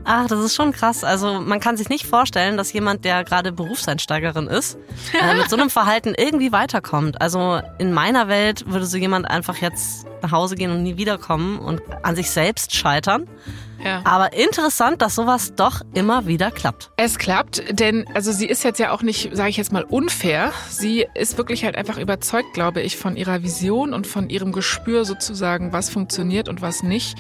Ach, 0.06 0.28
das 0.28 0.40
ist 0.40 0.56
schon 0.56 0.72
krass. 0.72 1.04
Also 1.04 1.42
man 1.42 1.60
kann 1.60 1.78
sich 1.78 1.90
nicht 1.90 2.06
vorstellen, 2.06 2.58
dass 2.58 2.72
jemand, 2.74 3.04
der 3.06 3.24
gerade 3.24 3.52
Berufseinsteigerin 3.52 4.48
ist, 4.48 4.78
äh, 5.20 5.34
mit 5.36 5.50
so 5.50 5.58
einem 5.58 5.72
Verhalten 5.72 6.14
irgendwie 6.16 6.52
weiterkommt. 6.52 7.20
Also 7.22 7.60
in 7.80 7.92
meiner 7.92 8.28
Welt 8.28 8.68
würde 8.68 8.86
so 8.86 8.98
jemand 8.98 9.30
einfach 9.30 9.58
jetzt 9.58 10.06
nach 10.22 10.32
Hause 10.32 10.56
gehen 10.56 10.72
und 10.72 10.84
nie 10.84 10.98
wiederkommen 10.98 11.58
und 11.58 11.82
an 12.04 12.16
sich 12.16 12.30
selbst 12.30 12.76
scheitern. 12.76 13.28
Ja. 13.84 14.02
Aber 14.04 14.34
interessant, 14.34 15.02
dass 15.02 15.16
sowas 15.16 15.54
doch 15.56 15.82
immer 15.94 16.26
wieder 16.26 16.50
klappt. 16.52 16.92
Es 16.98 17.18
klappt, 17.18 17.64
denn 17.80 18.06
also 18.14 18.32
sie 18.32 18.48
ist 18.48 18.64
jetzt 18.64 18.80
ja 18.80 18.92
auch 18.92 19.02
nicht, 19.02 19.36
sage 19.36 19.50
ich 19.50 19.58
jetzt 19.58 19.72
mal, 19.72 19.84
unfair. 19.84 20.52
Sie 20.70 21.06
ist 21.14 21.38
wirklich 21.38 21.66
halt 21.66 21.76
einfach 21.76 21.98
überzeugt, 21.98 22.54
glaube 22.54 22.82
ich, 22.82 22.98
von 22.98 23.16
ihrer 23.16 23.44
Vision 23.44 23.94
und 23.94 24.08
von 24.08 24.30
ihrem 24.30 24.52
Gespür 24.52 25.06
sozusagen, 25.06 25.74
was 25.74 25.90
funktioniert 25.90 26.48
und 26.48 26.62
was 26.62 26.84
nicht. 26.84 27.18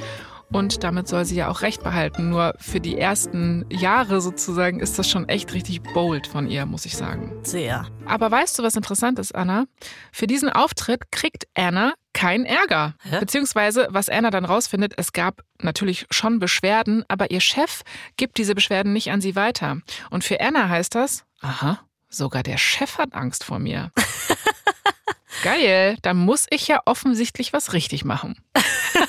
Und 0.51 0.83
damit 0.83 1.07
soll 1.07 1.25
sie 1.25 1.35
ja 1.35 1.49
auch 1.49 1.61
recht 1.61 1.83
behalten. 1.83 2.29
Nur 2.29 2.53
für 2.59 2.79
die 2.79 2.97
ersten 2.97 3.65
Jahre 3.69 4.21
sozusagen 4.21 4.79
ist 4.79 4.97
das 4.99 5.09
schon 5.09 5.27
echt 5.27 5.53
richtig 5.53 5.81
bold 5.81 6.27
von 6.27 6.47
ihr, 6.47 6.65
muss 6.65 6.85
ich 6.85 6.95
sagen. 6.95 7.33
Sehr. 7.43 7.85
Aber 8.05 8.29
weißt 8.31 8.57
du, 8.57 8.63
was 8.63 8.75
interessant 8.75 9.19
ist, 9.19 9.33
Anna? 9.33 9.65
Für 10.11 10.27
diesen 10.27 10.49
Auftritt 10.49 11.11
kriegt 11.11 11.47
Anna 11.55 11.93
keinen 12.13 12.45
Ärger. 12.45 12.95
Hä? 13.03 13.19
Beziehungsweise, 13.19 13.87
was 13.89 14.07
Anna 14.07 14.29
dann 14.29 14.45
rausfindet, 14.45 14.93
es 14.97 15.11
gab 15.11 15.41
natürlich 15.61 16.05
schon 16.09 16.39
Beschwerden, 16.39 17.03
aber 17.07 17.31
ihr 17.31 17.41
Chef 17.41 17.81
gibt 18.15 18.37
diese 18.37 18.55
Beschwerden 18.55 18.93
nicht 18.93 19.11
an 19.11 19.21
sie 19.21 19.35
weiter. 19.35 19.79
Und 20.09 20.23
für 20.23 20.39
Anna 20.39 20.69
heißt 20.69 20.95
das, 20.95 21.25
aha, 21.41 21.79
sogar 22.09 22.43
der 22.43 22.57
Chef 22.57 22.97
hat 22.97 23.13
Angst 23.13 23.43
vor 23.43 23.59
mir. 23.59 23.91
Geil, 25.43 25.97
da 26.01 26.13
muss 26.13 26.45
ich 26.49 26.67
ja 26.67 26.81
offensichtlich 26.85 27.53
was 27.53 27.73
richtig 27.73 28.05
machen. 28.05 28.37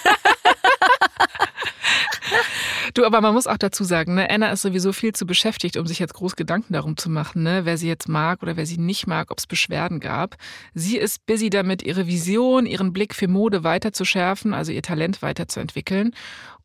Du, 2.96 3.04
aber 3.04 3.20
man 3.20 3.34
muss 3.34 3.46
auch 3.46 3.58
dazu 3.58 3.84
sagen, 3.84 4.14
ne, 4.14 4.30
Anna 4.30 4.48
ist 4.52 4.62
sowieso 4.62 4.90
viel 4.90 5.12
zu 5.12 5.26
beschäftigt, 5.26 5.76
um 5.76 5.86
sich 5.86 5.98
jetzt 5.98 6.14
groß 6.14 6.34
Gedanken 6.34 6.72
darum 6.72 6.96
zu 6.96 7.10
machen, 7.10 7.42
ne, 7.42 7.66
wer 7.66 7.76
sie 7.76 7.88
jetzt 7.88 8.08
mag 8.08 8.42
oder 8.42 8.56
wer 8.56 8.64
sie 8.64 8.78
nicht 8.78 9.06
mag, 9.06 9.30
ob 9.30 9.36
es 9.36 9.46
Beschwerden 9.46 10.00
gab. 10.00 10.36
Sie 10.72 10.96
ist 10.96 11.26
busy 11.26 11.50
damit, 11.50 11.82
ihre 11.82 12.06
Vision, 12.06 12.64
ihren 12.64 12.94
Blick 12.94 13.14
für 13.14 13.28
Mode 13.28 13.64
weiter 13.64 13.92
zu 13.92 14.06
schärfen, 14.06 14.54
also 14.54 14.72
ihr 14.72 14.80
Talent 14.80 15.20
weiterzuentwickeln. 15.20 16.14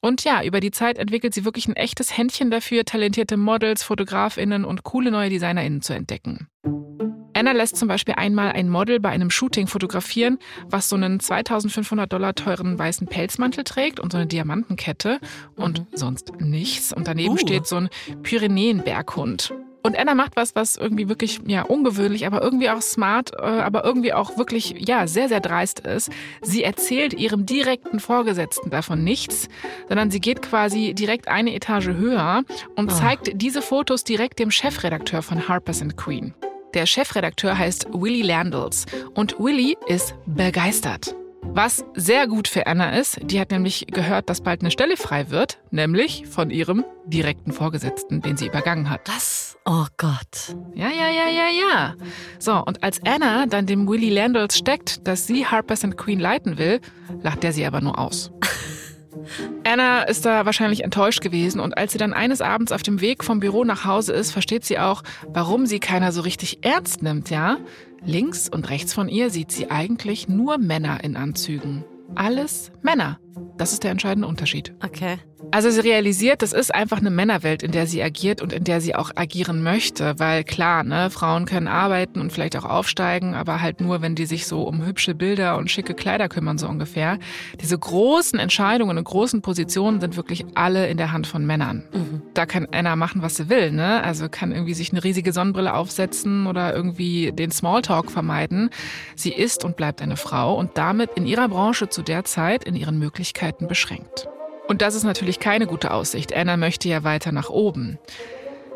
Und 0.02 0.24
ja, 0.24 0.44
über 0.44 0.60
die 0.60 0.72
Zeit 0.72 0.98
entwickelt 0.98 1.34
sie 1.34 1.46
wirklich 1.46 1.68
ein 1.68 1.76
echtes 1.76 2.18
Händchen 2.18 2.50
dafür, 2.50 2.86
talentierte 2.86 3.38
Models, 3.38 3.84
Fotografinnen 3.84 4.66
und 4.66 4.84
coole 4.84 5.12
neue 5.12 5.30
Designerinnen 5.30 5.82
zu 5.82 5.94
entdecken. 5.94 6.48
Anna 7.34 7.54
lässt 7.54 7.78
zum 7.78 7.88
Beispiel 7.88 8.16
einmal 8.18 8.52
ein 8.52 8.70
Model 8.70 9.00
bei 9.00 9.10
einem 9.10 9.30
Shooting 9.30 9.68
fotografieren, 9.68 10.38
was 10.70 10.90
so 10.90 10.96
einen 10.96 11.20
2500 11.20 12.12
Dollar 12.12 12.36
teuren 12.36 12.78
weißen 12.78 13.08
Pelzmantel 13.08 13.64
trägt 13.64 14.00
und 14.00 14.12
so 14.12 14.18
eine 14.18 14.28
Diamantenkette 14.28 15.20
und 15.56 15.80
mhm. 15.80 15.98
sonst 15.98 16.34
nichts. 16.40 16.94
Und 16.94 17.08
daneben 17.08 17.36
uh. 17.36 17.38
steht 17.38 17.68
so 17.68 17.78
ein 17.78 17.90
Pyrenäenberghund. 18.22 19.54
Und 19.84 19.98
Anna 19.98 20.16
macht 20.16 20.36
was, 20.36 20.56
was 20.56 20.78
irgendwie 20.78 21.10
wirklich 21.10 21.40
ja 21.46 21.64
ungewöhnlich, 21.64 22.26
aber 22.26 22.42
irgendwie 22.42 22.70
auch 22.70 22.82
smart, 22.82 23.32
äh, 23.34 23.42
aber 23.42 23.84
irgendwie 23.84 24.14
auch 24.14 24.38
wirklich 24.38 24.76
ja 24.78 25.08
sehr 25.08 25.28
sehr 25.28 25.40
dreist 25.40 25.82
ist. 25.82 26.12
Sie 26.42 26.64
erzählt 26.64 27.14
ihrem 27.14 27.46
direkten 27.46 28.00
Vorgesetzten 28.00 28.70
davon 28.70 29.04
nichts, 29.04 29.48
sondern 29.88 30.12
sie 30.12 30.20
geht 30.20 30.42
quasi 30.42 30.94
direkt 30.94 31.28
eine 31.28 31.54
Etage 31.54 31.90
höher 31.90 32.44
und 32.76 32.92
ah. 32.92 32.96
zeigt 32.96 33.32
diese 33.42 33.62
Fotos 33.62 34.04
direkt 34.04 34.40
dem 34.40 34.52
Chefredakteur 34.52 35.22
von 35.22 35.48
Harper's 35.48 35.82
and 35.82 35.98
Queen. 35.98 36.34
Der 36.74 36.86
Chefredakteur 36.86 37.58
heißt 37.58 37.88
Willy 37.92 38.22
Landels 38.22 38.86
und 39.14 39.40
Willy 39.40 39.78
ist 39.88 40.16
begeistert. 40.26 41.16
Was 41.44 41.84
sehr 41.96 42.28
gut 42.28 42.48
für 42.48 42.68
Anna 42.68 42.98
ist, 42.98 43.20
die 43.24 43.40
hat 43.40 43.52
nämlich 43.52 43.88
gehört, 43.88 44.30
dass 44.30 44.42
bald 44.42 44.62
eine 44.62 44.72
Stelle 44.72 44.96
frei 44.96 45.30
wird, 45.30 45.60
nämlich 45.70 46.26
von 46.28 46.50
ihrem 46.50 46.86
direkten 47.06 47.52
Vorgesetzten, 47.52 48.22
den 48.22 48.38
sie 48.38 48.48
übergangen 48.48 48.90
hat. 48.90 49.08
Das? 49.08 49.58
Oh 49.66 49.86
Gott. 49.98 50.56
Ja, 50.74 50.90
ja, 50.90 51.10
ja, 51.10 51.28
ja, 51.30 51.48
ja. 51.50 51.96
So, 52.40 52.64
und 52.64 52.84
als 52.84 53.02
Anna 53.06 53.46
dann 53.48 53.66
dem 53.66 53.88
Willy 53.88 54.10
Landels 54.10 54.58
steckt, 54.58 55.08
dass 55.08 55.28
sie 55.28 55.46
Harper's 55.46 55.84
and 55.84 55.98
Queen 55.98 56.20
leiten 56.20 56.58
will, 56.58 56.80
lacht 57.22 57.44
er 57.44 57.52
sie 57.52 57.66
aber 57.66 57.82
nur 57.82 58.00
aus. 58.00 58.32
Anna 59.64 60.04
ist 60.04 60.26
da 60.26 60.46
wahrscheinlich 60.46 60.84
enttäuscht 60.84 61.22
gewesen 61.22 61.60
und 61.60 61.78
als 61.78 61.92
sie 61.92 61.98
dann 61.98 62.14
eines 62.14 62.42
Abends 62.42 62.72
auf 62.72 62.82
dem 62.82 63.02
Weg 63.02 63.24
vom 63.24 63.40
Büro 63.40 63.64
nach 63.64 63.86
Hause 63.86 64.14
ist, 64.14 64.32
versteht 64.32 64.66
sie 64.66 64.80
auch, 64.80 65.04
warum 65.28 65.66
sie 65.66 65.80
keiner 65.80 66.12
so 66.12 66.22
richtig 66.22 66.64
ernst 66.66 67.04
nimmt, 67.04 67.30
ja? 67.30 67.58
Links 68.04 68.50
und 68.50 68.70
rechts 68.70 68.94
von 68.94 69.10
ihr 69.10 69.30
sieht 69.30 69.52
sie 69.52 69.70
eigentlich 69.70 70.28
nur 70.28 70.58
Männer 70.58 71.04
in 71.04 71.16
Anzügen. 71.16 71.84
Alles 72.16 72.72
Männer. 72.82 73.20
Das 73.58 73.74
ist 73.74 73.84
der 73.84 73.92
entscheidende 73.92 74.28
Unterschied. 74.28 74.74
Okay. 74.84 75.20
Also 75.52 75.70
sie 75.70 75.82
realisiert, 75.82 76.42
das 76.42 76.54
ist 76.54 76.74
einfach 76.74 77.00
eine 77.00 77.10
Männerwelt, 77.10 77.62
in 77.62 77.72
der 77.72 77.86
sie 77.86 78.02
agiert 78.02 78.42
und 78.42 78.54
in 78.54 78.64
der 78.64 78.80
sie 78.80 78.96
auch 78.96 79.12
agieren 79.16 79.64
möchte, 79.64 80.18
weil 80.18 80.44
klar, 80.44 80.84
ne, 80.84 81.10
Frauen 81.10 81.46
können 81.46 81.68
arbeiten 81.68 82.22
und 82.22 82.32
vielleicht 82.32 82.56
auch 82.56 82.64
aufsteigen, 82.64 83.36
aber 83.36 83.62
halt 83.62 83.82
nur, 83.82 84.02
wenn 84.02 84.16
die 84.16 84.26
sich 84.26 84.48
so 84.48 84.64
um 84.64 84.86
hübsche 84.86 85.14
Bilder 85.14 85.58
und 85.58 85.70
schicke 85.70 85.94
Kleider 85.94 86.30
kümmern, 86.30 86.58
so 86.58 86.68
ungefähr. 86.68 87.20
Diese 87.60 87.78
großen 87.78 88.40
Entscheidungen 88.40 88.98
und 88.98 89.04
großen 89.04 89.42
Positionen 89.42 90.00
sind 90.00 90.16
wirklich 90.16 90.46
alle 90.56 90.88
in 90.88 90.98
der 90.98 91.12
Hand 91.12 91.28
von 91.28 91.46
Männern. 91.46 91.84
Mhm. 91.92 92.22
Da 92.34 92.46
kann 92.46 92.68
einer 92.72 92.96
machen, 92.96 93.22
was 93.22 93.36
sie 93.36 93.50
will, 93.50 93.72
ne? 93.72 94.04
Also 94.04 94.30
kann 94.30 94.52
irgendwie 94.52 94.74
sich 94.74 94.92
eine 94.92 95.04
riesige 95.04 95.34
Sonnenbrille 95.34 95.74
aufsetzen 95.74 96.48
oder 96.48 96.74
irgendwie 96.74 97.32
den 97.32 97.52
Smalltalk 97.52 98.10
vermeiden. 98.10 98.70
Sie 99.16 99.34
ist 99.34 99.66
und 99.66 99.76
bleibt 99.76 100.02
eine 100.02 100.18
Frau 100.18 100.56
und 100.58 100.78
damit 100.78 101.12
in 101.16 101.26
ihrer 101.26 101.50
Branche 101.50 101.90
zu 101.90 102.04
der 102.04 102.24
Zeit 102.24 102.64
in 102.64 102.76
ihren 102.76 102.98
Möglichkeiten 103.00 103.21
beschränkt. 103.68 104.28
Und 104.68 104.82
das 104.82 104.96
ist 104.96 105.04
natürlich 105.04 105.40
keine 105.40 105.68
gute 105.68 105.92
Aussicht. 105.92 106.36
Anna 106.36 106.58
möchte 106.58 106.88
ja 106.88 107.04
weiter 107.04 107.32
nach 107.32 107.50
oben. 107.50 108.00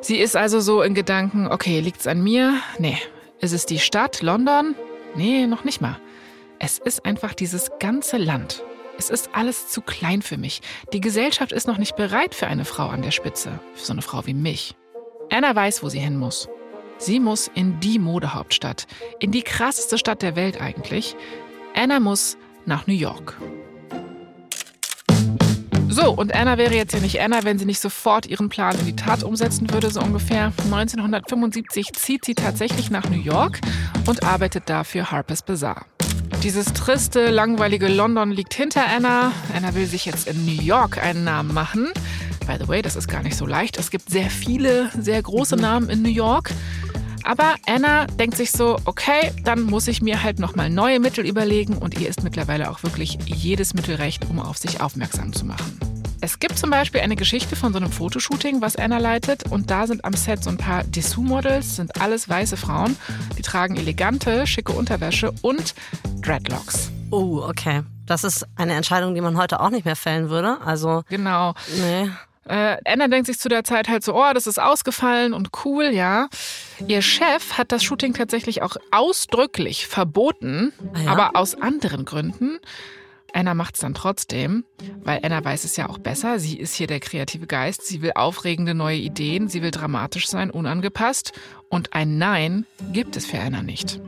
Sie 0.01 0.17
ist 0.17 0.36
also 0.36 0.60
so 0.60 0.81
in 0.81 0.93
Gedanken, 0.93 1.47
okay, 1.47 1.79
liegt's 1.79 2.08
an 2.08 2.23
mir? 2.23 2.60
Nee. 2.77 2.97
Ist 3.39 3.53
es 3.53 3.65
die 3.65 3.79
Stadt, 3.79 4.21
London? 4.21 4.75
Nee, 5.15 5.47
noch 5.47 5.63
nicht 5.63 5.81
mal. 5.81 5.97
Es 6.60 6.77
ist 6.77 7.05
einfach 7.05 7.34
dieses 7.34 7.71
ganze 7.79 8.17
Land. 8.17 8.63
Es 8.97 9.10
ist 9.10 9.29
alles 9.34 9.67
zu 9.67 9.81
klein 9.81 10.21
für 10.21 10.38
mich. 10.38 10.62
Die 10.93 11.01
Gesellschaft 11.01 11.51
ist 11.51 11.67
noch 11.67 11.77
nicht 11.77 11.95
bereit 11.95 12.34
für 12.34 12.47
eine 12.47 12.65
Frau 12.65 12.88
an 12.88 13.01
der 13.01 13.12
Spitze, 13.12 13.60
für 13.73 13.86
so 13.86 13.93
eine 13.93 14.01
Frau 14.01 14.25
wie 14.25 14.34
mich. 14.34 14.75
Anna 15.31 15.55
weiß, 15.55 15.84
wo 15.84 15.89
sie 15.89 15.99
hin 15.99 16.17
muss. 16.17 16.47
Sie 16.97 17.19
muss 17.19 17.49
in 17.53 17.79
die 17.79 17.99
Modehauptstadt, 17.99 18.88
in 19.19 19.31
die 19.31 19.43
krasseste 19.43 19.97
Stadt 19.97 20.21
der 20.21 20.36
Welt 20.36 20.62
eigentlich. 20.62 21.15
Anna 21.75 21.99
muss 21.99 22.38
nach 22.65 22.88
New 22.88 22.93
York. 22.93 23.38
So, 25.95 26.12
und 26.12 26.36
Anna 26.36 26.58
wäre 26.58 26.75
jetzt 26.75 26.93
ja 26.93 26.99
nicht 26.99 27.21
Anna, 27.21 27.45
wenn 27.45 27.58
sie 27.58 27.63
nicht 27.63 27.79
sofort 27.79 28.25
ihren 28.25 28.49
Plan 28.49 28.77
in 28.77 28.86
die 28.86 28.97
Tat 28.97 29.23
umsetzen 29.23 29.71
würde, 29.71 29.89
so 29.89 30.01
ungefähr. 30.01 30.51
1975 30.65 31.93
zieht 31.93 32.25
sie 32.25 32.36
tatsächlich 32.36 32.91
nach 32.91 33.10
New 33.10 33.21
York 33.21 33.62
und 34.05 34.21
arbeitet 34.25 34.63
da 34.65 34.84
für 34.84 35.10
Harper's 35.10 35.41
Bazaar. 35.41 35.86
Dieses 36.43 36.73
triste, 36.73 37.29
langweilige 37.29 37.88
London 37.88 38.29
liegt 38.31 38.53
hinter 38.53 38.86
Anna. 38.86 39.31
Anna 39.55 39.73
will 39.73 39.86
sich 39.86 40.05
jetzt 40.05 40.27
in 40.27 40.43
New 40.43 40.62
York 40.62 41.01
einen 41.01 41.23
Namen 41.23 41.53
machen. 41.53 41.88
By 42.45 42.58
the 42.60 42.67
way, 42.67 42.81
das 42.81 42.97
ist 42.97 43.08
gar 43.08 43.23
nicht 43.23 43.38
so 43.38 43.45
leicht. 43.45 43.77
Es 43.77 43.89
gibt 43.89 44.10
sehr 44.10 44.29
viele, 44.29 44.91
sehr 44.99 45.21
große 45.21 45.55
Namen 45.55 45.89
in 45.89 46.01
New 46.01 46.10
York. 46.10 46.51
Aber 47.26 47.56
Anna 47.66 48.06
denkt 48.06 48.38
sich 48.38 48.52
so, 48.52 48.78
okay, 48.86 49.32
dann 49.44 49.64
muss 49.64 49.88
ich 49.88 50.02
mir 50.02 50.22
halt 50.22 50.40
nochmal 50.40 50.70
neue 50.70 51.00
Mittel 51.00 51.26
überlegen 51.26 51.78
und 51.78 52.00
ihr 52.00 52.08
ist 52.08 52.24
mittlerweile 52.24 52.70
auch 52.70 52.84
wirklich 52.84 53.18
jedes 53.26 53.74
Mittel 53.74 53.96
recht, 53.96 54.30
um 54.30 54.40
auf 54.40 54.58
sich 54.58 54.80
aufmerksam 54.80 55.34
zu 55.34 55.46
machen. 55.46 55.80
Es 56.22 56.40
gibt 56.40 56.58
zum 56.58 56.70
Beispiel 56.70 57.02
eine 57.02 57.16
Geschichte 57.16 57.56
von 57.56 57.74
so 57.74 57.78
einem 57.80 57.92
Fotoshooting, 57.92 58.62
was 58.62 58.76
Anna 58.76 59.00
leitet. 59.00 59.52
Und 59.52 59.70
da 59.70 59.86
sind 59.86 60.06
am 60.06 60.14
Set 60.14 60.44
so 60.44 60.50
ein 60.50 60.58
paar 60.58 60.84
Dessous-Models, 60.84 61.76
sind 61.76 62.02
alles 62.02 62.30
weiße 62.30 62.58
Frauen. 62.58 62.96
Die 63.38 63.42
tragen 63.42 63.76
elegante, 63.76 64.48
schicke 64.48 64.72
Unterwäsche 64.72 65.34
und 65.42 65.76
Dreadlocks. 66.22 66.92
Oh, 67.12 67.44
okay. 67.48 67.84
Das 68.06 68.24
ist 68.24 68.46
eine 68.56 68.74
Entscheidung, 68.74 69.14
die 69.14 69.22
man 69.22 69.38
heute 69.38 69.60
auch 69.60 69.70
nicht 69.70 69.86
mehr 69.86 69.96
fällen 69.96 70.30
würde. 70.30 70.60
Also. 70.62 71.04
Genau. 71.10 71.54
Nee. 71.78 72.10
Äh, 72.47 72.77
Anna 72.86 73.08
denkt 73.08 73.27
sich 73.27 73.39
zu 73.39 73.49
der 73.49 73.63
Zeit 73.63 73.89
halt 73.89 74.03
so, 74.03 74.15
oh, 74.15 74.34
das 74.34 74.45
ist 74.45 74.60
ausgefallen 74.60 75.34
und 75.34 75.49
cool, 75.65 75.86
ja. 75.86 76.27
Ihr 76.88 77.01
Chef 77.01 77.53
hat 77.58 77.71
das 77.71 77.84
Shooting 77.84 78.13
tatsächlich 78.13 78.62
auch 78.62 78.77
ausdrücklich 78.91 79.88
verboten, 79.88 80.71
ah 80.93 81.01
ja? 81.01 81.12
aber 81.12 81.36
aus 81.36 81.55
anderen 81.55 82.05
Gründen. 82.05 82.60
Anna 83.34 83.53
macht 83.53 83.75
es 83.75 83.81
dann 83.81 83.93
trotzdem, 83.93 84.63
weil 85.03 85.19
Anna 85.21 85.43
weiß 85.43 85.65
es 85.65 85.75
ja 85.75 85.89
auch 85.89 85.97
besser. 85.97 86.39
Sie 86.39 86.58
ist 86.58 86.73
hier 86.73 86.88
der 86.88 87.01
kreative 87.01 87.47
Geist. 87.47 87.86
Sie 87.86 88.01
will 88.01 88.13
aufregende 88.15 88.73
neue 88.73 88.97
Ideen. 88.97 89.49
Sie 89.49 89.62
will 89.62 89.71
dramatisch 89.71 90.27
sein, 90.27 90.49
unangepasst. 90.49 91.34
Und 91.69 91.91
ein 91.93 92.17
Nein 92.17 92.65
gibt 92.93 93.17
es 93.17 93.25
für 93.25 93.39
Anna 93.39 93.62
nicht. 93.62 93.99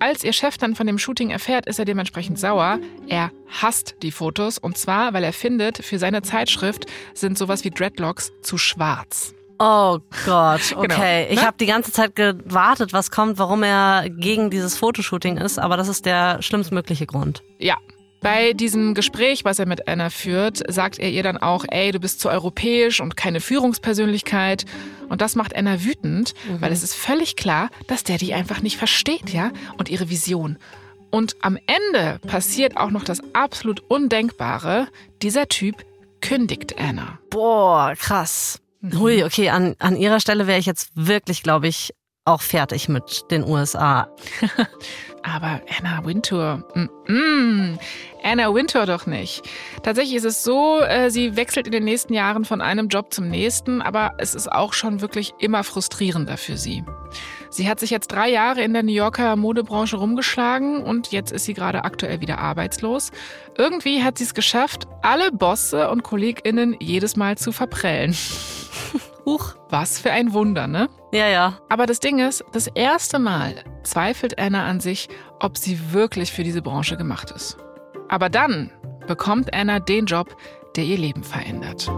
Als 0.00 0.22
ihr 0.22 0.32
Chef 0.32 0.56
dann 0.58 0.76
von 0.76 0.86
dem 0.86 0.98
Shooting 0.98 1.30
erfährt, 1.30 1.66
ist 1.66 1.78
er 1.78 1.84
dementsprechend 1.84 2.38
sauer. 2.38 2.78
Er 3.08 3.32
hasst 3.48 3.96
die 4.02 4.12
Fotos 4.12 4.58
und 4.58 4.78
zwar, 4.78 5.12
weil 5.12 5.24
er 5.24 5.32
findet, 5.32 5.78
für 5.78 5.98
seine 5.98 6.22
Zeitschrift 6.22 6.86
sind 7.14 7.36
sowas 7.36 7.64
wie 7.64 7.70
Dreadlocks 7.70 8.32
zu 8.40 8.58
schwarz. 8.58 9.34
Oh 9.58 9.98
Gott, 10.24 10.60
genau. 10.68 10.82
okay. 10.82 11.24
Genau. 11.24 11.32
Ich 11.32 11.40
ne? 11.40 11.46
habe 11.46 11.56
die 11.58 11.66
ganze 11.66 11.90
Zeit 11.90 12.14
gewartet, 12.14 12.92
was 12.92 13.10
kommt, 13.10 13.38
warum 13.38 13.64
er 13.64 14.08
gegen 14.08 14.50
dieses 14.50 14.76
Fotoshooting 14.78 15.36
ist, 15.36 15.58
aber 15.58 15.76
das 15.76 15.88
ist 15.88 16.06
der 16.06 16.40
schlimmstmögliche 16.42 17.06
Grund. 17.06 17.42
Ja, 17.58 17.76
bei 18.20 18.52
diesem 18.52 18.94
Gespräch, 18.94 19.44
was 19.44 19.58
er 19.58 19.66
mit 19.66 19.88
Anna 19.88 20.10
führt, 20.10 20.62
sagt 20.70 20.98
er 20.98 21.10
ihr 21.10 21.22
dann 21.22 21.36
auch, 21.36 21.64
ey, 21.68 21.92
du 21.92 22.00
bist 22.00 22.20
zu 22.20 22.28
europäisch 22.28 23.00
und 23.00 23.16
keine 23.16 23.40
Führungspersönlichkeit. 23.40 24.64
Und 25.08 25.20
das 25.20 25.36
macht 25.36 25.54
Anna 25.54 25.84
wütend, 25.84 26.34
mhm. 26.48 26.60
weil 26.60 26.72
es 26.72 26.82
ist 26.82 26.94
völlig 26.94 27.36
klar, 27.36 27.70
dass 27.86 28.04
der 28.04 28.18
die 28.18 28.34
einfach 28.34 28.60
nicht 28.60 28.76
versteht, 28.76 29.30
ja, 29.30 29.52
und 29.76 29.88
ihre 29.88 30.10
Vision. 30.10 30.58
Und 31.10 31.36
am 31.40 31.58
Ende 31.66 32.18
passiert 32.26 32.76
auch 32.76 32.90
noch 32.90 33.04
das 33.04 33.22
absolut 33.32 33.80
Undenkbare. 33.88 34.88
Dieser 35.22 35.48
Typ 35.48 35.76
kündigt 36.20 36.76
Anna. 36.78 37.18
Boah, 37.30 37.94
krass. 37.96 38.60
Mhm. 38.80 38.98
Hui, 38.98 39.24
okay, 39.24 39.48
an, 39.50 39.74
an 39.78 39.96
ihrer 39.96 40.20
Stelle 40.20 40.46
wäre 40.46 40.58
ich 40.58 40.66
jetzt 40.66 40.90
wirklich, 40.94 41.42
glaube 41.42 41.68
ich, 41.68 41.94
auch 42.28 42.42
fertig 42.42 42.88
mit 42.88 43.30
den 43.30 43.42
USA. 43.42 44.08
Aber 45.22 45.60
Anna 45.78 46.04
Wintour, 46.04 46.62
mm, 46.74 47.12
mm, 47.12 47.78
Anna 48.22 48.54
Wintour 48.54 48.86
doch 48.86 49.06
nicht. 49.06 49.42
Tatsächlich 49.82 50.16
ist 50.16 50.24
es 50.24 50.44
so, 50.44 50.80
äh, 50.80 51.10
sie 51.10 51.36
wechselt 51.36 51.66
in 51.66 51.72
den 51.72 51.84
nächsten 51.84 52.14
Jahren 52.14 52.44
von 52.44 52.60
einem 52.60 52.88
Job 52.88 53.12
zum 53.12 53.28
nächsten, 53.28 53.82
aber 53.82 54.12
es 54.18 54.34
ist 54.34 54.50
auch 54.50 54.72
schon 54.72 55.00
wirklich 55.00 55.34
immer 55.38 55.64
frustrierender 55.64 56.36
für 56.36 56.56
sie. 56.56 56.84
Sie 57.50 57.68
hat 57.68 57.80
sich 57.80 57.90
jetzt 57.90 58.08
drei 58.08 58.28
Jahre 58.28 58.62
in 58.62 58.74
der 58.74 58.82
New 58.82 58.92
Yorker 58.92 59.34
Modebranche 59.36 59.96
rumgeschlagen 59.96 60.82
und 60.82 61.10
jetzt 61.12 61.32
ist 61.32 61.46
sie 61.46 61.54
gerade 61.54 61.84
aktuell 61.84 62.20
wieder 62.20 62.38
arbeitslos. 62.38 63.10
Irgendwie 63.56 64.02
hat 64.02 64.18
sie 64.18 64.24
es 64.24 64.34
geschafft, 64.34 64.86
alle 65.02 65.32
Bosse 65.32 65.90
und 65.90 66.02
KollegInnen 66.02 66.76
jedes 66.78 67.16
Mal 67.16 67.38
zu 67.38 67.52
verprellen. 67.52 68.16
Huch, 69.28 69.56
was 69.68 69.98
für 69.98 70.10
ein 70.10 70.32
Wunder, 70.32 70.66
ne? 70.66 70.88
Ja, 71.12 71.28
ja. 71.28 71.58
Aber 71.68 71.84
das 71.84 72.00
Ding 72.00 72.18
ist, 72.18 72.42
das 72.52 72.66
erste 72.66 73.18
Mal 73.18 73.62
zweifelt 73.82 74.38
Anna 74.38 74.64
an 74.64 74.80
sich, 74.80 75.10
ob 75.38 75.58
sie 75.58 75.92
wirklich 75.92 76.32
für 76.32 76.44
diese 76.44 76.62
Branche 76.62 76.96
gemacht 76.96 77.30
ist. 77.30 77.58
Aber 78.08 78.30
dann 78.30 78.70
bekommt 79.06 79.52
Anna 79.52 79.80
den 79.80 80.06
Job, 80.06 80.34
der 80.76 80.84
ihr 80.84 80.96
Leben 80.96 81.22
verändert. 81.22 81.92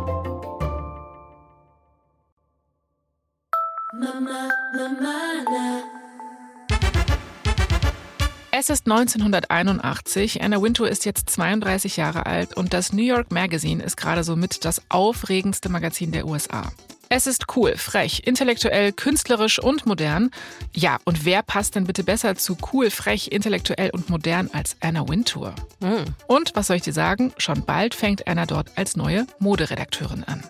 Es 8.51 8.71
ist 8.71 8.91
1981, 8.91 10.43
Anna 10.43 10.61
Wintour 10.61 10.89
ist 10.89 11.05
jetzt 11.05 11.31
32 11.31 11.97
Jahre 11.97 12.27
alt 12.27 12.57
und 12.57 12.75
das 12.75 12.93
New 12.93 13.05
York 13.05 13.31
Magazine 13.31 13.85
ist 13.85 13.97
gerade 13.97 14.25
somit 14.25 14.65
das 14.65 14.83
aufregendste 14.89 15.69
Magazin 15.69 16.11
der 16.11 16.27
USA. 16.27 16.73
Es 17.13 17.27
ist 17.27 17.57
cool, 17.57 17.77
frech, 17.77 18.23
intellektuell, 18.25 18.93
künstlerisch 18.93 19.59
und 19.59 19.85
modern. 19.85 20.31
Ja, 20.73 20.99
und 21.05 21.25
wer 21.25 21.43
passt 21.43 21.75
denn 21.75 21.83
bitte 21.83 22.05
besser 22.05 22.37
zu 22.37 22.57
cool, 22.73 22.89
frech, 22.89 23.33
intellektuell 23.33 23.91
und 23.91 24.09
modern 24.11 24.49
als 24.53 24.77
Anna 24.79 25.09
Wintour? 25.09 25.53
Mhm. 25.81 26.05
Und 26.29 26.53
was 26.55 26.69
soll 26.69 26.77
ich 26.77 26.83
dir 26.83 26.93
sagen? 26.93 27.33
Schon 27.37 27.65
bald 27.65 27.97
fängt 27.97 28.29
Anna 28.29 28.47
dort 28.47 28.71
als 28.77 28.97
neue 28.97 29.27
Moderedakteurin 29.41 30.23
an. 30.23 30.45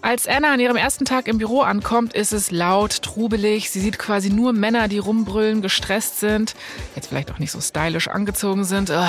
Als 0.00 0.28
Anna 0.28 0.52
an 0.52 0.60
ihrem 0.60 0.76
ersten 0.76 1.06
Tag 1.06 1.26
im 1.26 1.38
Büro 1.38 1.62
ankommt, 1.62 2.12
ist 2.12 2.32
es 2.32 2.52
laut, 2.52 3.02
trubelig. 3.02 3.72
Sie 3.72 3.80
sieht 3.80 3.98
quasi 3.98 4.30
nur 4.30 4.52
Männer, 4.52 4.86
die 4.86 4.98
rumbrüllen, 4.98 5.60
gestresst 5.60 6.20
sind, 6.20 6.54
jetzt 6.94 7.08
vielleicht 7.08 7.32
auch 7.32 7.40
nicht 7.40 7.50
so 7.50 7.60
stylisch 7.60 8.06
angezogen 8.06 8.62
sind. 8.62 8.92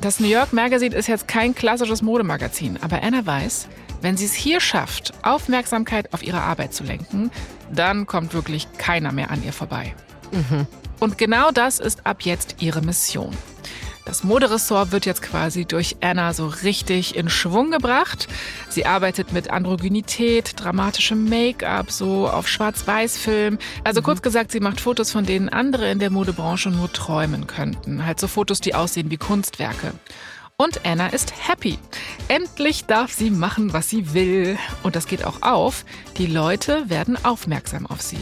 Das 0.00 0.18
New 0.18 0.28
York 0.28 0.54
Magazine 0.54 0.94
ist 0.94 1.08
jetzt 1.08 1.28
kein 1.28 1.54
klassisches 1.54 2.00
Modemagazin, 2.00 2.78
aber 2.80 3.02
Anna 3.02 3.26
weiß, 3.26 3.68
wenn 4.00 4.16
sie 4.16 4.26
es 4.26 4.34
hier 4.34 4.60
schafft, 4.60 5.12
Aufmerksamkeit 5.22 6.12
auf 6.12 6.22
ihre 6.22 6.40
Arbeit 6.40 6.74
zu 6.74 6.84
lenken, 6.84 7.30
dann 7.72 8.06
kommt 8.06 8.34
wirklich 8.34 8.68
keiner 8.78 9.12
mehr 9.12 9.30
an 9.30 9.42
ihr 9.44 9.52
vorbei. 9.52 9.94
Mhm. 10.32 10.66
Und 11.00 11.18
genau 11.18 11.50
das 11.50 11.78
ist 11.78 12.06
ab 12.06 12.22
jetzt 12.22 12.56
ihre 12.60 12.82
Mission. 12.82 13.36
Das 14.06 14.22
Moderessort 14.22 14.92
wird 14.92 15.04
jetzt 15.04 15.20
quasi 15.20 15.64
durch 15.64 15.96
Anna 16.00 16.32
so 16.32 16.46
richtig 16.46 17.16
in 17.16 17.28
Schwung 17.28 17.72
gebracht. 17.72 18.28
Sie 18.68 18.86
arbeitet 18.86 19.32
mit 19.32 19.50
Androgynität, 19.50 20.52
dramatischem 20.56 21.28
Make-up, 21.28 21.90
so 21.90 22.28
auf 22.28 22.46
Schwarz-Weiß-Film. 22.46 23.58
Also 23.82 24.00
mhm. 24.00 24.04
kurz 24.04 24.22
gesagt, 24.22 24.52
sie 24.52 24.60
macht 24.60 24.80
Fotos, 24.80 25.10
von 25.10 25.26
denen 25.26 25.48
andere 25.48 25.90
in 25.90 25.98
der 25.98 26.10
Modebranche 26.10 26.70
nur 26.70 26.92
träumen 26.92 27.48
könnten. 27.48 28.06
Halt 28.06 28.20
so 28.20 28.28
Fotos, 28.28 28.60
die 28.60 28.76
aussehen 28.76 29.10
wie 29.10 29.16
Kunstwerke. 29.16 29.92
Und 30.58 30.86
Anna 30.86 31.08
ist 31.08 31.34
happy. 31.48 31.78
Endlich 32.28 32.86
darf 32.86 33.12
sie 33.12 33.30
machen, 33.30 33.74
was 33.74 33.90
sie 33.90 34.14
will. 34.14 34.58
Und 34.82 34.96
das 34.96 35.06
geht 35.06 35.22
auch 35.22 35.42
auf. 35.42 35.84
Die 36.16 36.26
Leute 36.26 36.88
werden 36.88 37.22
aufmerksam 37.26 37.86
auf 37.86 38.00
sie. 38.00 38.18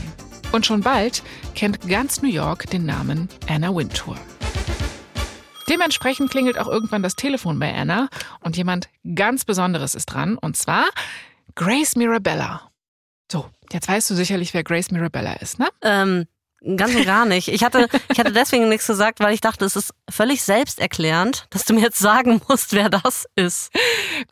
Und 0.50 0.66
schon 0.66 0.80
bald 0.80 1.22
kennt 1.54 1.88
ganz 1.88 2.22
New 2.22 2.28
York 2.28 2.68
den 2.70 2.86
Namen 2.86 3.28
Anna 3.48 3.74
Wintour. 3.74 4.16
Dementsprechend 5.68 6.32
klingelt 6.32 6.58
auch 6.58 6.66
irgendwann 6.66 7.04
das 7.04 7.14
Telefon 7.14 7.60
bei 7.60 7.72
Anna 7.72 8.08
und 8.40 8.56
jemand 8.56 8.88
ganz 9.14 9.44
Besonderes 9.44 9.94
ist 9.94 10.06
dran. 10.06 10.36
Und 10.36 10.56
zwar 10.56 10.86
Grace 11.54 11.94
Mirabella. 11.94 12.68
So, 13.30 13.48
jetzt 13.70 13.88
weißt 13.88 14.10
du 14.10 14.14
sicherlich, 14.16 14.52
wer 14.54 14.64
Grace 14.64 14.90
Mirabella 14.90 15.34
ist, 15.34 15.60
ne? 15.60 15.68
Ähm, 15.82 16.26
Ganz 16.76 16.94
und 16.94 17.04
gar 17.04 17.26
nicht. 17.26 17.48
Ich 17.48 17.62
hatte, 17.62 17.88
ich 18.10 18.18
hatte 18.18 18.32
deswegen 18.32 18.68
nichts 18.68 18.86
gesagt, 18.86 19.20
weil 19.20 19.34
ich 19.34 19.40
dachte, 19.40 19.64
es 19.64 19.76
ist 19.76 19.92
völlig 20.08 20.42
selbsterklärend, 20.42 21.46
dass 21.50 21.64
du 21.64 21.74
mir 21.74 21.82
jetzt 21.82 21.98
sagen 21.98 22.40
musst, 22.48 22.72
wer 22.72 22.88
das 22.88 23.26
ist. 23.36 23.70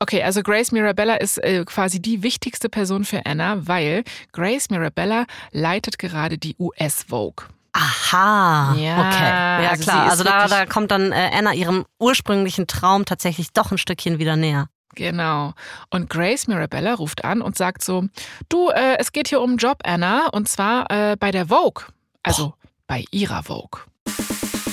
Okay, 0.00 0.22
also 0.22 0.42
Grace 0.42 0.72
Mirabella 0.72 1.16
ist 1.16 1.38
äh, 1.38 1.64
quasi 1.64 2.00
die 2.00 2.22
wichtigste 2.22 2.68
Person 2.68 3.04
für 3.04 3.26
Anna, 3.26 3.66
weil 3.66 4.04
Grace 4.32 4.70
Mirabella 4.70 5.26
leitet 5.50 5.98
gerade 5.98 6.38
die 6.38 6.56
US 6.58 7.04
Vogue. 7.08 7.46
Aha, 7.74 8.76
ja, 8.76 8.98
okay. 8.98 9.64
Ja, 9.64 9.70
also 9.70 9.82
klar. 9.82 10.10
Also 10.10 10.24
da, 10.24 10.46
da 10.46 10.66
kommt 10.66 10.90
dann 10.90 11.12
äh, 11.12 11.30
Anna 11.32 11.54
ihrem 11.54 11.84
ursprünglichen 11.98 12.66
Traum 12.66 13.04
tatsächlich 13.04 13.52
doch 13.52 13.72
ein 13.72 13.78
Stückchen 13.78 14.18
wieder 14.18 14.36
näher. 14.36 14.68
Genau. 14.94 15.54
Und 15.90 16.10
Grace 16.10 16.48
Mirabella 16.48 16.94
ruft 16.94 17.24
an 17.24 17.40
und 17.40 17.56
sagt 17.56 17.82
so, 17.82 18.04
du, 18.48 18.68
äh, 18.68 18.98
es 18.98 19.12
geht 19.12 19.28
hier 19.28 19.40
um 19.40 19.50
einen 19.50 19.58
Job, 19.58 19.78
Anna, 19.84 20.28
und 20.28 20.48
zwar 20.48 20.90
äh, 20.90 21.16
bei 21.16 21.30
der 21.30 21.46
Vogue. 21.46 21.84
Also 22.22 22.54
bei 22.86 23.04
ihrer 23.10 23.42
Vogue. 23.42 23.80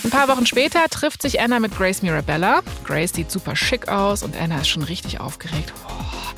Ein 0.03 0.11
paar 0.11 0.27
Wochen 0.27 0.45
später 0.45 0.85
trifft 0.89 1.21
sich 1.21 1.41
Anna 1.41 1.59
mit 1.59 1.75
Grace 1.75 2.01
Mirabella. 2.01 2.61
Grace 2.83 3.13
sieht 3.13 3.31
super 3.31 3.55
schick 3.55 3.87
aus 3.89 4.23
und 4.23 4.35
Anna 4.35 4.59
ist 4.59 4.69
schon 4.69 4.83
richtig 4.83 5.19
aufgeregt. 5.19 5.73
Oh, 5.87 6.33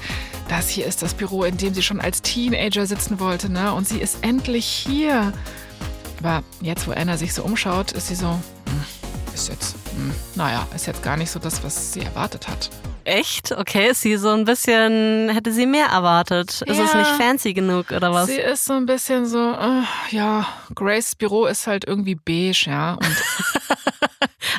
das 0.49 0.69
hier 0.69 0.85
ist 0.85 1.01
das 1.01 1.13
Büro, 1.13 1.43
in 1.43 1.57
dem 1.57 1.73
sie 1.73 1.83
schon 1.83 2.01
als 2.01 2.21
Teenager 2.21 2.85
sitzen 2.85 3.19
wollte, 3.19 3.51
ne? 3.51 3.73
Und 3.73 3.87
sie 3.87 3.99
ist 3.99 4.23
endlich 4.23 4.65
hier. 4.65 5.31
Aber 6.19 6.43
jetzt, 6.61 6.87
wo 6.87 6.91
Anna 6.91 7.17
sich 7.17 7.33
so 7.33 7.43
umschaut, 7.43 7.91
ist 7.91 8.07
sie 8.07 8.15
so, 8.15 8.29
hm, 8.29 8.85
ist 9.33 9.49
jetzt, 9.49 9.75
hm, 9.95 10.13
naja, 10.35 10.67
ist 10.75 10.87
jetzt 10.87 11.03
gar 11.03 11.17
nicht 11.17 11.31
so 11.31 11.39
das, 11.39 11.63
was 11.63 11.93
sie 11.93 12.01
erwartet 12.01 12.47
hat. 12.47 12.69
Echt? 13.03 13.51
Okay, 13.51 13.89
ist 13.89 14.01
sie 14.01 14.15
so 14.17 14.29
ein 14.29 14.45
bisschen, 14.45 15.29
hätte 15.29 15.51
sie 15.51 15.65
mehr 15.65 15.87
erwartet? 15.87 16.61
Ist 16.65 16.77
Ja. 16.77 16.83
es 16.85 16.93
nicht 16.93 17.09
fancy 17.11 17.53
genug 17.53 17.91
oder 17.91 18.13
was? 18.13 18.27
Sie 18.27 18.37
ist 18.39 18.65
so 18.65 18.73
ein 18.73 18.85
bisschen 18.85 19.25
so, 19.25 19.53
äh, 19.53 19.81
ja, 20.11 20.45
Grace 20.75 21.15
Büro 21.15 21.45
ist 21.45 21.67
halt 21.67 21.85
irgendwie 21.87 22.15
beige, 22.15 22.65
ja. 22.67 22.97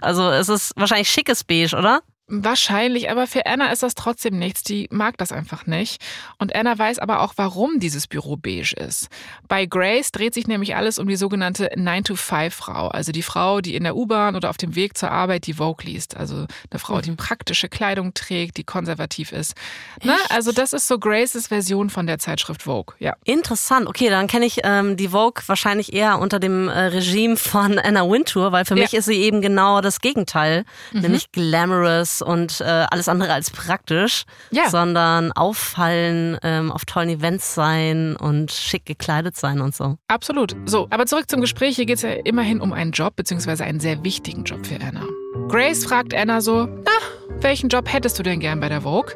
Also 0.00 0.30
es 0.30 0.48
ist 0.48 0.72
wahrscheinlich 0.76 1.08
schickes 1.08 1.44
Beige, 1.44 1.76
oder? 1.76 2.02
Wahrscheinlich, 2.28 3.10
aber 3.10 3.26
für 3.26 3.44
Anna 3.46 3.72
ist 3.72 3.82
das 3.82 3.94
trotzdem 3.94 4.38
nichts. 4.38 4.62
Die 4.62 4.88
mag 4.90 5.18
das 5.18 5.32
einfach 5.32 5.66
nicht. 5.66 6.00
Und 6.38 6.54
Anna 6.54 6.78
weiß 6.78 6.98
aber 6.98 7.20
auch, 7.20 7.34
warum 7.36 7.78
dieses 7.78 8.06
Büro 8.06 8.36
beige 8.36 8.74
ist. 8.76 9.08
Bei 9.48 9.66
Grace 9.66 10.12
dreht 10.12 10.32
sich 10.32 10.46
nämlich 10.46 10.74
alles 10.74 10.98
um 10.98 11.06
die 11.08 11.16
sogenannte 11.16 11.68
9-to-5-Frau. 11.76 12.88
Also 12.88 13.12
die 13.12 13.22
Frau, 13.22 13.60
die 13.60 13.74
in 13.74 13.84
der 13.84 13.96
U-Bahn 13.96 14.34
oder 14.36 14.50
auf 14.50 14.56
dem 14.56 14.74
Weg 14.74 14.96
zur 14.96 15.10
Arbeit 15.10 15.46
die 15.46 15.54
Vogue 15.54 15.84
liest. 15.84 16.16
Also 16.16 16.46
eine 16.70 16.78
Frau, 16.78 17.00
die 17.00 17.12
praktische 17.12 17.68
Kleidung 17.68 18.14
trägt, 18.14 18.56
die 18.56 18.64
konservativ 18.64 19.32
ist. 19.32 19.54
Na, 20.02 20.16
also 20.30 20.52
das 20.52 20.72
ist 20.72 20.88
so 20.88 20.98
Graces 20.98 21.48
Version 21.48 21.90
von 21.90 22.06
der 22.06 22.18
Zeitschrift 22.18 22.62
Vogue. 22.62 22.94
Ja. 22.98 23.14
Interessant. 23.24 23.86
Okay, 23.86 24.08
dann 24.08 24.26
kenne 24.26 24.46
ich 24.46 24.60
ähm, 24.64 24.96
die 24.96 25.08
Vogue 25.08 25.42
wahrscheinlich 25.46 25.92
eher 25.92 26.18
unter 26.18 26.38
dem 26.40 26.68
äh, 26.68 26.78
Regime 26.86 27.36
von 27.36 27.78
Anna 27.78 28.08
Wintour, 28.08 28.52
weil 28.52 28.64
für 28.64 28.74
mich 28.74 28.92
Ja. 28.92 29.00
ist 29.00 29.06
sie 29.06 29.20
eben 29.20 29.42
genau 29.42 29.80
das 29.80 30.00
Gegenteil, 30.00 30.64
nämlich 30.92 31.30
glamorous 31.32 32.21
und 32.22 32.60
äh, 32.60 32.64
alles 32.90 33.08
andere 33.08 33.32
als 33.32 33.50
praktisch, 33.50 34.24
Ja. 34.50 34.68
sondern 34.70 35.32
auffallen, 35.32 36.38
ähm, 36.42 36.72
auf 36.72 36.84
tollen 36.84 37.08
Events 37.10 37.54
sein 37.54 38.16
und 38.16 38.50
schick 38.52 38.86
gekleidet 38.86 39.36
sein 39.36 39.60
und 39.60 39.74
so. 39.74 39.96
Absolut. 40.08 40.54
So, 40.66 40.86
aber 40.90 41.06
zurück 41.06 41.28
zum 41.28 41.40
Gespräch. 41.40 41.76
Hier 41.76 41.86
geht 41.86 41.96
es 41.96 42.02
ja 42.02 42.10
immerhin 42.24 42.60
um 42.60 42.72
einen 42.72 42.92
Job, 42.92 43.16
beziehungsweise 43.16 43.64
einen 43.64 43.80
sehr 43.80 44.02
wichtigen 44.04 44.44
Job 44.44 44.66
für 44.66 44.76
Anna. 44.80 45.04
Grace 45.48 45.84
fragt 45.84 46.14
Anna 46.14 46.40
so, 46.40 46.66
na, 46.66 47.40
welchen 47.40 47.68
Job 47.68 47.92
hättest 47.92 48.18
du 48.18 48.22
denn 48.22 48.40
gern 48.40 48.60
bei 48.60 48.68
der 48.68 48.82
Vogue? 48.82 49.12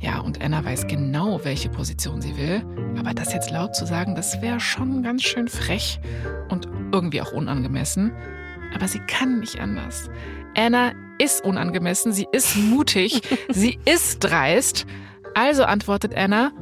Ja, 0.00 0.20
und 0.20 0.40
Anna 0.40 0.64
weiß 0.64 0.86
genau, 0.86 1.40
welche 1.44 1.68
Position 1.68 2.22
sie 2.22 2.36
will. 2.36 2.62
Aber 2.98 3.14
das 3.14 3.32
jetzt 3.32 3.50
laut 3.50 3.74
zu 3.74 3.84
sagen, 3.84 4.14
das 4.14 4.40
wäre 4.40 4.60
schon 4.60 5.02
ganz 5.02 5.22
schön 5.24 5.48
frech 5.48 5.98
und 6.48 6.68
irgendwie 6.92 7.20
auch 7.20 7.32
unangemessen. 7.32 8.12
Aber 8.74 8.86
sie 8.86 9.00
kann 9.00 9.40
nicht 9.40 9.60
anders. 9.60 10.08
Anna 10.56 10.92
ist 11.18 11.44
unangemessen, 11.44 12.12
sie 12.12 12.26
ist 12.32 12.56
mutig, 12.56 13.20
sie 13.48 13.78
ist 13.84 14.20
dreist. 14.20 14.86
Also 15.34 15.64
antwortet 15.64 16.14
Anna, 16.16 16.52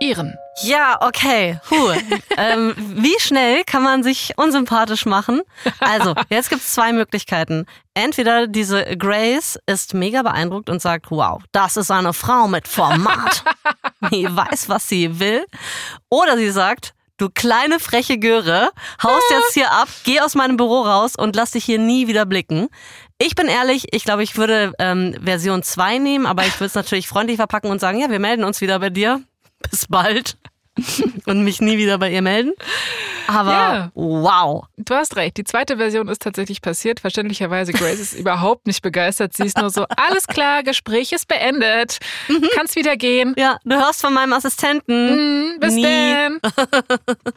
ihren. 0.00 0.34
Ja, 0.62 0.98
okay. 1.00 1.58
Puh. 1.68 1.92
ähm, 2.36 2.74
wie 2.76 3.18
schnell 3.20 3.62
kann 3.64 3.82
man 3.82 4.02
sich 4.02 4.32
unsympathisch 4.36 5.06
machen? 5.06 5.42
Also, 5.78 6.14
jetzt 6.28 6.50
gibt's 6.50 6.74
zwei 6.74 6.92
Möglichkeiten. 6.92 7.66
Entweder 7.94 8.46
diese 8.46 8.84
Grace 8.96 9.58
ist 9.66 9.94
mega 9.94 10.22
beeindruckt 10.22 10.68
und 10.68 10.82
sagt, 10.82 11.10
wow, 11.10 11.40
das 11.52 11.76
ist 11.76 11.90
eine 11.90 12.12
Frau 12.12 12.48
mit 12.48 12.66
Format. 12.66 13.44
Die 14.12 14.24
weiß, 14.24 14.68
was 14.68 14.88
sie 14.88 15.20
will. 15.20 15.44
Oder 16.08 16.36
sie 16.36 16.50
sagt, 16.50 16.94
du 17.18 17.28
kleine 17.28 17.78
freche 17.78 18.18
Göre, 18.18 18.70
haust 19.02 19.30
jetzt 19.30 19.54
hier 19.54 19.70
ab, 19.70 19.88
geh 20.04 20.20
aus 20.20 20.34
meinem 20.34 20.56
Büro 20.56 20.82
raus 20.82 21.16
und 21.16 21.36
lass 21.36 21.50
dich 21.52 21.64
hier 21.64 21.78
nie 21.78 22.06
wieder 22.06 22.24
blicken. 22.24 22.68
Ich 23.22 23.34
bin 23.34 23.48
ehrlich, 23.48 23.84
ich 23.92 24.04
glaube, 24.04 24.22
ich 24.22 24.38
würde 24.38 24.72
ähm, 24.78 25.14
Version 25.22 25.62
2 25.62 25.98
nehmen, 25.98 26.24
aber 26.26 26.46
ich 26.46 26.54
würde 26.54 26.66
es 26.66 26.74
natürlich 26.74 27.06
freundlich 27.06 27.36
verpacken 27.36 27.70
und 27.70 27.78
sagen, 27.78 28.00
ja, 28.00 28.08
wir 28.10 28.18
melden 28.18 28.44
uns 28.44 28.62
wieder 28.62 28.78
bei 28.78 28.88
dir. 28.88 29.20
Bis 29.70 29.86
bald. 29.88 30.38
und 31.26 31.44
mich 31.44 31.60
nie 31.60 31.76
wieder 31.76 31.98
bei 31.98 32.10
ihr 32.10 32.22
melden. 32.22 32.52
Aber 33.26 33.50
Ja. 33.50 33.90
wow. 33.94 34.64
Du 34.78 34.94
hast 34.94 35.16
recht, 35.16 35.36
die 35.36 35.44
zweite 35.44 35.76
Version 35.76 36.08
ist 36.08 36.22
tatsächlich 36.22 36.62
passiert. 36.62 37.00
Verständlicherweise, 37.00 37.72
Grace 37.72 37.98
ist 38.00 38.14
überhaupt 38.18 38.66
nicht 38.66 38.80
begeistert. 38.80 39.36
Sie 39.36 39.44
ist 39.44 39.58
nur 39.58 39.68
so, 39.68 39.84
alles 39.96 40.26
klar, 40.26 40.62
Gespräch 40.62 41.12
ist 41.12 41.28
beendet. 41.28 41.98
Kannst 42.54 42.74
wieder 42.76 42.96
gehen. 42.96 43.34
Ja, 43.36 43.58
du 43.64 43.76
hörst 43.76 44.00
von 44.00 44.14
meinem 44.14 44.32
Assistenten. 44.32 45.08
Hm, 45.10 45.60
bis 45.60 45.74
Nie. 45.74 45.82
denn. 45.82 46.40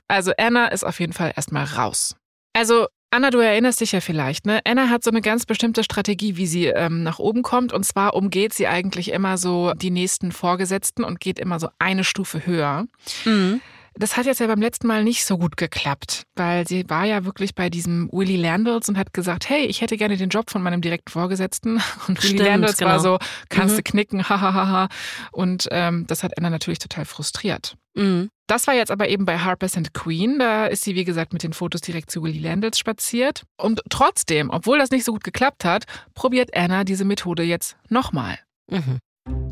Also 0.07 0.31
Anna 0.37 0.67
ist 0.67 0.85
auf 0.85 1.01
jeden 1.01 1.13
Fall 1.13 1.33
erstmal 1.35 1.65
raus. 1.65 2.15
Also 2.53 2.87
Anna, 3.13 3.29
du 3.29 3.37
erinnerst 3.37 3.79
dich 3.79 3.91
ja 3.91 4.01
vielleicht, 4.01 4.47
ne? 4.47 4.59
Anna 4.65 4.89
hat 4.89 5.03
so 5.03 5.11
eine 5.11 5.21
ganz 5.21 5.45
bestimmte 5.45 5.83
Strategie, 5.83 6.35
wie 6.35 6.47
sie 6.47 6.65
ähm, 6.65 7.03
nach 7.03 7.19
oben 7.19 7.43
kommt. 7.43 7.71
Und 7.71 7.83
zwar 7.85 8.15
umgeht 8.15 8.53
sie 8.55 8.67
eigentlich 8.67 9.11
immer 9.11 9.37
so 9.37 9.71
die 9.75 9.91
nächsten 9.91 10.31
Vorgesetzten 10.31 11.03
und 11.03 11.19
geht 11.19 11.37
immer 11.37 11.59
so 11.59 11.69
eine 11.77 12.03
Stufe 12.03 12.47
höher. 12.47 12.85
Mhm. 13.25 13.61
Das 13.95 14.17
hat 14.17 14.25
jetzt 14.25 14.39
ja 14.39 14.47
beim 14.47 14.59
letzten 14.61 14.87
Mal 14.87 15.03
nicht 15.03 15.23
so 15.25 15.37
gut 15.37 15.57
geklappt, 15.57 16.23
weil 16.35 16.67
sie 16.67 16.89
war 16.89 17.05
ja 17.05 17.23
wirklich 17.25 17.53
bei 17.53 17.69
diesem 17.69 18.09
Willy 18.11 18.35
Landals 18.37 18.89
und 18.89 18.97
hat 18.97 19.13
gesagt, 19.13 19.47
hey, 19.47 19.67
ich 19.67 19.81
hätte 19.81 19.95
gerne 19.97 20.17
den 20.17 20.29
Job 20.29 20.49
von 20.49 20.63
meinem 20.63 20.81
direkten 20.81 21.11
Vorgesetzten. 21.11 21.75
Und 22.07 22.17
Willy 22.23 22.33
Stimmt, 22.37 22.39
Landals 22.49 22.81
war 22.81 22.97
genau. 22.97 23.03
so, 23.03 23.17
kannst 23.49 23.73
Mhm. 23.73 23.77
du 23.77 23.83
knicken, 23.83 24.23
hahaha. 24.29 24.87
Und 25.31 25.67
ähm, 25.69 26.07
das 26.07 26.23
hat 26.23 26.35
Anna 26.39 26.49
natürlich 26.49 26.79
total 26.79 27.05
frustriert. 27.05 27.75
Mhm. 27.95 28.29
Das 28.47 28.67
war 28.67 28.73
jetzt 28.73 28.91
aber 28.91 29.07
eben 29.07 29.25
bei 29.25 29.37
Harper's 29.39 29.77
and 29.77 29.93
Queen. 29.93 30.37
Da 30.39 30.65
ist 30.65 30.83
sie, 30.83 30.95
wie 30.95 31.05
gesagt, 31.05 31.31
mit 31.31 31.43
den 31.43 31.53
Fotos 31.53 31.81
direkt 31.81 32.11
zu 32.11 32.23
Willy 32.23 32.39
Landals 32.39 32.77
spaziert. 32.77 33.43
Und 33.57 33.81
trotzdem, 33.89 34.49
obwohl 34.49 34.79
das 34.79 34.91
nicht 34.91 35.05
so 35.05 35.13
gut 35.13 35.23
geklappt 35.23 35.63
hat, 35.63 35.85
probiert 36.13 36.55
Anna 36.55 36.83
diese 36.83 37.05
Methode 37.05 37.43
jetzt 37.43 37.77
nochmal. 37.89 38.37
Mhm. 38.69 38.99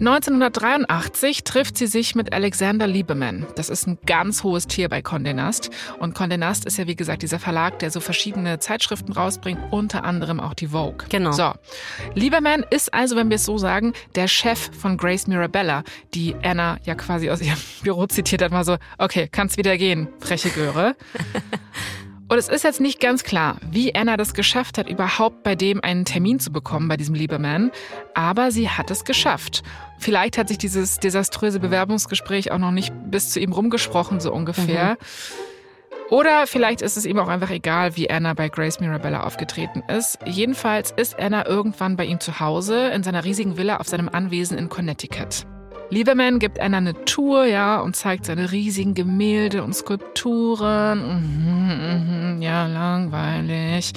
1983 0.01 1.43
trifft 1.43 1.77
sie 1.77 1.85
sich 1.85 2.15
mit 2.15 2.33
Alexander 2.33 2.87
Lieberman. 2.87 3.45
Das 3.55 3.69
ist 3.69 3.85
ein 3.85 3.99
ganz 4.07 4.43
hohes 4.43 4.65
Tier 4.65 4.89
bei 4.89 5.01
Condé 5.01 5.35
Nast. 5.35 5.69
Und 5.99 6.17
Condé 6.17 6.37
Nast 6.37 6.65
ist 6.65 6.79
ja, 6.79 6.87
wie 6.87 6.95
gesagt, 6.95 7.21
dieser 7.21 7.37
Verlag, 7.37 7.77
der 7.77 7.91
so 7.91 7.99
verschiedene 7.99 8.57
Zeitschriften 8.57 9.13
rausbringt, 9.13 9.59
unter 9.69 10.03
anderem 10.03 10.39
auch 10.39 10.55
die 10.55 10.69
Vogue. 10.69 11.05
Genau. 11.09 11.33
So. 11.33 11.53
Lieberman 12.15 12.65
ist 12.71 12.91
also, 12.95 13.15
wenn 13.15 13.29
wir 13.29 13.35
es 13.35 13.45
so 13.45 13.59
sagen, 13.59 13.93
der 14.15 14.27
Chef 14.27 14.71
von 14.75 14.97
Grace 14.97 15.27
Mirabella, 15.27 15.83
die 16.15 16.35
Anna 16.41 16.79
ja 16.83 16.95
quasi 16.95 17.29
aus 17.29 17.39
ihrem 17.39 17.59
Büro 17.83 18.07
zitiert 18.07 18.41
hat, 18.41 18.51
mal 18.51 18.65
so, 18.65 18.77
okay, 18.97 19.29
kannst 19.31 19.57
wieder 19.57 19.77
gehen, 19.77 20.09
freche 20.19 20.49
Göre. 20.49 20.95
Und 22.31 22.37
es 22.37 22.47
ist 22.47 22.63
jetzt 22.63 22.79
nicht 22.79 23.01
ganz 23.01 23.25
klar, 23.25 23.57
wie 23.71 23.93
Anna 23.93 24.15
das 24.15 24.33
geschafft 24.33 24.77
hat, 24.77 24.89
überhaupt 24.89 25.43
bei 25.43 25.53
dem 25.53 25.83
einen 25.83 26.05
Termin 26.05 26.39
zu 26.39 26.49
bekommen, 26.49 26.87
bei 26.87 26.95
diesem 26.95 27.13
Lieberman. 27.13 27.71
Aber 28.13 28.51
sie 28.51 28.69
hat 28.69 28.89
es 28.89 29.03
geschafft. 29.03 29.63
Vielleicht 29.99 30.37
hat 30.37 30.47
sich 30.47 30.57
dieses 30.57 30.95
desaströse 30.95 31.59
Bewerbungsgespräch 31.59 32.53
auch 32.53 32.57
noch 32.57 32.71
nicht 32.71 32.93
bis 33.11 33.31
zu 33.31 33.41
ihm 33.41 33.51
rumgesprochen, 33.51 34.21
so 34.21 34.31
ungefähr. 34.31 34.97
Oder 36.09 36.47
vielleicht 36.47 36.81
ist 36.81 36.95
es 36.95 37.05
ihm 37.05 37.19
auch 37.19 37.27
einfach 37.27 37.49
egal, 37.49 37.97
wie 37.97 38.09
Anna 38.09 38.33
bei 38.33 38.47
Grace 38.47 38.79
Mirabella 38.79 39.23
aufgetreten 39.23 39.83
ist. 39.89 40.17
Jedenfalls 40.25 40.91
ist 40.91 41.19
Anna 41.19 41.45
irgendwann 41.45 41.97
bei 41.97 42.05
ihm 42.05 42.21
zu 42.21 42.39
Hause 42.39 42.91
in 42.91 43.03
seiner 43.03 43.25
riesigen 43.25 43.57
Villa 43.57 43.75
auf 43.81 43.89
seinem 43.89 44.07
Anwesen 44.07 44.57
in 44.57 44.69
Connecticut. 44.69 45.45
Lieberman 45.91 46.39
gibt 46.39 46.57
Anna 46.57 46.77
eine 46.77 47.03
Tour, 47.03 47.43
ja, 47.43 47.81
und 47.81 47.97
zeigt 47.97 48.25
seine 48.25 48.53
riesigen 48.53 48.93
Gemälde 48.93 49.61
und 49.61 49.75
Skulpturen. 49.75 50.99
Mhm, 50.99 52.35
mhm, 52.37 52.41
ja, 52.41 52.65
langweilig. 52.65 53.91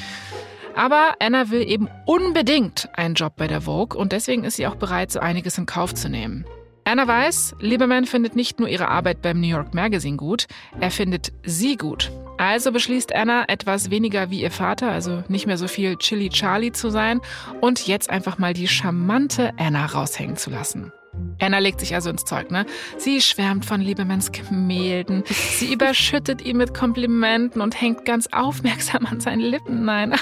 Aber 0.75 1.15
Anna 1.21 1.51
will 1.51 1.63
eben 1.63 1.89
unbedingt 2.05 2.89
einen 2.95 3.15
Job 3.15 3.35
bei 3.37 3.47
der 3.47 3.61
Vogue 3.61 3.97
und 3.97 4.11
deswegen 4.11 4.43
ist 4.43 4.57
sie 4.57 4.67
auch 4.67 4.75
bereit, 4.75 5.13
so 5.13 5.21
einiges 5.21 5.57
in 5.57 5.67
Kauf 5.67 5.95
zu 5.95 6.09
nehmen. 6.09 6.45
Anna 6.83 7.07
weiß, 7.07 7.55
Lieberman 7.61 8.07
findet 8.07 8.35
nicht 8.35 8.59
nur 8.59 8.69
ihre 8.69 8.89
Arbeit 8.89 9.23
beim 9.23 9.41
New 9.41 9.47
York 9.47 9.73
Magazine 9.73 10.17
gut, 10.17 10.49
er 10.81 10.91
findet 10.91 11.33
sie 11.45 11.77
gut. 11.77 12.11
Also 12.39 12.73
beschließt 12.73 13.15
Anna, 13.15 13.45
etwas 13.47 13.91
weniger 13.91 14.31
wie 14.31 14.43
ihr 14.43 14.51
Vater, 14.51 14.91
also 14.91 15.23
nicht 15.29 15.47
mehr 15.47 15.59
so 15.59 15.69
viel 15.69 15.97
Chili 15.97 16.29
Charlie 16.29 16.73
zu 16.73 16.91
sein 16.91 17.21
und 17.61 17.87
jetzt 17.87 18.11
einfach 18.11 18.39
mal 18.39 18.53
die 18.53 18.67
charmante 18.67 19.53
Anna 19.57 19.87
raushängen 19.87 20.37
zu 20.37 20.51
lassen. 20.51 20.93
Anna 21.41 21.59
legt 21.59 21.81
sich 21.81 21.95
also 21.95 22.11
ins 22.11 22.25
Zeug, 22.25 22.51
ne? 22.51 22.65
Sie 22.97 23.21
schwärmt 23.21 23.65
von 23.67 23.81
Liebermans 23.81 24.31
Gemälden. 24.33 25.25
Sie 25.27 25.73
überschüttet 25.73 26.43
ihn 26.43 26.57
mit 26.57 26.75
Komplimenten 26.75 27.61
und 27.61 27.81
hängt 27.81 28.05
ganz 28.05 28.29
aufmerksam 28.33 29.05
an 29.07 29.21
seinen 29.21 29.41
Lippen. 29.41 29.85
Nein. 29.85 30.15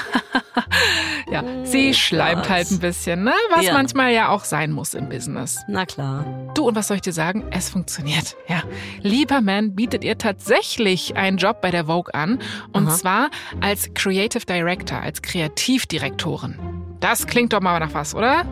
ja, 1.31 1.45
sie 1.65 1.93
schleimt 1.95 2.49
halt 2.49 2.71
ein 2.71 2.79
bisschen, 2.79 3.25
ne? 3.25 3.33
Was 3.55 3.67
Ja. 3.67 3.75
manchmal 3.75 4.13
ja 4.13 4.29
auch 4.31 4.45
sein 4.45 4.73
muss 4.73 4.95
im 4.95 5.09
Business. 5.09 5.61
Na 5.69 5.85
klar. 5.87 6.25
Du, 6.55 6.67
und 6.69 6.77
was 6.77 6.89
soll 6.89 6.97
ich 6.97 7.03
dir 7.03 7.13
sagen? 7.13 7.45
Es 7.51 7.69
funktioniert. 7.69 8.35
Ja. 8.49 8.63
Lieberman 9.03 9.75
bietet 9.75 10.05
ihr 10.05 10.17
tatsächlich 10.19 11.17
einen 11.17 11.37
Job 11.37 11.61
bei 11.61 11.71
der 11.71 11.87
Vogue 11.87 12.13
an. 12.15 12.39
Und 12.73 12.89
Aha. 12.89 12.95
zwar 12.97 13.31
als 13.61 13.93
Creative 13.95 14.45
Director, 14.47 14.99
als 15.01 15.21
Kreativdirektorin. 15.23 16.59
Das 17.01 17.27
klingt 17.27 17.53
doch 17.53 17.61
mal 17.61 17.79
nach 17.81 17.95
was, 17.95 18.15
oder? 18.15 18.45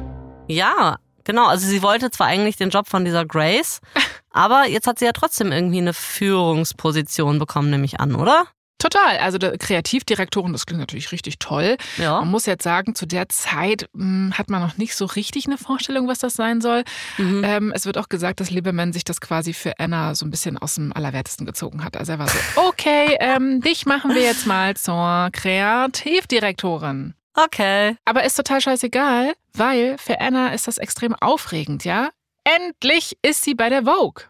Ja, 0.48 0.98
genau. 1.30 1.46
Also 1.46 1.66
sie 1.66 1.82
wollte 1.82 2.10
zwar 2.10 2.26
eigentlich 2.26 2.56
den 2.56 2.70
Job 2.70 2.88
von 2.88 3.04
dieser 3.04 3.24
Grace, 3.24 3.80
aber 4.30 4.68
jetzt 4.68 4.86
hat 4.86 4.98
sie 4.98 5.04
ja 5.04 5.12
trotzdem 5.12 5.52
irgendwie 5.52 5.78
eine 5.78 5.94
Führungsposition 5.94 7.38
bekommen, 7.38 7.70
nehme 7.70 7.84
ich 7.84 8.00
an, 8.00 8.14
oder? 8.14 8.46
Total. 8.78 9.18
Also 9.18 9.36
der 9.36 9.58
Kreativdirektorin, 9.58 10.54
das 10.54 10.64
klingt 10.64 10.80
natürlich 10.80 11.12
richtig 11.12 11.38
toll. 11.38 11.76
Ja. 11.98 12.20
Man 12.20 12.30
muss 12.30 12.46
jetzt 12.46 12.64
sagen, 12.64 12.94
zu 12.94 13.06
der 13.06 13.28
Zeit 13.28 13.88
mh, 13.92 14.38
hat 14.38 14.48
man 14.48 14.62
noch 14.62 14.78
nicht 14.78 14.96
so 14.96 15.04
richtig 15.04 15.46
eine 15.46 15.58
Vorstellung, 15.58 16.08
was 16.08 16.18
das 16.18 16.32
sein 16.32 16.62
soll. 16.62 16.84
Mhm. 17.18 17.44
Ähm, 17.44 17.72
es 17.74 17.84
wird 17.84 17.98
auch 17.98 18.08
gesagt, 18.08 18.40
dass 18.40 18.50
Lieberman 18.50 18.94
sich 18.94 19.04
das 19.04 19.20
quasi 19.20 19.52
für 19.52 19.78
Anna 19.78 20.14
so 20.14 20.24
ein 20.24 20.30
bisschen 20.30 20.56
aus 20.56 20.76
dem 20.76 20.94
Allerwertesten 20.94 21.44
gezogen 21.44 21.84
hat. 21.84 21.96
Also 21.98 22.12
er 22.12 22.18
war 22.20 22.28
so, 22.28 22.38
okay, 22.68 23.18
ähm, 23.20 23.60
dich 23.60 23.84
machen 23.84 24.14
wir 24.14 24.22
jetzt 24.22 24.46
mal 24.46 24.74
zur 24.76 25.28
Kreativdirektorin. 25.32 27.14
Okay. 27.34 27.96
Aber 28.04 28.24
ist 28.24 28.36
total 28.36 28.60
scheißegal, 28.60 29.34
weil 29.54 29.96
für 29.98 30.20
Anna 30.20 30.52
ist 30.52 30.68
das 30.68 30.78
extrem 30.78 31.14
aufregend, 31.14 31.84
ja? 31.84 32.10
Endlich 32.44 33.16
ist 33.22 33.42
sie 33.42 33.54
bei 33.54 33.68
der 33.68 33.84
Vogue. 33.84 34.24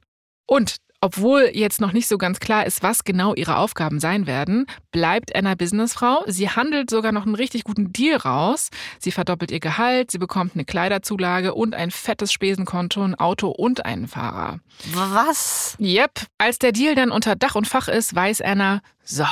Und 0.46 0.76
obwohl 1.02 1.50
jetzt 1.54 1.80
noch 1.80 1.92
nicht 1.92 2.08
so 2.08 2.18
ganz 2.18 2.40
klar 2.40 2.66
ist, 2.66 2.82
was 2.82 3.04
genau 3.04 3.34
ihre 3.34 3.56
Aufgaben 3.56 4.00
sein 4.00 4.26
werden, 4.26 4.66
bleibt 4.92 5.34
Anna 5.34 5.54
Businessfrau. 5.54 6.24
Sie 6.26 6.50
handelt 6.50 6.90
sogar 6.90 7.10
noch 7.10 7.24
einen 7.24 7.36
richtig 7.36 7.64
guten 7.64 7.90
Deal 7.90 8.18
raus. 8.18 8.68
Sie 8.98 9.10
verdoppelt 9.10 9.50
ihr 9.50 9.60
Gehalt, 9.60 10.10
sie 10.10 10.18
bekommt 10.18 10.54
eine 10.54 10.66
Kleiderzulage 10.66 11.54
und 11.54 11.74
ein 11.74 11.90
fettes 11.90 12.34
Spesenkonto, 12.34 13.02
ein 13.02 13.14
Auto 13.14 13.48
und 13.48 13.86
einen 13.86 14.08
Fahrer. 14.08 14.60
Was? 14.92 15.74
Yep, 15.80 16.26
als 16.36 16.58
der 16.58 16.72
Deal 16.72 16.94
dann 16.94 17.10
unter 17.10 17.34
Dach 17.34 17.54
und 17.54 17.66
Fach 17.66 17.88
ist, 17.88 18.14
weiß 18.14 18.42
Anna, 18.42 18.82
so, 19.02 19.24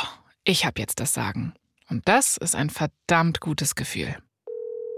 ich 0.45 0.64
habe 0.64 0.81
jetzt 0.81 1.01
das 1.01 1.12
Sagen. 1.12 1.53
Und 1.91 2.07
das 2.07 2.36
ist 2.36 2.55
ein 2.55 2.70
verdammt 2.70 3.41
gutes 3.41 3.74
Gefühl. 3.74 4.16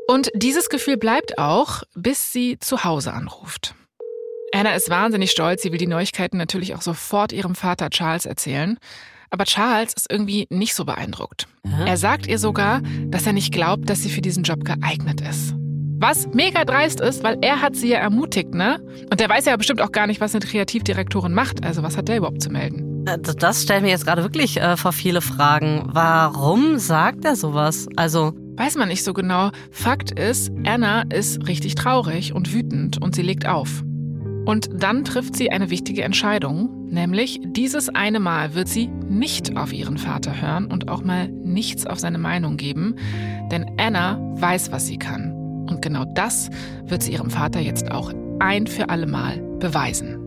Und 0.09 0.31
dieses 0.35 0.69
Gefühl 0.69 0.97
bleibt 0.97 1.39
auch, 1.39 1.83
bis 1.95 2.33
sie 2.33 2.59
zu 2.59 2.83
Hause 2.85 3.13
anruft. 3.13 3.75
Anna 4.53 4.75
ist 4.75 4.91
wahnsinnig 4.91 5.31
stolz, 5.31 5.63
sie 5.63 5.71
will 5.71 5.79
die 5.79 5.87
Neuigkeiten 5.87 6.37
natürlich 6.37 6.75
auch 6.75 6.83
sofort 6.83 7.33
ihrem 7.33 7.55
Vater 7.55 7.91
Charles 7.91 8.27
erzählen. 8.27 8.79
Aber 9.31 9.45
Charles 9.45 9.95
ist 9.95 10.11
irgendwie 10.11 10.49
nicht 10.51 10.75
so 10.75 10.85
beeindruckt. 10.85 11.47
Er 11.87 11.97
sagt 11.97 12.27
ihr 12.27 12.39
sogar, 12.39 12.83
dass 13.07 13.27
er 13.27 13.33
nicht 13.33 13.53
glaubt, 13.53 13.89
dass 13.89 14.03
sie 14.03 14.11
für 14.11 14.23
diesen 14.23 14.43
Job 14.43 14.65
geeignet 14.65 15.21
ist. 15.21 15.55
Was 16.01 16.27
mega 16.29 16.65
dreist 16.65 17.01
ist, 17.01 17.23
weil 17.23 17.39
er 17.43 17.61
hat 17.61 17.77
sie 17.77 17.91
ja 17.91 17.99
ermutigt, 17.99 18.55
ne? 18.55 18.81
Und 19.11 19.21
der 19.21 19.29
weiß 19.29 19.45
ja 19.45 19.57
bestimmt 19.57 19.83
auch 19.83 19.93
gar 19.93 20.09
nicht, 20.09 20.21
was 20.21 20.35
eine 20.35 20.45
Kreativdirektorin 20.45 21.33
macht. 21.33 21.65
Also 21.65 21.85
was 21.85 21.97
hat 21.97 22.09
der 22.09 22.17
überhaupt 22.17 22.43
zu 22.43 22.51
melden? 22.51 22.90
Äh, 23.07 23.19
Das 23.19 23.63
stellt 23.63 23.83
mir 23.83 23.91
jetzt 23.91 24.05
gerade 24.07 24.23
wirklich 24.23 24.61
äh, 24.61 24.77
vor 24.77 24.93
viele 24.93 25.21
Fragen. 25.21 25.83
Warum 25.87 26.79
sagt 26.79 27.25
er 27.25 27.37
sowas? 27.37 27.89
Also, 27.97 28.33
Weiß 28.61 28.77
man 28.77 28.89
nicht 28.89 29.05
so 29.05 29.15
genau. 29.15 29.53
Fakt 29.71 30.11
ist, 30.11 30.53
Anna 30.67 31.05
ist 31.11 31.49
richtig 31.49 31.77
traurig 31.77 32.35
und 32.35 32.53
wütend 32.53 33.01
und 33.01 33.15
sie 33.15 33.23
legt 33.23 33.49
auf. 33.49 33.83
Und 34.45 34.69
dann 34.75 35.03
trifft 35.07 35.35
sie 35.35 35.51
eine 35.51 35.71
wichtige 35.71 36.03
Entscheidung, 36.03 36.89
nämlich 36.91 37.41
dieses 37.43 37.89
eine 37.89 38.21
Mal 38.21 38.55
wird 38.55 38.69
sie 38.69 38.89
nicht 38.89 39.57
auf 39.57 39.73
ihren 39.73 39.97
Vater 39.97 40.43
hören 40.43 40.67
und 40.67 40.91
auch 40.91 41.03
mal 41.03 41.29
nichts 41.29 41.87
auf 41.87 42.01
seine 42.01 42.19
Meinung 42.19 42.59
geben, 42.59 42.97
denn 43.51 43.65
Anna 43.79 44.19
weiß, 44.35 44.73
was 44.73 44.87
sie 44.87 44.99
kann. 44.99 45.33
Und 45.67 45.81
genau 45.81 46.05
das 46.15 46.51
wird 46.85 47.03
sie 47.03 47.13
ihrem 47.13 47.31
Vater 47.31 47.61
jetzt 47.61 47.91
auch 47.91 48.13
ein 48.41 48.67
für 48.67 48.91
alle 48.91 49.07
Mal 49.07 49.39
beweisen. 49.59 50.19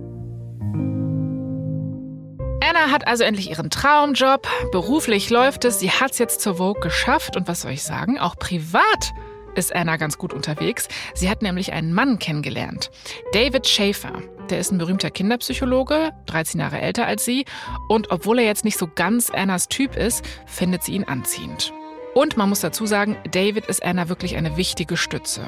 Anna 2.63 2.91
hat 2.91 3.07
also 3.07 3.25
endlich 3.25 3.49
ihren 3.49 3.69
Traumjob. 3.69 4.47
Beruflich 4.71 5.29
läuft 5.29 5.65
es. 5.65 5.79
Sie 5.79 5.91
hat 5.91 6.11
es 6.11 6.17
jetzt 6.17 6.39
zur 6.39 6.55
Vogue 6.55 6.81
geschafft. 6.81 7.35
Und 7.35 7.47
was 7.47 7.61
soll 7.61 7.71
ich 7.71 7.83
sagen? 7.83 8.17
Auch 8.19 8.37
privat 8.37 9.13
ist 9.55 9.75
Anna 9.75 9.97
ganz 9.97 10.17
gut 10.17 10.33
unterwegs. 10.33 10.87
Sie 11.13 11.29
hat 11.29 11.41
nämlich 11.41 11.73
einen 11.73 11.93
Mann 11.93 12.19
kennengelernt. 12.19 12.89
David 13.33 13.67
Schaefer. 13.67 14.13
Der 14.49 14.59
ist 14.59 14.71
ein 14.71 14.77
berühmter 14.77 15.11
Kinderpsychologe, 15.11 16.11
13 16.27 16.61
Jahre 16.61 16.79
älter 16.79 17.05
als 17.05 17.25
sie. 17.25 17.45
Und 17.89 18.11
obwohl 18.11 18.39
er 18.39 18.45
jetzt 18.45 18.63
nicht 18.63 18.77
so 18.77 18.87
ganz 18.87 19.29
Annas 19.29 19.67
Typ 19.67 19.97
ist, 19.97 20.23
findet 20.45 20.83
sie 20.83 20.93
ihn 20.93 21.03
anziehend. 21.03 21.73
Und 22.13 22.37
man 22.37 22.49
muss 22.49 22.61
dazu 22.61 22.85
sagen, 22.85 23.17
David 23.31 23.65
ist 23.65 23.83
Anna 23.83 24.07
wirklich 24.07 24.35
eine 24.35 24.55
wichtige 24.55 24.97
Stütze. 24.97 25.47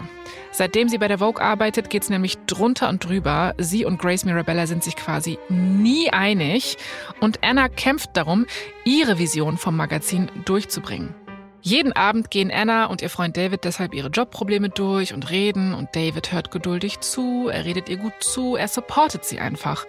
Seitdem 0.51 0.89
sie 0.89 0.97
bei 0.97 1.07
der 1.07 1.19
Vogue 1.19 1.43
arbeitet, 1.43 1.89
geht 1.89 2.03
es 2.03 2.09
nämlich 2.09 2.37
drunter 2.47 2.89
und 2.89 3.05
drüber. 3.05 3.53
Sie 3.57 3.85
und 3.85 3.99
Grace 3.99 4.25
Mirabella 4.25 4.65
sind 4.65 4.83
sich 4.83 4.95
quasi 4.95 5.37
nie 5.49 6.09
einig. 6.09 6.77
Und 7.19 7.43
Anna 7.43 7.69
kämpft 7.69 8.11
darum, 8.13 8.47
ihre 8.83 9.19
Vision 9.19 9.57
vom 9.57 9.75
Magazin 9.75 10.31
durchzubringen. 10.45 11.13
Jeden 11.61 11.93
Abend 11.93 12.29
gehen 12.29 12.51
Anna 12.51 12.85
und 12.85 13.01
ihr 13.01 13.09
Freund 13.09 13.37
David 13.37 13.63
deshalb 13.63 13.93
ihre 13.93 14.09
Jobprobleme 14.09 14.69
durch 14.69 15.13
und 15.13 15.29
reden. 15.29 15.73
Und 15.73 15.95
David 15.95 16.31
hört 16.31 16.51
geduldig 16.51 16.99
zu, 16.99 17.49
er 17.51 17.65
redet 17.65 17.89
ihr 17.89 17.97
gut 17.97 18.13
zu, 18.21 18.55
er 18.55 18.67
supportet 18.67 19.25
sie 19.25 19.39
einfach. 19.39 19.85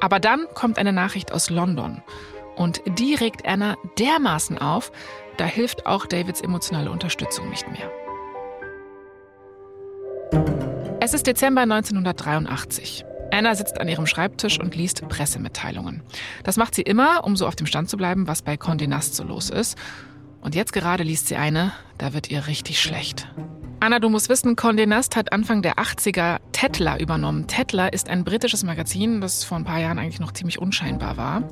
Aber 0.00 0.18
dann 0.18 0.46
kommt 0.54 0.78
eine 0.78 0.92
Nachricht 0.92 1.32
aus 1.32 1.50
London. 1.50 2.02
Und 2.56 2.82
die 2.98 3.14
regt 3.14 3.46
Anna 3.46 3.76
dermaßen 3.98 4.58
auf, 4.58 4.92
da 5.40 5.46
hilft 5.46 5.86
auch 5.86 6.04
Davids 6.04 6.42
emotionale 6.42 6.90
Unterstützung 6.90 7.48
nicht 7.48 7.66
mehr. 7.70 7.90
Es 11.00 11.14
ist 11.14 11.26
Dezember 11.26 11.62
1983. 11.62 13.06
Anna 13.32 13.54
sitzt 13.54 13.80
an 13.80 13.88
ihrem 13.88 14.06
Schreibtisch 14.06 14.60
und 14.60 14.76
liest 14.76 15.08
Pressemitteilungen. 15.08 16.02
Das 16.44 16.58
macht 16.58 16.74
sie 16.74 16.82
immer, 16.82 17.24
um 17.24 17.36
so 17.36 17.46
auf 17.46 17.56
dem 17.56 17.66
Stand 17.66 17.88
zu 17.88 17.96
bleiben, 17.96 18.26
was 18.26 18.42
bei 18.42 18.56
Condé 18.56 18.86
Nast 18.86 19.14
so 19.14 19.24
los 19.24 19.48
ist. 19.48 19.78
Und 20.42 20.54
jetzt 20.54 20.74
gerade 20.74 21.04
liest 21.04 21.28
sie 21.28 21.36
eine, 21.36 21.72
da 21.96 22.12
wird 22.12 22.30
ihr 22.30 22.46
richtig 22.46 22.78
schlecht. 22.78 23.26
Anna, 23.82 23.98
du 23.98 24.10
musst 24.10 24.28
wissen, 24.28 24.56
Condé 24.56 24.84
Nast 24.84 25.16
hat 25.16 25.32
Anfang 25.32 25.62
der 25.62 25.76
80er 25.76 26.40
Tetler 26.52 27.00
übernommen. 27.00 27.46
Tetler 27.46 27.94
ist 27.94 28.10
ein 28.10 28.24
britisches 28.24 28.62
Magazin, 28.62 29.22
das 29.22 29.42
vor 29.42 29.56
ein 29.56 29.64
paar 29.64 29.78
Jahren 29.80 29.98
eigentlich 29.98 30.20
noch 30.20 30.32
ziemlich 30.32 30.58
unscheinbar 30.58 31.16
war, 31.16 31.44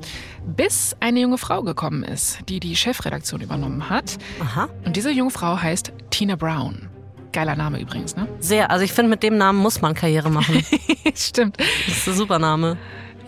bis 0.45 0.95
eine 0.99 1.21
junge 1.21 1.39
Frau 1.39 1.63
gekommen 1.63 2.03
ist, 2.03 2.37
die 2.47 2.59
die 2.59 2.75
Chefredaktion 2.75 3.41
übernommen 3.41 3.89
hat. 3.89 4.19
aha. 4.41 4.69
Und 4.85 4.95
diese 4.95 5.09
junge 5.09 5.31
Frau 5.31 5.59
heißt 5.59 5.91
Tina 6.11 6.35
Brown. 6.35 6.87
Geiler 7.31 7.55
Name 7.55 7.79
übrigens, 7.81 8.15
ne? 8.15 8.27
Sehr. 8.39 8.69
Also 8.69 8.85
ich 8.85 8.93
finde, 8.93 9.09
mit 9.09 9.23
dem 9.23 9.35
Namen 9.35 9.57
muss 9.57 9.81
man 9.81 9.95
Karriere 9.95 10.29
machen. 10.29 10.63
Stimmt. 11.15 11.57
Das 11.59 11.97
ist 11.97 12.07
ein 12.09 12.13
super 12.13 12.37
Name. 12.37 12.77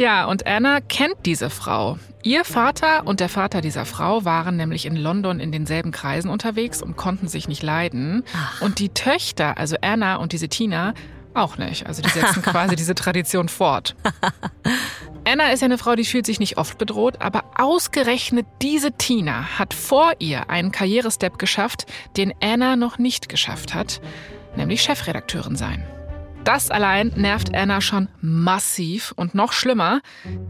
Ja, 0.01 0.25
und 0.25 0.47
Anna 0.47 0.79
kennt 0.81 1.27
diese 1.27 1.51
Frau. 1.51 1.99
Ihr 2.23 2.43
Vater 2.43 3.05
und 3.05 3.19
der 3.19 3.29
Vater 3.29 3.61
dieser 3.61 3.85
Frau 3.85 4.25
waren 4.25 4.57
nämlich 4.57 4.87
in 4.87 4.95
London 4.95 5.39
in 5.39 5.51
denselben 5.51 5.91
Kreisen 5.91 6.31
unterwegs 6.31 6.81
und 6.81 6.97
konnten 6.97 7.27
sich 7.27 7.47
nicht 7.47 7.61
leiden. 7.61 8.23
Und 8.61 8.79
die 8.79 8.89
Töchter, 8.89 9.59
also 9.59 9.75
Anna 9.79 10.15
und 10.15 10.31
diese 10.31 10.49
Tina, 10.49 10.95
auch 11.35 11.59
nicht. 11.59 11.85
Also 11.85 12.01
die 12.01 12.09
setzen 12.09 12.41
quasi 12.41 12.75
diese 12.75 12.95
Tradition 12.95 13.47
fort. 13.47 13.95
Anna 15.23 15.51
ist 15.51 15.59
ja 15.59 15.65
eine 15.65 15.77
Frau, 15.77 15.93
die 15.93 16.05
fühlt 16.05 16.25
sich 16.25 16.39
nicht 16.39 16.57
oft 16.57 16.79
bedroht, 16.79 17.21
aber 17.21 17.43
ausgerechnet 17.55 18.47
diese 18.63 18.93
Tina 18.93 19.59
hat 19.59 19.75
vor 19.75 20.13
ihr 20.17 20.49
einen 20.49 20.71
Karrierestep 20.71 21.37
geschafft, 21.37 21.85
den 22.17 22.33
Anna 22.41 22.75
noch 22.75 22.97
nicht 22.97 23.29
geschafft 23.29 23.75
hat, 23.75 24.01
nämlich 24.55 24.81
Chefredakteurin 24.81 25.57
sein. 25.57 25.85
Das 26.43 26.71
allein 26.71 27.11
nervt 27.15 27.53
Anna 27.55 27.81
schon 27.81 28.09
massiv 28.21 29.13
und 29.15 29.35
noch 29.35 29.53
schlimmer, 29.53 30.01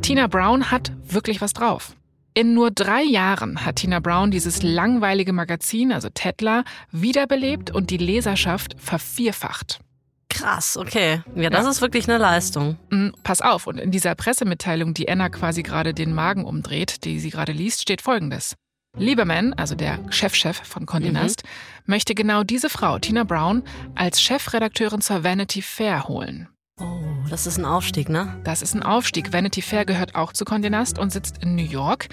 Tina 0.01 0.27
Brown 0.27 0.71
hat 0.71 0.91
wirklich 1.03 1.41
was 1.41 1.53
drauf. 1.53 1.93
In 2.33 2.53
nur 2.53 2.71
drei 2.71 3.03
Jahren 3.03 3.65
hat 3.65 3.75
Tina 3.77 3.99
Brown 3.99 4.31
dieses 4.31 4.63
langweilige 4.63 5.33
Magazin, 5.33 5.91
also 5.91 6.07
Tetler, 6.09 6.63
wiederbelebt 6.91 7.71
und 7.71 7.89
die 7.89 7.97
Leserschaft 7.97 8.75
vervierfacht. 8.79 9.79
Krass, 10.29 10.77
okay. 10.77 11.21
Ja, 11.35 11.49
das 11.49 11.65
Ja. 11.65 11.69
ist 11.71 11.81
wirklich 11.81 12.07
eine 12.07 12.17
Leistung. 12.17 12.77
Mm, 12.89 13.09
Pass 13.23 13.41
auf, 13.41 13.67
und 13.67 13.77
in 13.77 13.91
dieser 13.91 14.15
Pressemitteilung, 14.15 14.93
die 14.93 15.09
Anna 15.09 15.27
quasi 15.27 15.61
gerade 15.61 15.93
den 15.93 16.13
Magen 16.15 16.45
umdreht, 16.45 17.03
die 17.03 17.19
sie 17.19 17.31
gerade 17.31 17.51
liest, 17.51 17.81
steht 17.81 18.01
folgendes. 18.01 18.55
Lieberman, 18.97 19.53
also 19.53 19.75
der 19.75 19.99
Chefchef 20.11 20.61
von 20.63 20.85
Condé 20.85 21.07
Mhm. 21.07 21.13
Nast, 21.13 21.43
möchte 21.85 22.13
genau 22.13 22.43
diese 22.43 22.69
Frau, 22.69 22.99
Tina 22.99 23.23
Brown, 23.23 23.63
als 23.95 24.21
Chefredakteurin 24.21 25.01
zur 25.01 25.23
Vanity 25.23 25.61
Fair 25.61 26.07
holen. 26.07 26.49
Oh, 26.79 26.99
das 27.29 27.47
ist 27.47 27.57
ein 27.57 27.65
Aufstieg, 27.65 28.09
ne? 28.09 28.39
Das 28.43 28.61
ist 28.61 28.73
ein 28.73 28.83
Aufstieg. 28.83 29.31
Vanity 29.31 29.61
Fair 29.61 29.85
gehört 29.85 30.15
auch 30.15 30.33
zu 30.33 30.43
Condé 30.45 30.69
Nast 30.69 30.99
und 30.99 31.11
sitzt 31.11 31.37
in 31.41 31.55
New 31.55 31.63
York. 31.63 32.09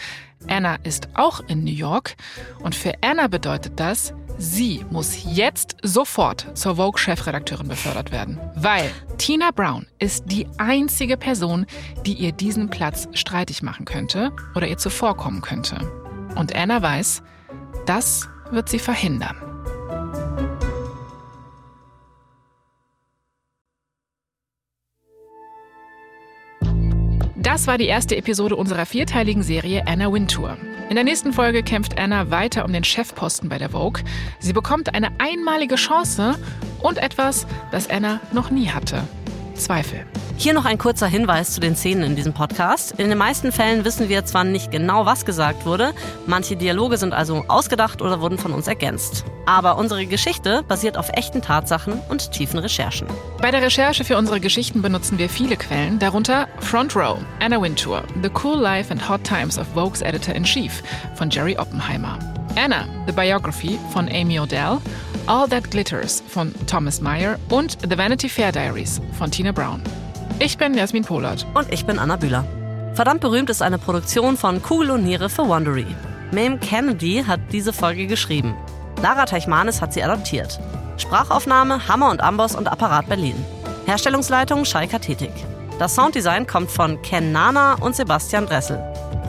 Anna 0.46 0.76
ist 0.84 1.08
auch 1.14 1.40
in 1.48 1.64
New 1.64 1.72
York. 1.72 2.14
Und 2.60 2.74
für 2.74 2.92
Anna 3.00 3.26
bedeutet 3.26 3.80
das, 3.80 4.12
sie 4.36 4.84
muss 4.90 5.18
jetzt 5.24 5.76
sofort 5.82 6.46
zur 6.56 6.76
Vogue-Chefredakteurin 6.76 7.66
befördert 7.66 8.12
werden. 8.12 8.38
Weil 8.54 8.90
Tina 9.16 9.50
Brown 9.50 9.86
ist 9.98 10.24
die 10.26 10.46
einzige 10.58 11.16
Person, 11.16 11.66
die 12.06 12.12
ihr 12.14 12.32
diesen 12.32 12.68
Platz 12.70 13.08
streitig 13.14 13.62
machen 13.62 13.84
könnte 13.84 14.30
oder 14.54 14.68
ihr 14.68 14.78
zuvorkommen 14.78 15.40
könnte. 15.40 15.80
Und 16.34 16.54
Anna 16.54 16.82
weiß, 16.82 17.22
das 17.86 18.28
wird 18.50 18.68
sie 18.68 18.78
verhindern. 18.78 19.36
Das 27.36 27.66
war 27.66 27.78
die 27.78 27.86
erste 27.86 28.16
Episode 28.16 28.56
unserer 28.56 28.84
vierteiligen 28.84 29.42
Serie 29.42 29.86
Anna 29.86 30.12
Wintour. 30.12 30.56
In 30.90 30.94
der 30.94 31.04
nächsten 31.04 31.32
Folge 31.32 31.62
kämpft 31.62 31.98
Anna 31.98 32.30
weiter 32.30 32.64
um 32.64 32.72
den 32.72 32.84
Chefposten 32.84 33.48
bei 33.48 33.58
der 33.58 33.70
Vogue. 33.70 34.02
Sie 34.38 34.52
bekommt 34.52 34.94
eine 34.94 35.08
einmalige 35.18 35.76
Chance 35.76 36.38
und 36.80 36.98
etwas, 36.98 37.46
das 37.70 37.90
Anna 37.90 38.20
noch 38.32 38.50
nie 38.50 38.68
hatte. 38.68 39.02
Zweifel. 39.54 40.06
Hier 40.40 40.54
noch 40.54 40.66
ein 40.66 40.78
kurzer 40.78 41.08
Hinweis 41.08 41.52
zu 41.52 41.58
den 41.58 41.74
Szenen 41.74 42.04
in 42.04 42.14
diesem 42.14 42.32
Podcast. 42.32 42.92
In 42.92 43.08
den 43.08 43.18
meisten 43.18 43.50
Fällen 43.50 43.84
wissen 43.84 44.08
wir 44.08 44.24
zwar 44.24 44.44
nicht 44.44 44.70
genau, 44.70 45.04
was 45.04 45.24
gesagt 45.24 45.66
wurde, 45.66 45.94
manche 46.28 46.54
Dialoge 46.54 46.96
sind 46.96 47.12
also 47.12 47.44
ausgedacht 47.48 48.00
oder 48.02 48.20
wurden 48.20 48.38
von 48.38 48.52
uns 48.52 48.68
ergänzt. 48.68 49.24
Aber 49.46 49.76
unsere 49.78 50.06
Geschichte 50.06 50.62
basiert 50.62 50.96
auf 50.96 51.08
echten 51.12 51.42
Tatsachen 51.42 52.00
und 52.08 52.30
tiefen 52.30 52.60
Recherchen. 52.60 53.08
Bei 53.42 53.50
der 53.50 53.62
Recherche 53.62 54.04
für 54.04 54.16
unsere 54.16 54.38
Geschichten 54.38 54.80
benutzen 54.80 55.18
wir 55.18 55.28
viele 55.28 55.56
Quellen, 55.56 55.98
darunter 55.98 56.46
Front 56.60 56.94
Row, 56.94 57.18
Anna 57.40 57.60
Wintour, 57.60 58.04
The 58.22 58.30
Cool 58.40 58.60
Life 58.60 58.92
and 58.92 59.08
Hot 59.08 59.24
Times 59.24 59.58
of 59.58 59.66
Vogue's 59.74 60.02
Editor-in-Chief 60.02 60.84
von 61.16 61.30
Jerry 61.30 61.58
Oppenheimer, 61.58 62.16
Anna, 62.54 62.86
The 63.08 63.12
Biography 63.12 63.76
von 63.92 64.08
Amy 64.08 64.38
Odell, 64.38 64.78
All 65.26 65.48
That 65.48 65.68
Glitters 65.68 66.22
von 66.28 66.54
Thomas 66.68 67.00
Meyer 67.00 67.40
und 67.48 67.76
The 67.82 67.98
Vanity 67.98 68.28
Fair 68.28 68.52
Diaries 68.52 69.00
von 69.18 69.32
Tina 69.32 69.50
Brown. 69.50 69.82
Ich 70.40 70.56
bin 70.56 70.74
Jasmin 70.74 71.04
Polat. 71.04 71.44
Und 71.54 71.72
ich 71.72 71.84
bin 71.84 71.98
Anna 71.98 72.14
Bühler. 72.14 72.44
Verdammt 72.94 73.20
berühmt 73.20 73.50
ist 73.50 73.60
eine 73.60 73.76
Produktion 73.76 74.36
von 74.36 74.62
Kugel 74.62 74.92
und 74.92 75.02
Niere 75.02 75.28
für 75.28 75.48
Wondery. 75.48 75.86
Mame 76.30 76.58
Kennedy 76.58 77.24
hat 77.26 77.40
diese 77.50 77.72
Folge 77.72 78.06
geschrieben. 78.06 78.54
Lara 79.02 79.24
Teichmanis 79.24 79.82
hat 79.82 79.92
sie 79.92 80.02
adaptiert. 80.02 80.60
Sprachaufnahme 80.96 81.88
Hammer 81.88 82.10
und 82.10 82.20
Amboss 82.20 82.54
und 82.54 82.68
Apparat 82.68 83.08
Berlin. 83.08 83.34
Herstellungsleitung 83.86 84.64
Schalker 84.64 85.00
Tätig. 85.00 85.32
Das 85.80 85.96
Sounddesign 85.96 86.46
kommt 86.46 86.70
von 86.70 87.02
Ken 87.02 87.32
Nana 87.32 87.74
und 87.80 87.96
Sebastian 87.96 88.46
Dressel. 88.46 88.78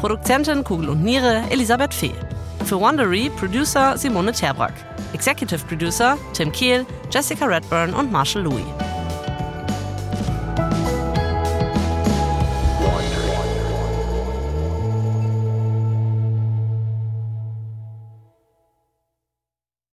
Produzentin 0.02 0.64
Kugel 0.64 0.90
und 0.90 1.04
Niere 1.04 1.42
Elisabeth 1.50 1.94
Fee. 1.94 2.14
Für 2.66 2.80
Wondery 2.80 3.32
Producer 3.32 3.98
Simone 3.98 4.32
Terbrack. 4.32 4.74
Executive 5.14 5.66
Producer 5.66 6.20
Tim 6.34 6.52
Kehl, 6.52 6.86
Jessica 7.10 7.46
Redburn 7.46 7.96
und 7.96 8.12
Marshall 8.12 8.44
Louis. 8.44 8.66